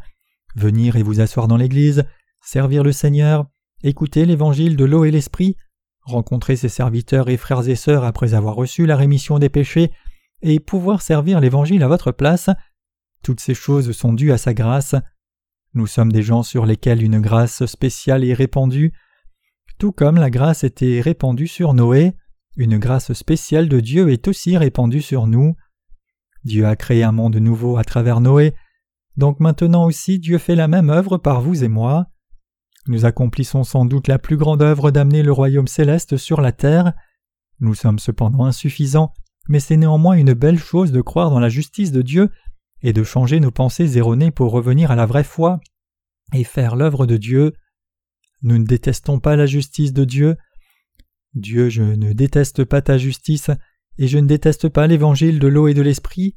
venir 0.56 0.96
et 0.96 1.04
vous 1.04 1.22
asseoir 1.22 1.48
dans 1.48 1.58
l'Église, 1.58 2.06
servir 2.42 2.84
le 2.84 2.92
Seigneur, 2.92 3.46
écouter 3.84 4.26
l'évangile 4.26 4.78
de 4.78 4.86
l'eau 4.86 5.06
et 5.06 5.12
l'esprit, 5.12 5.58
rencontrer 6.04 6.56
ses 6.56 6.70
serviteurs 6.70 7.30
et 7.30 7.38
frères 7.38 7.68
et 7.68 7.76
sœurs 7.76 8.04
après 8.04 8.34
avoir 8.34 8.56
reçu 8.56 8.86
la 8.86 8.96
rémission 8.96 9.40
des 9.40 9.50
péchés, 9.50 9.92
et 10.42 10.60
pouvoir 10.60 11.02
servir 11.02 11.40
l'Évangile 11.40 11.84
à 11.84 11.88
votre 11.88 12.12
place, 12.12 12.50
toutes 13.24 13.40
ces 13.40 13.54
choses 13.54 13.92
sont 13.94 14.14
dues 14.14 14.34
à 14.34 14.38
sa 14.38 14.54
grâce. 14.54 14.96
Nous 15.74 15.88
sommes 15.88 16.12
des 16.12 16.22
gens 16.22 16.44
sur 16.44 16.66
lesquels 16.66 17.02
une 17.02 17.22
grâce 17.22 17.66
spéciale 17.66 18.26
est 18.26 18.34
répandue, 18.34 18.94
tout 19.80 19.92
comme 19.92 20.18
la 20.18 20.30
grâce 20.30 20.64
était 20.64 21.02
répandue 21.02 21.48
sur 21.48 21.74
Noé, 21.74 22.14
une 22.56 22.78
grâce 22.78 23.14
spéciale 23.14 23.70
de 23.70 23.80
Dieu 23.80 24.12
est 24.12 24.28
aussi 24.28 24.58
répandue 24.58 25.02
sur 25.02 25.26
nous. 25.26 25.56
Dieu 26.44 26.68
a 26.68 26.76
créé 26.76 27.04
un 27.04 27.12
monde 27.12 27.38
nouveau 27.38 27.78
à 27.78 27.84
travers 27.84 28.20
Noé, 28.20 28.54
donc 29.18 29.40
maintenant 29.40 29.86
aussi 29.86 30.20
Dieu 30.20 30.38
fait 30.38 30.56
la 30.56 30.68
même 30.68 30.90
œuvre 30.90 31.18
par 31.18 31.42
vous 31.42 31.64
et 31.64 31.70
moi. 31.70 32.08
Nous 32.88 33.06
accomplissons 33.06 33.64
sans 33.64 33.86
doute 33.86 34.08
la 34.08 34.20
plus 34.20 34.38
grande 34.38 34.62
œuvre 34.62 34.92
d'amener 34.92 35.24
le 35.24 35.32
royaume 35.32 35.68
céleste 35.68 36.18
sur 36.18 36.42
la 36.42 36.52
terre. 36.52 36.94
Nous 37.60 37.76
sommes 37.76 38.00
cependant 38.00 38.46
insuffisants, 38.46 39.14
mais 39.48 39.60
c'est 39.60 39.78
néanmoins 39.78 40.16
une 40.16 40.34
belle 40.34 40.60
chose 40.60 40.92
de 40.92 41.02
croire 41.02 41.30
dans 41.30 41.40
la 41.40 41.50
justice 41.50 41.92
de 41.92 42.02
Dieu 42.02 42.30
et 42.82 42.92
de 42.92 43.04
changer 43.04 43.40
nos 43.40 43.52
pensées 43.52 43.98
erronées 43.98 44.32
pour 44.32 44.52
revenir 44.52 44.92
à 44.92 44.96
la 44.96 45.06
vraie 45.06 45.24
foi 45.24 45.62
et 46.34 46.44
faire 46.44 46.76
l'œuvre 46.76 47.06
de 47.06 47.18
Dieu. 47.18 47.54
Nous 48.42 48.58
ne 48.58 48.66
détestons 48.66 49.20
pas 49.20 49.38
la 49.38 49.46
justice 49.46 49.94
de 49.94 50.04
Dieu. 50.04 50.36
Dieu, 51.34 51.70
je 51.70 51.84
ne 51.84 52.12
déteste 52.12 52.66
pas 52.66 52.82
ta 52.82 52.98
justice, 52.98 53.50
et 53.98 54.08
je 54.08 54.18
ne 54.18 54.28
déteste 54.28 54.70
pas 54.70 54.88
l'évangile 54.88 55.40
de 55.40 55.48
l'eau 55.48 55.68
et 55.68 55.74
de 55.74 55.82
l'esprit. 55.82 56.36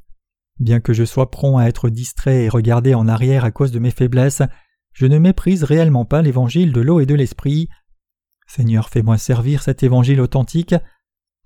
Bien 0.59 0.79
que 0.79 0.93
je 0.93 1.03
sois 1.03 1.29
prompt 1.29 1.57
à 1.57 1.67
être 1.67 1.89
distrait 1.89 2.45
et 2.45 2.49
regarder 2.49 2.93
en 2.93 3.07
arrière 3.07 3.45
à 3.45 3.51
cause 3.51 3.71
de 3.71 3.79
mes 3.79 3.91
faiblesses, 3.91 4.41
je 4.97 5.05
ne 5.05 5.19
méprise 5.19 5.63
réellement 5.63 6.05
pas 6.05 6.23
l'évangile 6.23 6.73
de 6.73 6.81
l'eau 6.81 6.99
et 6.99 7.05
de 7.05 7.13
l'esprit. 7.13 7.69
Seigneur, 8.47 8.89
fais-moi 8.89 9.19
servir 9.19 9.61
cet 9.61 9.83
évangile 9.83 10.19
authentique. 10.19 10.73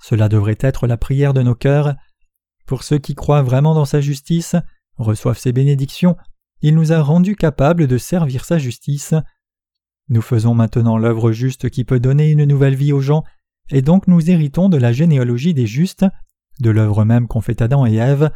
Cela 0.02 0.30
devrait 0.30 0.58
être 0.62 0.88
la 0.88 0.96
prière 0.96 1.34
de 1.34 1.42
nos 1.42 1.54
cœurs. 1.54 1.96
Pour 2.66 2.84
ceux 2.84 2.98
qui 2.98 3.14
croient 3.14 3.42
vraiment 3.42 3.76
dans 3.76 3.84
sa 3.84 4.00
justice, 4.00 4.56
reçoivent 4.96 5.38
ses 5.38 5.52
bénédictions, 5.52 6.16
il 6.62 6.76
nous 6.76 6.94
a 6.94 7.02
rendus 7.02 7.36
capables 7.36 7.88
de 7.88 7.98
servir 7.98 8.46
sa 8.46 8.58
justice. 8.58 9.16
Nous 10.08 10.22
faisons 10.22 10.54
maintenant 10.54 10.98
l'œuvre 10.98 11.34
juste 11.34 11.70
qui 11.70 11.84
peut 11.84 12.00
donner 12.00 12.30
une 12.30 12.46
nouvelle 12.46 12.76
vie 12.76 12.94
aux 12.94 13.02
gens, 13.02 13.26
et 13.70 13.82
donc 13.82 14.08
nous 14.08 14.30
héritons 14.30 14.70
de 14.70 14.78
la 14.78 14.94
généalogie 14.94 15.54
des 15.54 15.68
justes, 15.68 16.06
de 16.62 16.70
l'œuvre 16.70 17.04
même 17.04 17.28
qu'ont 17.28 17.42
fait 17.42 17.62
Adam 17.62 17.86
et 17.86 17.96
Ève. 17.96 18.32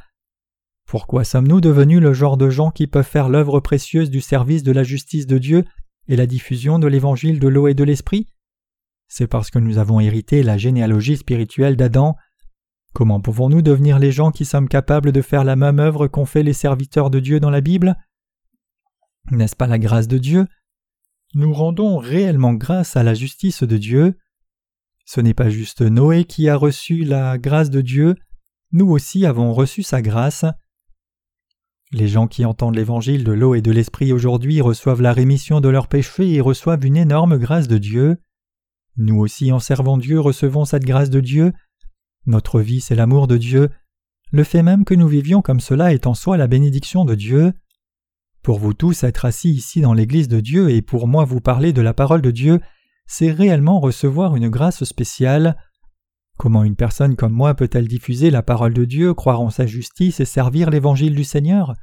Pourquoi 0.87 1.23
sommes-nous 1.23 1.61
devenus 1.61 1.99
le 1.99 2.13
genre 2.13 2.37
de 2.37 2.49
gens 2.49 2.71
qui 2.71 2.87
peuvent 2.87 3.05
faire 3.05 3.29
l'œuvre 3.29 3.59
précieuse 3.59 4.09
du 4.09 4.21
service 4.21 4.63
de 4.63 4.71
la 4.71 4.83
justice 4.83 5.25
de 5.25 5.37
Dieu 5.37 5.65
et 6.07 6.15
la 6.15 6.27
diffusion 6.27 6.77
de 6.77 6.87
l'évangile 6.87 7.39
de 7.39 7.47
l'eau 7.47 7.67
et 7.67 7.73
de 7.73 7.83
l'esprit? 7.83 8.27
C'est 9.07 9.27
parce 9.27 9.49
que 9.49 9.59
nous 9.59 9.77
avons 9.77 9.99
hérité 9.99 10.43
la 10.43 10.57
généalogie 10.57 11.17
spirituelle 11.17 11.75
d'Adam. 11.75 12.15
Comment 12.93 13.19
pouvons-nous 13.19 13.61
devenir 13.61 13.99
les 13.99 14.11
gens 14.11 14.31
qui 14.31 14.45
sommes 14.45 14.69
capables 14.69 15.11
de 15.11 15.21
faire 15.21 15.43
la 15.43 15.55
même 15.55 15.79
œuvre 15.79 16.07
qu'ont 16.07 16.25
fait 16.25 16.43
les 16.43 16.53
serviteurs 16.53 17.09
de 17.09 17.19
Dieu 17.19 17.39
dans 17.39 17.49
la 17.49 17.61
Bible? 17.61 17.95
N'est-ce 19.31 19.55
pas 19.55 19.67
la 19.67 19.79
grâce 19.79 20.07
de 20.07 20.17
Dieu? 20.17 20.47
Nous 21.33 21.53
rendons 21.53 21.97
réellement 21.97 22.53
grâce 22.53 22.95
à 22.95 23.03
la 23.03 23.13
justice 23.13 23.63
de 23.63 23.77
Dieu. 23.77 24.17
Ce 25.05 25.19
n'est 25.19 25.33
pas 25.33 25.49
juste 25.49 25.81
Noé 25.81 26.25
qui 26.25 26.47
a 26.47 26.55
reçu 26.55 27.03
la 27.03 27.37
grâce 27.37 27.69
de 27.69 27.81
Dieu, 27.81 28.15
nous 28.71 28.89
aussi 28.89 29.25
avons 29.25 29.53
reçu 29.53 29.83
sa 29.83 30.01
grâce. 30.01 30.45
Les 31.91 32.07
gens 32.07 32.27
qui 32.27 32.45
entendent 32.45 32.75
l'évangile 32.75 33.23
de 33.23 33.31
l'eau 33.31 33.55
et 33.55 33.61
de 33.61 33.71
l'esprit 33.71 34.11
aujourd'hui 34.11 34.59
reçoivent 34.61 35.01
la 35.01 35.13
rémission 35.13 35.61
de 35.61 35.69
leurs 35.69 35.87
péchés 35.87 36.33
et 36.33 36.41
reçoivent 36.41 36.85
une 36.85 36.97
énorme 36.97 37.37
grâce 37.37 37.67
de 37.67 37.77
Dieu. 37.77 38.17
Nous 38.97 39.19
aussi, 39.19 39.51
en 39.51 39.59
servant 39.59 39.97
Dieu, 39.97 40.19
recevons 40.19 40.65
cette 40.65 40.85
grâce 40.85 41.09
de 41.09 41.19
Dieu. 41.19 41.53
Notre 42.25 42.59
vie, 42.59 42.81
c'est 42.81 42.95
l'amour 42.95 43.27
de 43.27 43.37
Dieu. 43.37 43.69
Le 44.31 44.43
fait 44.43 44.63
même 44.63 44.83
que 44.83 44.95
nous 44.95 45.07
vivions 45.07 45.41
comme 45.41 45.59
cela 45.59 45.93
est 45.93 46.07
en 46.07 46.13
soi 46.13 46.37
la 46.37 46.47
bénédiction 46.47 47.05
de 47.05 47.13
Dieu. 47.13 47.53
Pour 48.41 48.59
vous 48.59 48.73
tous, 48.73 49.03
être 49.03 49.25
assis 49.25 49.51
ici 49.51 49.81
dans 49.81 49.93
l'Église 49.93 50.27
de 50.27 50.39
Dieu 50.39 50.69
et 50.69 50.81
pour 50.81 51.07
moi 51.07 51.25
vous 51.25 51.41
parler 51.41 51.71
de 51.71 51.81
la 51.81 51.93
parole 51.93 52.21
de 52.21 52.31
Dieu, 52.31 52.59
c'est 53.05 53.31
réellement 53.31 53.79
recevoir 53.79 54.35
une 54.35 54.49
grâce 54.49 54.83
spéciale. 54.83 55.57
Comment 56.37 56.63
une 56.63 56.75
personne 56.75 57.15
comme 57.15 57.31
moi 57.31 57.53
peut-elle 57.53 57.87
diffuser 57.87 58.29
la 58.29 58.43
parole 58.43 58.73
de 58.73 58.85
Dieu, 58.85 59.13
croire 59.13 59.41
en 59.41 59.49
sa 59.49 59.65
justice 59.65 60.19
et 60.19 60.25
servir 60.25 60.69
l'évangile 60.69 61.15
du 61.15 61.23
Seigneur? 61.23 61.73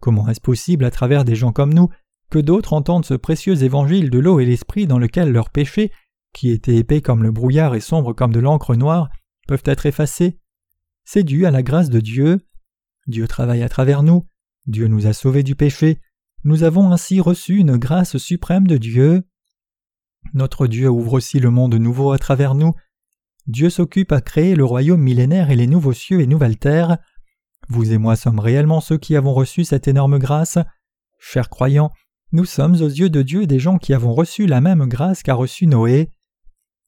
Comment 0.00 0.28
est-ce 0.28 0.40
possible 0.40 0.84
à 0.84 0.90
travers 0.90 1.24
des 1.24 1.36
gens 1.36 1.52
comme 1.52 1.74
nous 1.74 1.88
que 2.30 2.38
d'autres 2.38 2.72
entendent 2.72 3.04
ce 3.04 3.14
précieux 3.14 3.62
évangile 3.62 4.10
de 4.10 4.18
l'eau 4.18 4.40
et 4.40 4.46
l'esprit 4.46 4.86
dans 4.86 4.98
lequel 4.98 5.30
leurs 5.30 5.50
péchés, 5.50 5.92
qui 6.32 6.50
étaient 6.50 6.76
épais 6.76 7.00
comme 7.00 7.22
le 7.22 7.30
brouillard 7.30 7.74
et 7.74 7.80
sombres 7.80 8.12
comme 8.12 8.32
de 8.32 8.40
l'encre 8.40 8.74
noire, 8.74 9.08
peuvent 9.46 9.62
être 9.64 9.86
effacés? 9.86 10.38
C'est 11.04 11.22
dû 11.22 11.46
à 11.46 11.50
la 11.50 11.62
grâce 11.62 11.90
de 11.90 12.00
Dieu. 12.00 12.40
Dieu 13.06 13.28
travaille 13.28 13.62
à 13.62 13.68
travers 13.68 14.02
nous, 14.02 14.26
Dieu 14.66 14.88
nous 14.88 15.06
a 15.06 15.12
sauvés 15.12 15.44
du 15.44 15.54
péché, 15.54 16.00
nous 16.44 16.62
avons 16.62 16.92
ainsi 16.92 17.20
reçu 17.20 17.58
une 17.58 17.76
grâce 17.76 18.16
suprême 18.18 18.66
de 18.66 18.76
Dieu. 18.76 19.24
Notre 20.34 20.66
Dieu 20.66 20.88
ouvre 20.88 21.14
aussi 21.14 21.40
le 21.40 21.50
monde 21.50 21.74
nouveau 21.74 22.12
à 22.12 22.18
travers 22.18 22.54
nous. 22.54 22.72
Dieu 23.46 23.70
s'occupe 23.70 24.12
à 24.12 24.20
créer 24.20 24.54
le 24.54 24.64
royaume 24.64 25.00
millénaire 25.00 25.50
et 25.50 25.56
les 25.56 25.66
nouveaux 25.66 25.92
cieux 25.92 26.20
et 26.20 26.26
nouvelles 26.26 26.58
terres. 26.58 26.98
Vous 27.68 27.92
et 27.92 27.98
moi 27.98 28.16
sommes 28.16 28.40
réellement 28.40 28.80
ceux 28.80 28.98
qui 28.98 29.16
avons 29.16 29.34
reçu 29.34 29.64
cette 29.64 29.88
énorme 29.88 30.18
grâce. 30.18 30.58
Chers 31.18 31.48
croyants, 31.48 31.92
nous 32.32 32.44
sommes 32.44 32.74
aux 32.74 32.88
yeux 32.88 33.10
de 33.10 33.22
Dieu 33.22 33.46
des 33.46 33.58
gens 33.58 33.78
qui 33.78 33.94
avons 33.94 34.14
reçu 34.14 34.46
la 34.46 34.60
même 34.60 34.86
grâce 34.86 35.22
qu'a 35.22 35.34
reçu 35.34 35.66
Noé. 35.66 36.10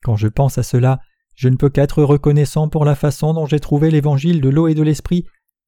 Quand 0.02 0.16
je 0.16 0.28
pense 0.28 0.58
à 0.58 0.62
cela, 0.62 1.00
je 1.36 1.48
ne 1.48 1.56
peux 1.56 1.70
qu'être 1.70 2.02
reconnaissant 2.02 2.68
pour 2.68 2.84
la 2.84 2.96
façon 2.96 3.34
dont 3.34 3.46
j'ai 3.46 3.60
trouvé 3.60 3.90
l'évangile 3.90 4.40
de 4.40 4.48
l'eau 4.48 4.66
et 4.66 4.74
de 4.74 4.82
l'esprit 4.82 5.24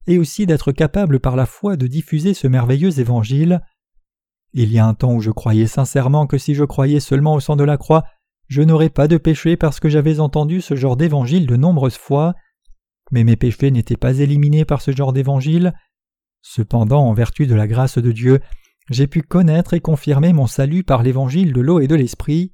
et 0.07 0.19
aussi 0.19 0.47
d'être 0.47 0.73
capable 0.73 1.21
par 1.21 1.37
la 1.37 1.47
foi 1.47 1.77
de 1.77 1.87
diffuser 1.87 2.35
ce 2.35 2.49
merveilleux 2.49 2.99
évangile. 2.99 3.61
Il 4.53 4.73
y 4.73 4.81
a 4.81 4.87
un 4.87 4.95
temps 4.95 5.15
où 5.15 5.21
je 5.21 5.31
croyais 5.31 5.69
sincèrement 5.69 6.27
que 6.27 6.39
si 6.39 6.55
je 6.55 6.65
croyais 6.65 6.99
seulement 6.99 7.35
au 7.35 7.41
sang 7.41 7.55
de 7.55 7.63
la 7.63 7.77
croix, 7.77 8.05
je 8.51 8.63
n'aurais 8.63 8.91
pas 8.91 9.07
de 9.07 9.17
péché 9.17 9.57
parce 9.57 9.79
que 9.79 9.89
j'avais 9.89 10.19
entendu 10.19 10.61
ce 10.61 10.75
genre 10.75 10.97
d'évangile 10.97 11.47
de 11.47 11.55
nombreuses 11.55 11.97
fois, 11.97 12.35
mais 13.13 13.23
mes 13.23 13.37
péchés 13.37 13.71
n'étaient 13.71 13.97
pas 13.97 14.19
éliminés 14.19 14.65
par 14.65 14.83
ce 14.83 14.91
genre 14.91 15.13
d'évangile. 15.13 15.73
Cependant, 16.43 17.07
en 17.07 17.15
vertu 17.15 17.47
de 17.47 17.55
la 17.55 17.69
grâce 17.69 17.99
de 17.99 18.11
Dieu, 18.11 18.41
j'ai 18.91 19.07
pu 19.07 19.23
connaître 19.23 19.73
et 19.73 19.81
confirmer 19.81 20.33
mon 20.33 20.49
salut 20.49 20.83
par 20.83 21.05
l'évangile 21.05 21.53
de 21.53 21.61
l'eau 21.61 21.79
et 21.79 21.87
de 21.87 21.95
l'esprit. 21.95 22.53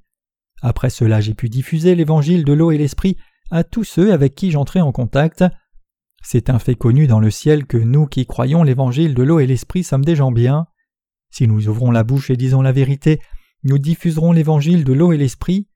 Après 0.61 0.91
cela, 0.91 1.19
j'ai 1.19 1.33
pu 1.33 1.49
diffuser 1.49 1.95
l'évangile 1.95 2.45
de 2.45 2.53
l'eau 2.53 2.69
et 2.69 2.77
l'esprit 2.77 3.17
à 3.49 3.63
tous 3.63 3.83
ceux 3.83 4.13
avec 4.13 4.35
qui 4.35 4.51
j'entrais 4.51 4.81
en 4.81 4.91
contact. 4.91 5.43
C'est 6.21 6.51
un 6.51 6.59
fait 6.59 6.75
connu 6.75 7.07
dans 7.07 7.19
le 7.19 7.31
ciel 7.31 7.65
que 7.65 7.77
nous 7.77 8.05
qui 8.05 8.27
croyons 8.27 8.61
l'évangile 8.61 9.15
de 9.15 9.23
l'eau 9.23 9.39
et 9.39 9.47
l'esprit 9.47 9.83
sommes 9.83 10.05
des 10.05 10.15
gens 10.15 10.31
bien. 10.31 10.67
Si 11.31 11.47
nous 11.47 11.69
ouvrons 11.69 11.89
la 11.89 12.03
bouche 12.03 12.29
et 12.29 12.37
disons 12.37 12.61
la 12.61 12.71
vérité, 12.71 13.19
nous 13.63 13.79
diffuserons 13.79 14.31
l'évangile 14.31 14.83
de 14.83 14.93
l'eau 14.93 15.11
et 15.11 15.17
l'esprit. 15.17 15.67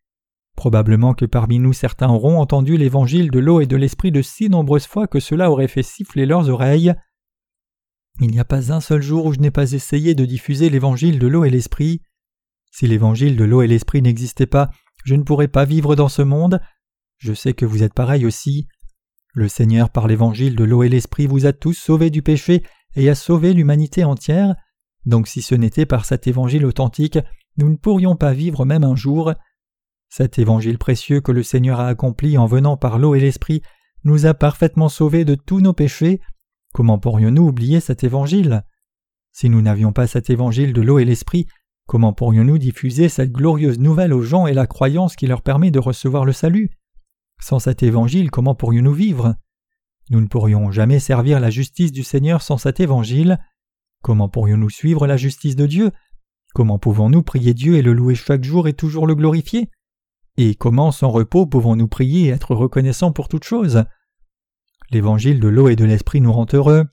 Probablement 0.55 1.13
que 1.13 1.25
parmi 1.25 1.59
nous 1.59 1.73
certains 1.73 2.09
auront 2.09 2.39
entendu 2.39 2.77
l'évangile 2.77 3.31
de 3.31 3.39
l'eau 3.39 3.61
et 3.61 3.65
de 3.65 3.75
l'esprit 3.75 4.11
de 4.11 4.21
si 4.21 4.49
nombreuses 4.49 4.85
fois 4.85 5.07
que 5.07 5.19
cela 5.19 5.49
aurait 5.49 5.67
fait 5.67 5.83
siffler 5.83 6.25
leurs 6.25 6.49
oreilles. 6.49 6.93
Il 8.19 8.29
n'y 8.29 8.39
a 8.39 8.45
pas 8.45 8.71
un 8.71 8.81
seul 8.81 9.01
jour 9.01 9.25
où 9.25 9.33
je 9.33 9.39
n'ai 9.39 9.51
pas 9.51 9.71
essayé 9.71 10.13
de 10.13 10.25
diffuser 10.25 10.69
l'évangile 10.69 11.17
de 11.17 11.27
l'eau 11.27 11.45
et 11.45 11.49
l'esprit. 11.49 12.01
Si 12.71 12.85
l'évangile 12.85 13.35
de 13.35 13.43
l'eau 13.43 13.61
et 13.61 13.67
l'esprit 13.67 14.01
n'existait 14.01 14.45
pas, 14.45 14.69
je 15.03 15.15
ne 15.15 15.23
pourrais 15.23 15.47
pas 15.47 15.65
vivre 15.65 15.95
dans 15.95 16.09
ce 16.09 16.21
monde. 16.21 16.61
Je 17.17 17.33
sais 17.33 17.53
que 17.53 17.65
vous 17.65 17.83
êtes 17.83 17.93
pareil 17.93 18.25
aussi. 18.25 18.67
Le 19.33 19.47
Seigneur 19.47 19.89
par 19.89 20.07
l'évangile 20.07 20.55
de 20.55 20.63
l'eau 20.63 20.83
et 20.83 20.89
l'esprit 20.89 21.25
vous 21.25 21.45
a 21.45 21.53
tous 21.53 21.73
sauvés 21.73 22.09
du 22.09 22.21
péché 22.21 22.63
et 22.95 23.09
a 23.09 23.15
sauvé 23.15 23.53
l'humanité 23.53 24.03
entière, 24.03 24.55
donc 25.05 25.27
si 25.27 25.41
ce 25.41 25.55
n'était 25.55 25.85
par 25.85 26.05
cet 26.05 26.27
évangile 26.27 26.65
authentique, 26.65 27.19
nous 27.57 27.69
ne 27.69 27.75
pourrions 27.75 28.15
pas 28.15 28.33
vivre 28.33 28.65
même 28.65 28.83
un 28.83 28.95
jour. 28.95 29.33
Cet 30.13 30.39
évangile 30.39 30.78
précieux 30.78 31.21
que 31.21 31.32
le 31.32 31.41
Seigneur 31.41 31.80
a 31.80 31.88
accompli 31.88 32.38
en 32.38 32.45
venant 32.45 32.76
par 32.76 33.00
l'eau 33.00 33.15
et 33.15 33.21
l'esprit 33.21 33.62
nous 34.04 34.26
a 34.26 34.34
parfaitement 34.34 34.89
sauvés 34.89 35.24
de 35.24 35.36
tous 35.36 35.62
nos 35.62 35.71
péchés. 35.71 36.19
Comment 36.74 37.00
pourrions-nous 37.00 37.47
oublier 37.47 37.80
cet 37.80 38.04
évangile? 38.04 38.65
Si 39.32 39.47
nous 39.47 39.62
n'avions 39.62 39.93
pas 39.93 40.08
cet 40.08 40.30
évangile 40.30 40.74
de 40.74 40.82
l'eau 40.82 41.00
et 41.00 41.06
l'esprit, 41.06 41.47
comment 41.88 42.12
pourrions-nous 42.12 42.58
diffuser 42.58 43.08
cette 43.08 43.32
glorieuse 43.32 43.80
nouvelle 43.80 44.12
aux 44.12 44.21
gens 44.21 44.47
et 44.47 44.54
la 44.54 44.67
croyance 44.67 45.15
qui 45.15 45.28
leur 45.28 45.41
permet 45.41 45.71
de 45.71 45.80
recevoir 45.80 46.26
le 46.26 46.34
salut? 46.34 46.71
Sans 47.39 47.60
cet 47.60 47.82
évangile, 47.82 48.32
comment 48.32 48.54
pourrions-nous 48.54 48.93
vivre? 48.93 49.36
Nous 50.10 50.19
ne 50.19 50.28
pourrions 50.28 50.71
jamais 50.71 51.00
servir 51.00 51.39
la 51.39 51.50
justice 51.50 51.93
du 51.93 52.04
Seigneur 52.04 52.41
sans 52.41 52.58
cet 52.58 52.82
évangile. 52.82 53.39
Comment 54.04 54.28
pourrions-nous 54.28 54.71
suivre 54.71 55.08
la 55.08 55.15
justice 55.15 55.56
de 55.56 55.67
Dieu? 55.67 55.92
Comment 56.54 56.79
pouvons-nous 56.79 57.23
prier 57.23 57.54
Dieu 57.54 57.77
et 57.77 57.81
le 57.81 57.94
louer 57.94 58.15
chaque 58.15 58.44
jour 58.44 58.67
et 58.67 58.73
toujours 58.73 59.08
le 59.08 59.15
glorifier? 59.15 59.69
Et 60.44 60.56
comment 60.56 60.92
sans 60.92 61.12
repos 61.12 61.46
pouvons-nous 61.46 61.87
prier 61.87 62.25
et 62.25 62.29
être 62.29 62.56
reconnaissants 62.56 63.12
pour 63.12 63.27
toutes 63.27 63.44
choses? 63.44 63.83
L'évangile 64.89 65.39
de 65.39 65.48
l'eau 65.48 65.69
et 65.69 65.75
de 65.75 65.85
l'esprit 65.85 66.19
nous 66.19 66.33
rend 66.33 66.48
heureux, 66.52 66.87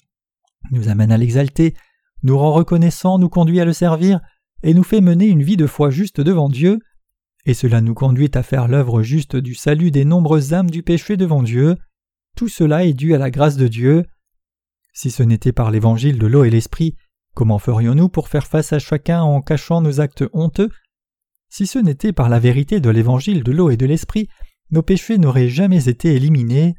nous 0.70 0.90
amène 0.90 1.10
à 1.10 1.16
l'exalter, 1.16 1.72
nous 2.22 2.36
rend 2.36 2.52
reconnaissants, 2.52 3.18
nous 3.18 3.30
conduit 3.30 3.58
à 3.58 3.64
le 3.64 3.72
servir, 3.72 4.20
et 4.62 4.74
nous 4.74 4.82
fait 4.82 5.00
mener 5.00 5.28
une 5.28 5.42
vie 5.42 5.56
de 5.56 5.66
foi 5.66 5.88
juste 5.88 6.20
devant 6.20 6.50
Dieu, 6.50 6.78
et 7.46 7.54
cela 7.54 7.80
nous 7.80 7.94
conduit 7.94 8.30
à 8.34 8.42
faire 8.42 8.68
l'œuvre 8.68 9.00
juste 9.00 9.34
du 9.34 9.54
salut 9.54 9.90
des 9.90 10.04
nombreuses 10.04 10.52
âmes 10.52 10.70
du 10.70 10.82
péché 10.82 11.16
devant 11.16 11.42
Dieu. 11.42 11.76
Tout 12.36 12.48
cela 12.48 12.84
est 12.84 12.92
dû 12.92 13.14
à 13.14 13.18
la 13.18 13.30
grâce 13.30 13.56
de 13.56 13.66
Dieu. 13.66 14.04
Si 14.92 15.10
ce 15.10 15.22
n'était 15.22 15.52
par 15.52 15.70
l'évangile 15.70 16.18
de 16.18 16.26
l'eau 16.26 16.44
et 16.44 16.50
l'esprit, 16.50 16.96
comment 17.34 17.58
ferions-nous 17.58 18.10
pour 18.10 18.28
faire 18.28 18.46
face 18.46 18.74
à 18.74 18.78
chacun 18.78 19.22
en 19.22 19.40
cachant 19.40 19.80
nos 19.80 20.00
actes 20.00 20.24
honteux? 20.34 20.68
Si 21.48 21.66
ce 21.66 21.78
n'était 21.78 22.12
par 22.12 22.28
la 22.28 22.38
vérité 22.38 22.80
de 22.80 22.90
l'évangile 22.90 23.42
de 23.42 23.52
l'eau 23.52 23.70
et 23.70 23.76
de 23.76 23.86
l'esprit, 23.86 24.28
nos 24.70 24.82
péchés 24.82 25.18
n'auraient 25.18 25.48
jamais 25.48 25.88
été 25.88 26.14
éliminés. 26.14 26.74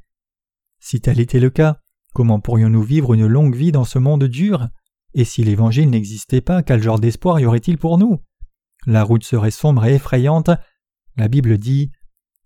Si 0.80 1.02
tel 1.02 1.20
était 1.20 1.40
le 1.40 1.50
cas, 1.50 1.80
comment 2.14 2.40
pourrions-nous 2.40 2.84
vivre 2.84 3.14
une 3.14 3.26
longue 3.26 3.56
vie 3.56 3.72
dans 3.72 3.84
ce 3.84 4.00
monde 4.00 4.26
dur? 4.26 4.68
Et 5.16 5.26
si 5.26 5.44
l'évangile 5.44 5.90
n'existait 5.90 6.42
pas, 6.42 6.62
quel 6.62 6.82
genre 6.82 7.00
d'espoir 7.00 7.40
y 7.40 7.46
aurait-il 7.46 7.78
pour 7.78 7.98
nous? 7.98 8.20
La 8.86 9.04
route 9.04 9.24
serait 9.24 9.52
sombre 9.52 9.86
et 9.86 9.96
effrayante. 9.96 10.52
La 11.18 11.28
Bible 11.28 11.58
dit 11.58 11.92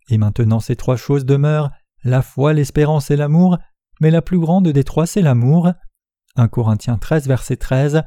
Et 0.10 0.18
maintenant 0.18 0.60
ces 0.60 0.76
trois 0.76 0.96
choses 0.96 1.26
demeurent 1.26 1.72
la 2.04 2.22
foi, 2.22 2.54
l'espérance 2.54 3.12
et 3.12 3.16
l'amour, 3.16 3.58
mais 4.02 4.12
la 4.12 4.22
plus 4.22 4.40
grande 4.40 4.68
des 4.68 4.84
trois 4.84 5.06
c'est 5.06 5.22
l'amour. 5.22 5.72
1 6.36 6.48
Corinthiens 6.48 6.98
13 6.98 7.28
verset 7.28 7.58
13 7.58 8.04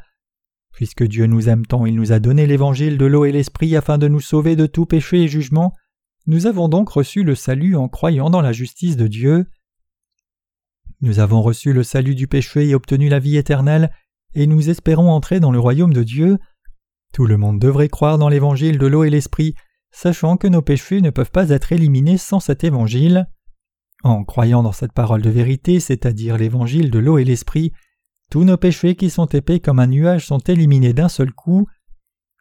Puisque 0.76 1.04
Dieu 1.04 1.24
nous 1.24 1.48
aime 1.48 1.64
tant, 1.64 1.86
il 1.86 1.94
nous 1.94 2.12
a 2.12 2.18
donné 2.18 2.46
l'évangile 2.46 2.98
de 2.98 3.06
l'eau 3.06 3.24
et 3.24 3.32
l'esprit 3.32 3.74
afin 3.76 3.96
de 3.96 4.08
nous 4.08 4.20
sauver 4.20 4.56
de 4.56 4.66
tout 4.66 4.84
péché 4.84 5.22
et 5.22 5.26
jugement. 5.26 5.72
Nous 6.26 6.46
avons 6.46 6.68
donc 6.68 6.90
reçu 6.90 7.24
le 7.24 7.34
salut 7.34 7.76
en 7.76 7.88
croyant 7.88 8.28
dans 8.28 8.42
la 8.42 8.52
justice 8.52 8.98
de 8.98 9.06
Dieu. 9.06 9.46
Nous 11.00 11.18
avons 11.18 11.40
reçu 11.40 11.72
le 11.72 11.82
salut 11.82 12.14
du 12.14 12.26
péché 12.28 12.68
et 12.68 12.74
obtenu 12.74 13.08
la 13.08 13.20
vie 13.20 13.38
éternelle, 13.38 13.90
et 14.34 14.46
nous 14.46 14.68
espérons 14.68 15.10
entrer 15.10 15.40
dans 15.40 15.50
le 15.50 15.58
royaume 15.58 15.94
de 15.94 16.02
Dieu. 16.02 16.36
Tout 17.14 17.24
le 17.24 17.38
monde 17.38 17.58
devrait 17.58 17.88
croire 17.88 18.18
dans 18.18 18.28
l'évangile 18.28 18.76
de 18.76 18.86
l'eau 18.86 19.04
et 19.04 19.10
l'esprit, 19.10 19.54
sachant 19.92 20.36
que 20.36 20.46
nos 20.46 20.60
péchés 20.60 21.00
ne 21.00 21.08
peuvent 21.08 21.30
pas 21.30 21.48
être 21.48 21.72
éliminés 21.72 22.18
sans 22.18 22.38
cet 22.38 22.64
évangile. 22.64 23.26
En 24.02 24.24
croyant 24.24 24.62
dans 24.62 24.72
cette 24.72 24.92
parole 24.92 25.22
de 25.22 25.30
vérité, 25.30 25.80
c'est-à-dire 25.80 26.36
l'évangile 26.36 26.90
de 26.90 26.98
l'eau 26.98 27.16
et 27.16 27.24
l'esprit, 27.24 27.72
tous 28.30 28.44
nos 28.44 28.56
péchés 28.56 28.96
qui 28.96 29.10
sont 29.10 29.26
épais 29.26 29.60
comme 29.60 29.78
un 29.78 29.86
nuage 29.86 30.26
sont 30.26 30.38
éliminés 30.38 30.92
d'un 30.92 31.08
seul 31.08 31.32
coup. 31.32 31.66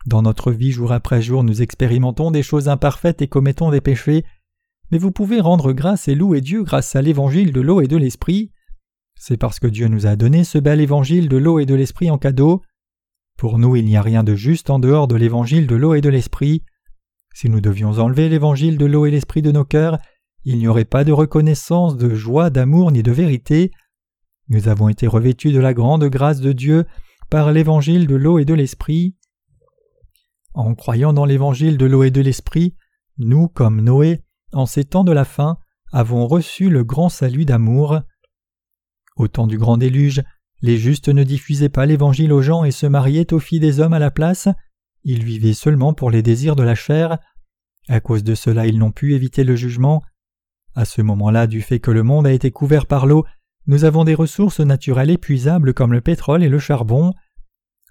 Dans 0.06 0.22
notre 0.22 0.52
vie 0.52 0.72
jour 0.72 0.92
après 0.92 1.22
jour, 1.22 1.44
nous 1.44 1.62
expérimentons 1.62 2.32
des 2.32 2.44
choses 2.44 2.70
imparfaites 2.70 3.22
et 3.22 3.28
commettons 3.28 3.72
des 3.72 3.82
péchés, 3.82 4.24
mais 4.92 4.98
vous 4.98 5.12
pouvez 5.12 5.42
rendre 5.42 5.74
grâce 5.74 6.08
et 6.08 6.16
louer 6.16 6.42
Dieu 6.42 6.64
grâce 6.64 6.96
à 6.96 7.02
l'évangile 7.02 7.52
de 7.52 7.62
l'eau 7.62 7.82
et 7.82 7.88
de 7.88 7.98
l'esprit. 7.98 8.52
C'est 9.18 9.38
parce 9.38 9.60
que 9.60 9.68
Dieu 9.68 9.88
nous 9.88 10.06
a 10.08 10.16
donné 10.16 10.44
ce 10.44 10.58
bel 10.58 10.82
évangile 10.82 11.30
de 11.30 11.38
l'eau 11.38 11.60
et 11.60 11.66
de 11.66 11.76
l'esprit 11.76 12.12
en 12.12 12.18
cadeau. 12.18 12.62
Pour 13.38 13.58
nous, 13.58 13.76
il 13.76 13.86
n'y 13.86 13.98
a 13.98 14.02
rien 14.02 14.24
de 14.24 14.36
juste 14.36 14.70
en 14.70 14.80
dehors 14.80 15.08
de 15.08 15.16
l'évangile 15.16 15.68
de 15.68 15.76
l'eau 15.76 15.94
et 15.94 16.02
de 16.02 16.10
l'esprit. 16.10 16.64
Si 17.34 17.50
nous 17.50 17.62
devions 17.62 18.00
enlever 18.00 18.30
l'évangile 18.30 18.78
de 18.78 18.86
l'eau 18.86 19.06
et 19.06 19.12
l'esprit 19.12 19.42
de 19.42 19.52
nos 19.52 19.66
cœurs, 19.66 19.98
il 20.46 20.58
n'y 20.58 20.68
aurait 20.68 20.86
pas 20.86 21.04
de 21.04 21.12
reconnaissance, 21.12 21.98
de 21.98 22.14
joie, 22.14 22.50
d'amour 22.50 22.92
ni 22.92 23.04
de 23.04 23.12
vérité. 23.12 23.72
Nous 24.50 24.68
avons 24.68 24.90
été 24.90 25.08
revêtus 25.08 25.52
de 25.52 25.60
la 25.60 25.74
grande 25.74 26.06
grâce 26.06 26.40
de 26.40 26.52
Dieu 26.52 26.86
par 27.30 27.52
l'évangile 27.52 28.08
de 28.08 28.16
l'eau 28.16 28.40
et 28.40 28.46
de 28.46 28.54
l'esprit. 28.54 29.16
En 30.54 30.76
croyant 30.76 31.14
dans 31.14 31.26
l'évangile 31.26 31.78
de 31.78 31.86
l'eau 31.86 32.04
et 32.04 32.12
de 32.12 32.22
l'esprit, 32.22 32.76
nous, 33.18 33.48
comme 33.48 33.82
Noé, 33.82 34.24
en 34.54 34.66
ces 34.66 34.86
temps 34.86 35.04
de 35.04 35.12
la 35.12 35.26
fin, 35.26 35.58
avons 35.92 36.28
reçu 36.28 36.70
le 36.70 36.84
grand 36.84 37.10
salut 37.10 37.46
d'amour. 37.46 38.02
Au 39.18 39.28
temps 39.28 39.48
du 39.48 39.58
grand 39.58 39.78
déluge, 39.78 40.24
les 40.62 40.78
justes 40.78 41.10
ne 41.10 41.24
diffusaient 41.24 41.70
pas 41.70 41.86
l'évangile 41.86 42.34
aux 42.34 42.42
gens 42.42 42.64
et 42.64 42.72
se 42.72 42.86
mariaient 42.86 43.34
aux 43.34 43.40
filles 43.40 43.60
des 43.60 43.80
hommes 43.80 43.94
à 43.94 44.00
la 44.00 44.12
place, 44.12 44.48
ils 45.04 45.24
vivaient 45.24 45.54
seulement 45.54 45.94
pour 45.94 46.10
les 46.10 46.24
désirs 46.24 46.56
de 46.56 46.64
la 46.64 46.76
chair. 46.76 47.20
À 47.88 48.00
cause 48.00 48.24
de 48.24 48.34
cela, 48.34 48.66
ils 48.66 48.80
n'ont 48.80 48.92
pu 48.92 49.14
éviter 49.14 49.44
le 49.44 49.56
jugement. 49.56 50.02
À 50.74 50.84
ce 50.84 51.02
moment-là, 51.04 51.46
du 51.46 51.62
fait 51.62 51.80
que 51.80 51.92
le 51.92 52.02
monde 52.02 52.26
a 52.26 52.34
été 52.34 52.50
couvert 52.50 52.88
par 52.88 53.06
l'eau, 53.06 53.24
nous 53.68 53.84
avons 53.84 54.04
des 54.04 54.14
ressources 54.14 54.60
naturelles 54.60 55.10
épuisables 55.10 55.74
comme 55.74 55.94
le 55.94 56.02
pétrole 56.02 56.44
et 56.44 56.50
le 56.50 56.60
charbon. 56.60 57.14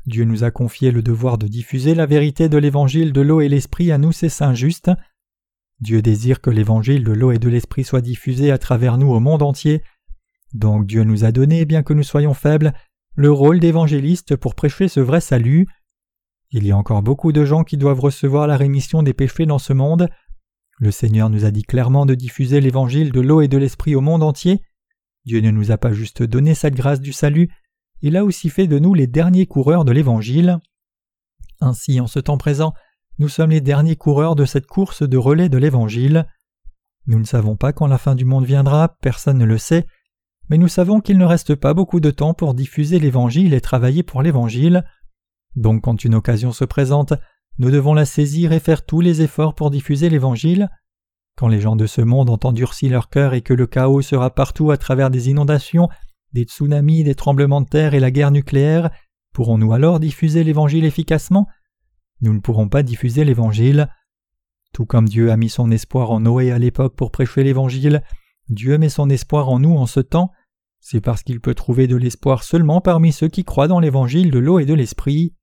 Dieu 0.07 0.25
nous 0.25 0.45
a 0.45 0.51
confié 0.51 0.91
le 0.91 1.03
devoir 1.03 1.39
de 1.39 1.49
diffuser 1.49 1.95
la 1.95 2.07
vérité 2.07 2.49
de 2.49 2.59
l'évangile 2.59 3.13
de 3.13 3.21
l'eau 3.21 3.41
et 3.41 3.49
l'esprit 3.49 3.91
à 3.91 3.99
nous, 3.99 4.13
ses 4.13 4.29
saints 4.29 4.55
justes. 4.55 4.91
Dieu 5.81 6.03
désire 6.03 6.41
que 6.41 6.51
l'évangile 6.51 7.03
de 7.03 7.13
l'eau 7.13 7.33
et 7.33 7.39
de 7.39 7.49
l'esprit 7.49 7.85
soit 7.85 8.03
diffusé 8.03 8.53
à 8.53 8.59
travers 8.59 8.99
nous 8.99 9.11
au 9.11 9.19
monde 9.19 9.43
entier. 9.43 9.83
Donc 10.53 10.87
Dieu 10.87 11.03
nous 11.03 11.25
a 11.25 11.33
donné, 11.33 11.65
bien 11.65 11.83
que 11.83 11.93
nous 11.93 12.05
soyons 12.05 12.35
faibles, 12.35 12.73
le 13.17 13.33
rôle 13.33 13.59
d'évangéliste 13.59 14.37
pour 14.37 14.55
prêcher 14.55 14.89
ce 14.89 15.01
vrai 15.01 15.21
salut. 15.21 15.67
Il 16.51 16.65
y 16.65 16.71
a 16.71 16.77
encore 16.77 17.03
beaucoup 17.03 17.33
de 17.33 17.45
gens 17.45 17.65
qui 17.65 17.77
doivent 17.77 18.01
recevoir 18.01 18.47
la 18.47 18.57
rémission 18.57 19.03
des 19.03 19.15
péchés 19.15 19.47
dans 19.47 19.59
ce 19.59 19.73
monde. 19.73 20.09
Le 20.79 20.93
Seigneur 20.93 21.31
nous 21.31 21.45
a 21.45 21.51
dit 21.51 21.65
clairement 21.65 22.07
de 22.07 22.15
diffuser 22.15 22.61
l'évangile 22.61 23.11
de 23.11 23.21
l'eau 23.21 23.41
et 23.41 23.49
de 23.49 23.59
l'esprit 23.59 23.97
au 23.97 24.01
monde 24.01 24.23
entier. 24.23 24.61
Dieu 25.25 25.41
ne 25.41 25.51
nous 25.51 25.71
a 25.71 25.79
pas 25.79 25.93
juste 25.93 26.23
donné 26.23 26.55
cette 26.55 26.75
grâce 26.75 27.01
du 27.01 27.13
salut, 27.13 27.51
il 28.03 28.17
a 28.17 28.25
aussi 28.25 28.51
fait 28.51 28.67
de 28.67 28.79
nous 28.79 28.95
les 28.95 29.07
derniers 29.07 29.47
coureurs 29.47 29.85
de 29.85 29.93
l'évangile. 29.93 30.59
Ainsi, 31.61 32.01
en 32.01 32.07
ce 32.07 32.19
temps 32.19 32.37
présent, 32.37 32.75
nous 33.19 33.29
sommes 33.29 33.51
les 33.51 33.61
derniers 33.61 33.97
coureurs 33.97 34.35
de 34.35 34.45
cette 34.45 34.67
course 34.67 35.03
de 35.03 35.17
relais 35.17 35.49
de 35.49 35.59
l'évangile. 35.59 36.27
Nous 37.07 37.19
ne 37.19 37.25
savons 37.25 37.57
pas 37.57 37.73
quand 37.73 37.87
la 37.87 37.99
fin 37.99 38.15
du 38.15 38.25
monde 38.25 38.45
viendra, 38.45 38.97
personne 39.01 39.39
ne 39.39 39.45
le 39.45 39.59
sait, 39.59 39.87
mais 40.51 40.59
nous 40.59 40.69
savons 40.69 41.01
qu'il 41.01 41.17
ne 41.17 41.25
reste 41.25 41.55
pas 41.55 41.75
beaucoup 41.75 42.01
de 42.01 42.11
temps 42.11 42.35
pour 42.35 42.55
diffuser 42.55 42.99
l'évangile 42.99 43.55
et 43.55 43.61
travailler 43.61 44.03
pour 44.03 44.21
l'évangile. 44.21 44.85
Donc 45.57 45.85
quand 45.85 46.05
une 46.05 46.15
occasion 46.15 46.53
se 46.53 46.65
présente, 46.65 47.15
nous 47.59 47.71
devons 47.71 47.95
la 47.95 48.05
saisir 48.05 48.53
et 48.53 48.61
faire 48.61 48.85
tous 48.85 49.01
les 49.01 49.23
efforts 49.23 49.55
pour 49.55 49.71
diffuser 49.71 50.11
l'Évangile. 50.11 50.69
Quand 51.37 51.49
les 51.49 51.61
gens 51.61 51.75
de 51.75 51.87
ce 51.87 52.01
monde 52.01 52.31
ont 52.31 52.39
endurci 52.45 52.89
leur 52.89 53.09
cœur 53.09 53.35
et 53.35 53.43
que 53.43 53.55
le 53.55 53.67
chaos 53.67 54.03
sera 54.03 54.33
partout 54.33 54.71
à 54.71 54.77
travers 54.77 55.11
des 55.11 55.31
inondations, 55.31 55.89
des 56.33 56.45
tsunamis, 56.45 57.03
des 57.03 57.15
tremblements 57.15 57.61
de 57.61 57.69
terre 57.69 57.95
et 57.95 58.01
la 58.01 58.11
guerre 58.13 58.31
nucléaire, 58.31 58.91
pourrons-nous 59.33 59.73
alors 59.73 59.99
diffuser 59.99 60.45
l'Évangile 60.45 60.85
efficacement? 60.85 61.49
Nous 62.21 62.33
ne 62.33 62.41
pourrons 62.41 62.69
pas 62.69 62.85
diffuser 62.85 63.25
l'Évangile. 63.25 63.89
Tout 64.73 64.87
comme 64.87 65.09
Dieu 65.09 65.33
a 65.33 65.37
mis 65.37 65.49
son 65.49 65.71
espoir 65.71 66.13
en 66.13 66.21
Noé 66.21 66.53
à 66.53 66.59
l'époque 66.59 66.95
pour 66.95 67.11
prêcher 67.11 67.43
l'Évangile, 67.43 68.03
Dieu 68.49 68.79
met 68.79 68.89
son 68.89 69.11
espoir 69.11 69.49
en 69.49 69.59
nous 69.59 69.77
en 69.77 69.87
ce 69.87 70.01
temps. 70.01 70.31
C'est 70.81 71.01
parce 71.01 71.23
qu'il 71.23 71.41
peut 71.41 71.55
trouver 71.55 71.87
de 71.87 71.97
l'espoir 71.97 72.45
seulement 72.45 72.81
parmi 72.81 73.11
ceux 73.11 73.29
qui 73.29 73.43
croient 73.43 73.69
dans 73.69 73.81
l'Évangile 73.81 74.31
de 74.31 74.39
l'eau 74.39 74.59
et 74.59 74.67
de 74.67 74.75
l'Esprit. 74.75 75.35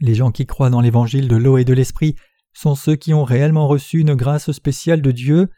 Les 0.00 0.14
gens 0.14 0.30
qui 0.30 0.46
croient 0.46 0.70
dans 0.70 0.80
l'évangile 0.80 1.28
de 1.28 1.36
l'eau 1.36 1.58
et 1.58 1.64
de 1.64 1.74
l'esprit 1.74 2.16
sont 2.52 2.74
ceux 2.74 2.96
qui 2.96 3.14
ont 3.14 3.24
réellement 3.24 3.68
reçu 3.68 4.00
une 4.00 4.14
grâce 4.14 4.52
spéciale 4.52 5.02
de 5.02 5.12
Dieu. 5.12 5.48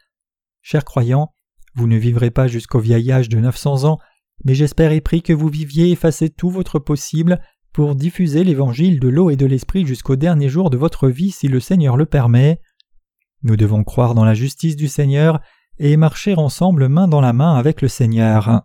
Chers 0.61 0.85
croyants, 0.85 1.33
vous 1.75 1.87
ne 1.87 1.97
vivrez 1.97 2.31
pas 2.31 2.47
jusqu'au 2.47 2.79
vieil 2.79 3.11
âge 3.11 3.29
de 3.29 3.39
900 3.39 3.85
ans, 3.85 3.99
mais 4.45 4.55
j'espère 4.55 4.91
et 4.91 5.01
prie 5.01 5.21
que 5.21 5.33
vous 5.33 5.49
viviez 5.49 5.91
et 5.91 5.95
fassiez 5.95 6.29
tout 6.29 6.49
votre 6.49 6.79
possible 6.79 7.41
pour 7.73 7.95
diffuser 7.95 8.43
l'évangile 8.43 8.99
de 8.99 9.07
l'eau 9.07 9.29
et 9.29 9.35
de 9.35 9.45
l'esprit 9.45 9.85
jusqu'au 9.85 10.15
dernier 10.15 10.49
jour 10.49 10.69
de 10.69 10.77
votre 10.77 11.09
vie 11.09 11.31
si 11.31 11.47
le 11.47 11.59
Seigneur 11.59 11.97
le 11.97 12.05
permet. 12.05 12.61
Nous 13.41 13.57
devons 13.57 13.83
croire 13.83 14.13
dans 14.13 14.25
la 14.25 14.35
justice 14.35 14.75
du 14.75 14.87
Seigneur 14.87 15.39
et 15.79 15.97
marcher 15.97 16.35
ensemble 16.35 16.87
main 16.87 17.07
dans 17.07 17.21
la 17.21 17.33
main 17.33 17.55
avec 17.55 17.81
le 17.81 17.87
Seigneur. 17.87 18.63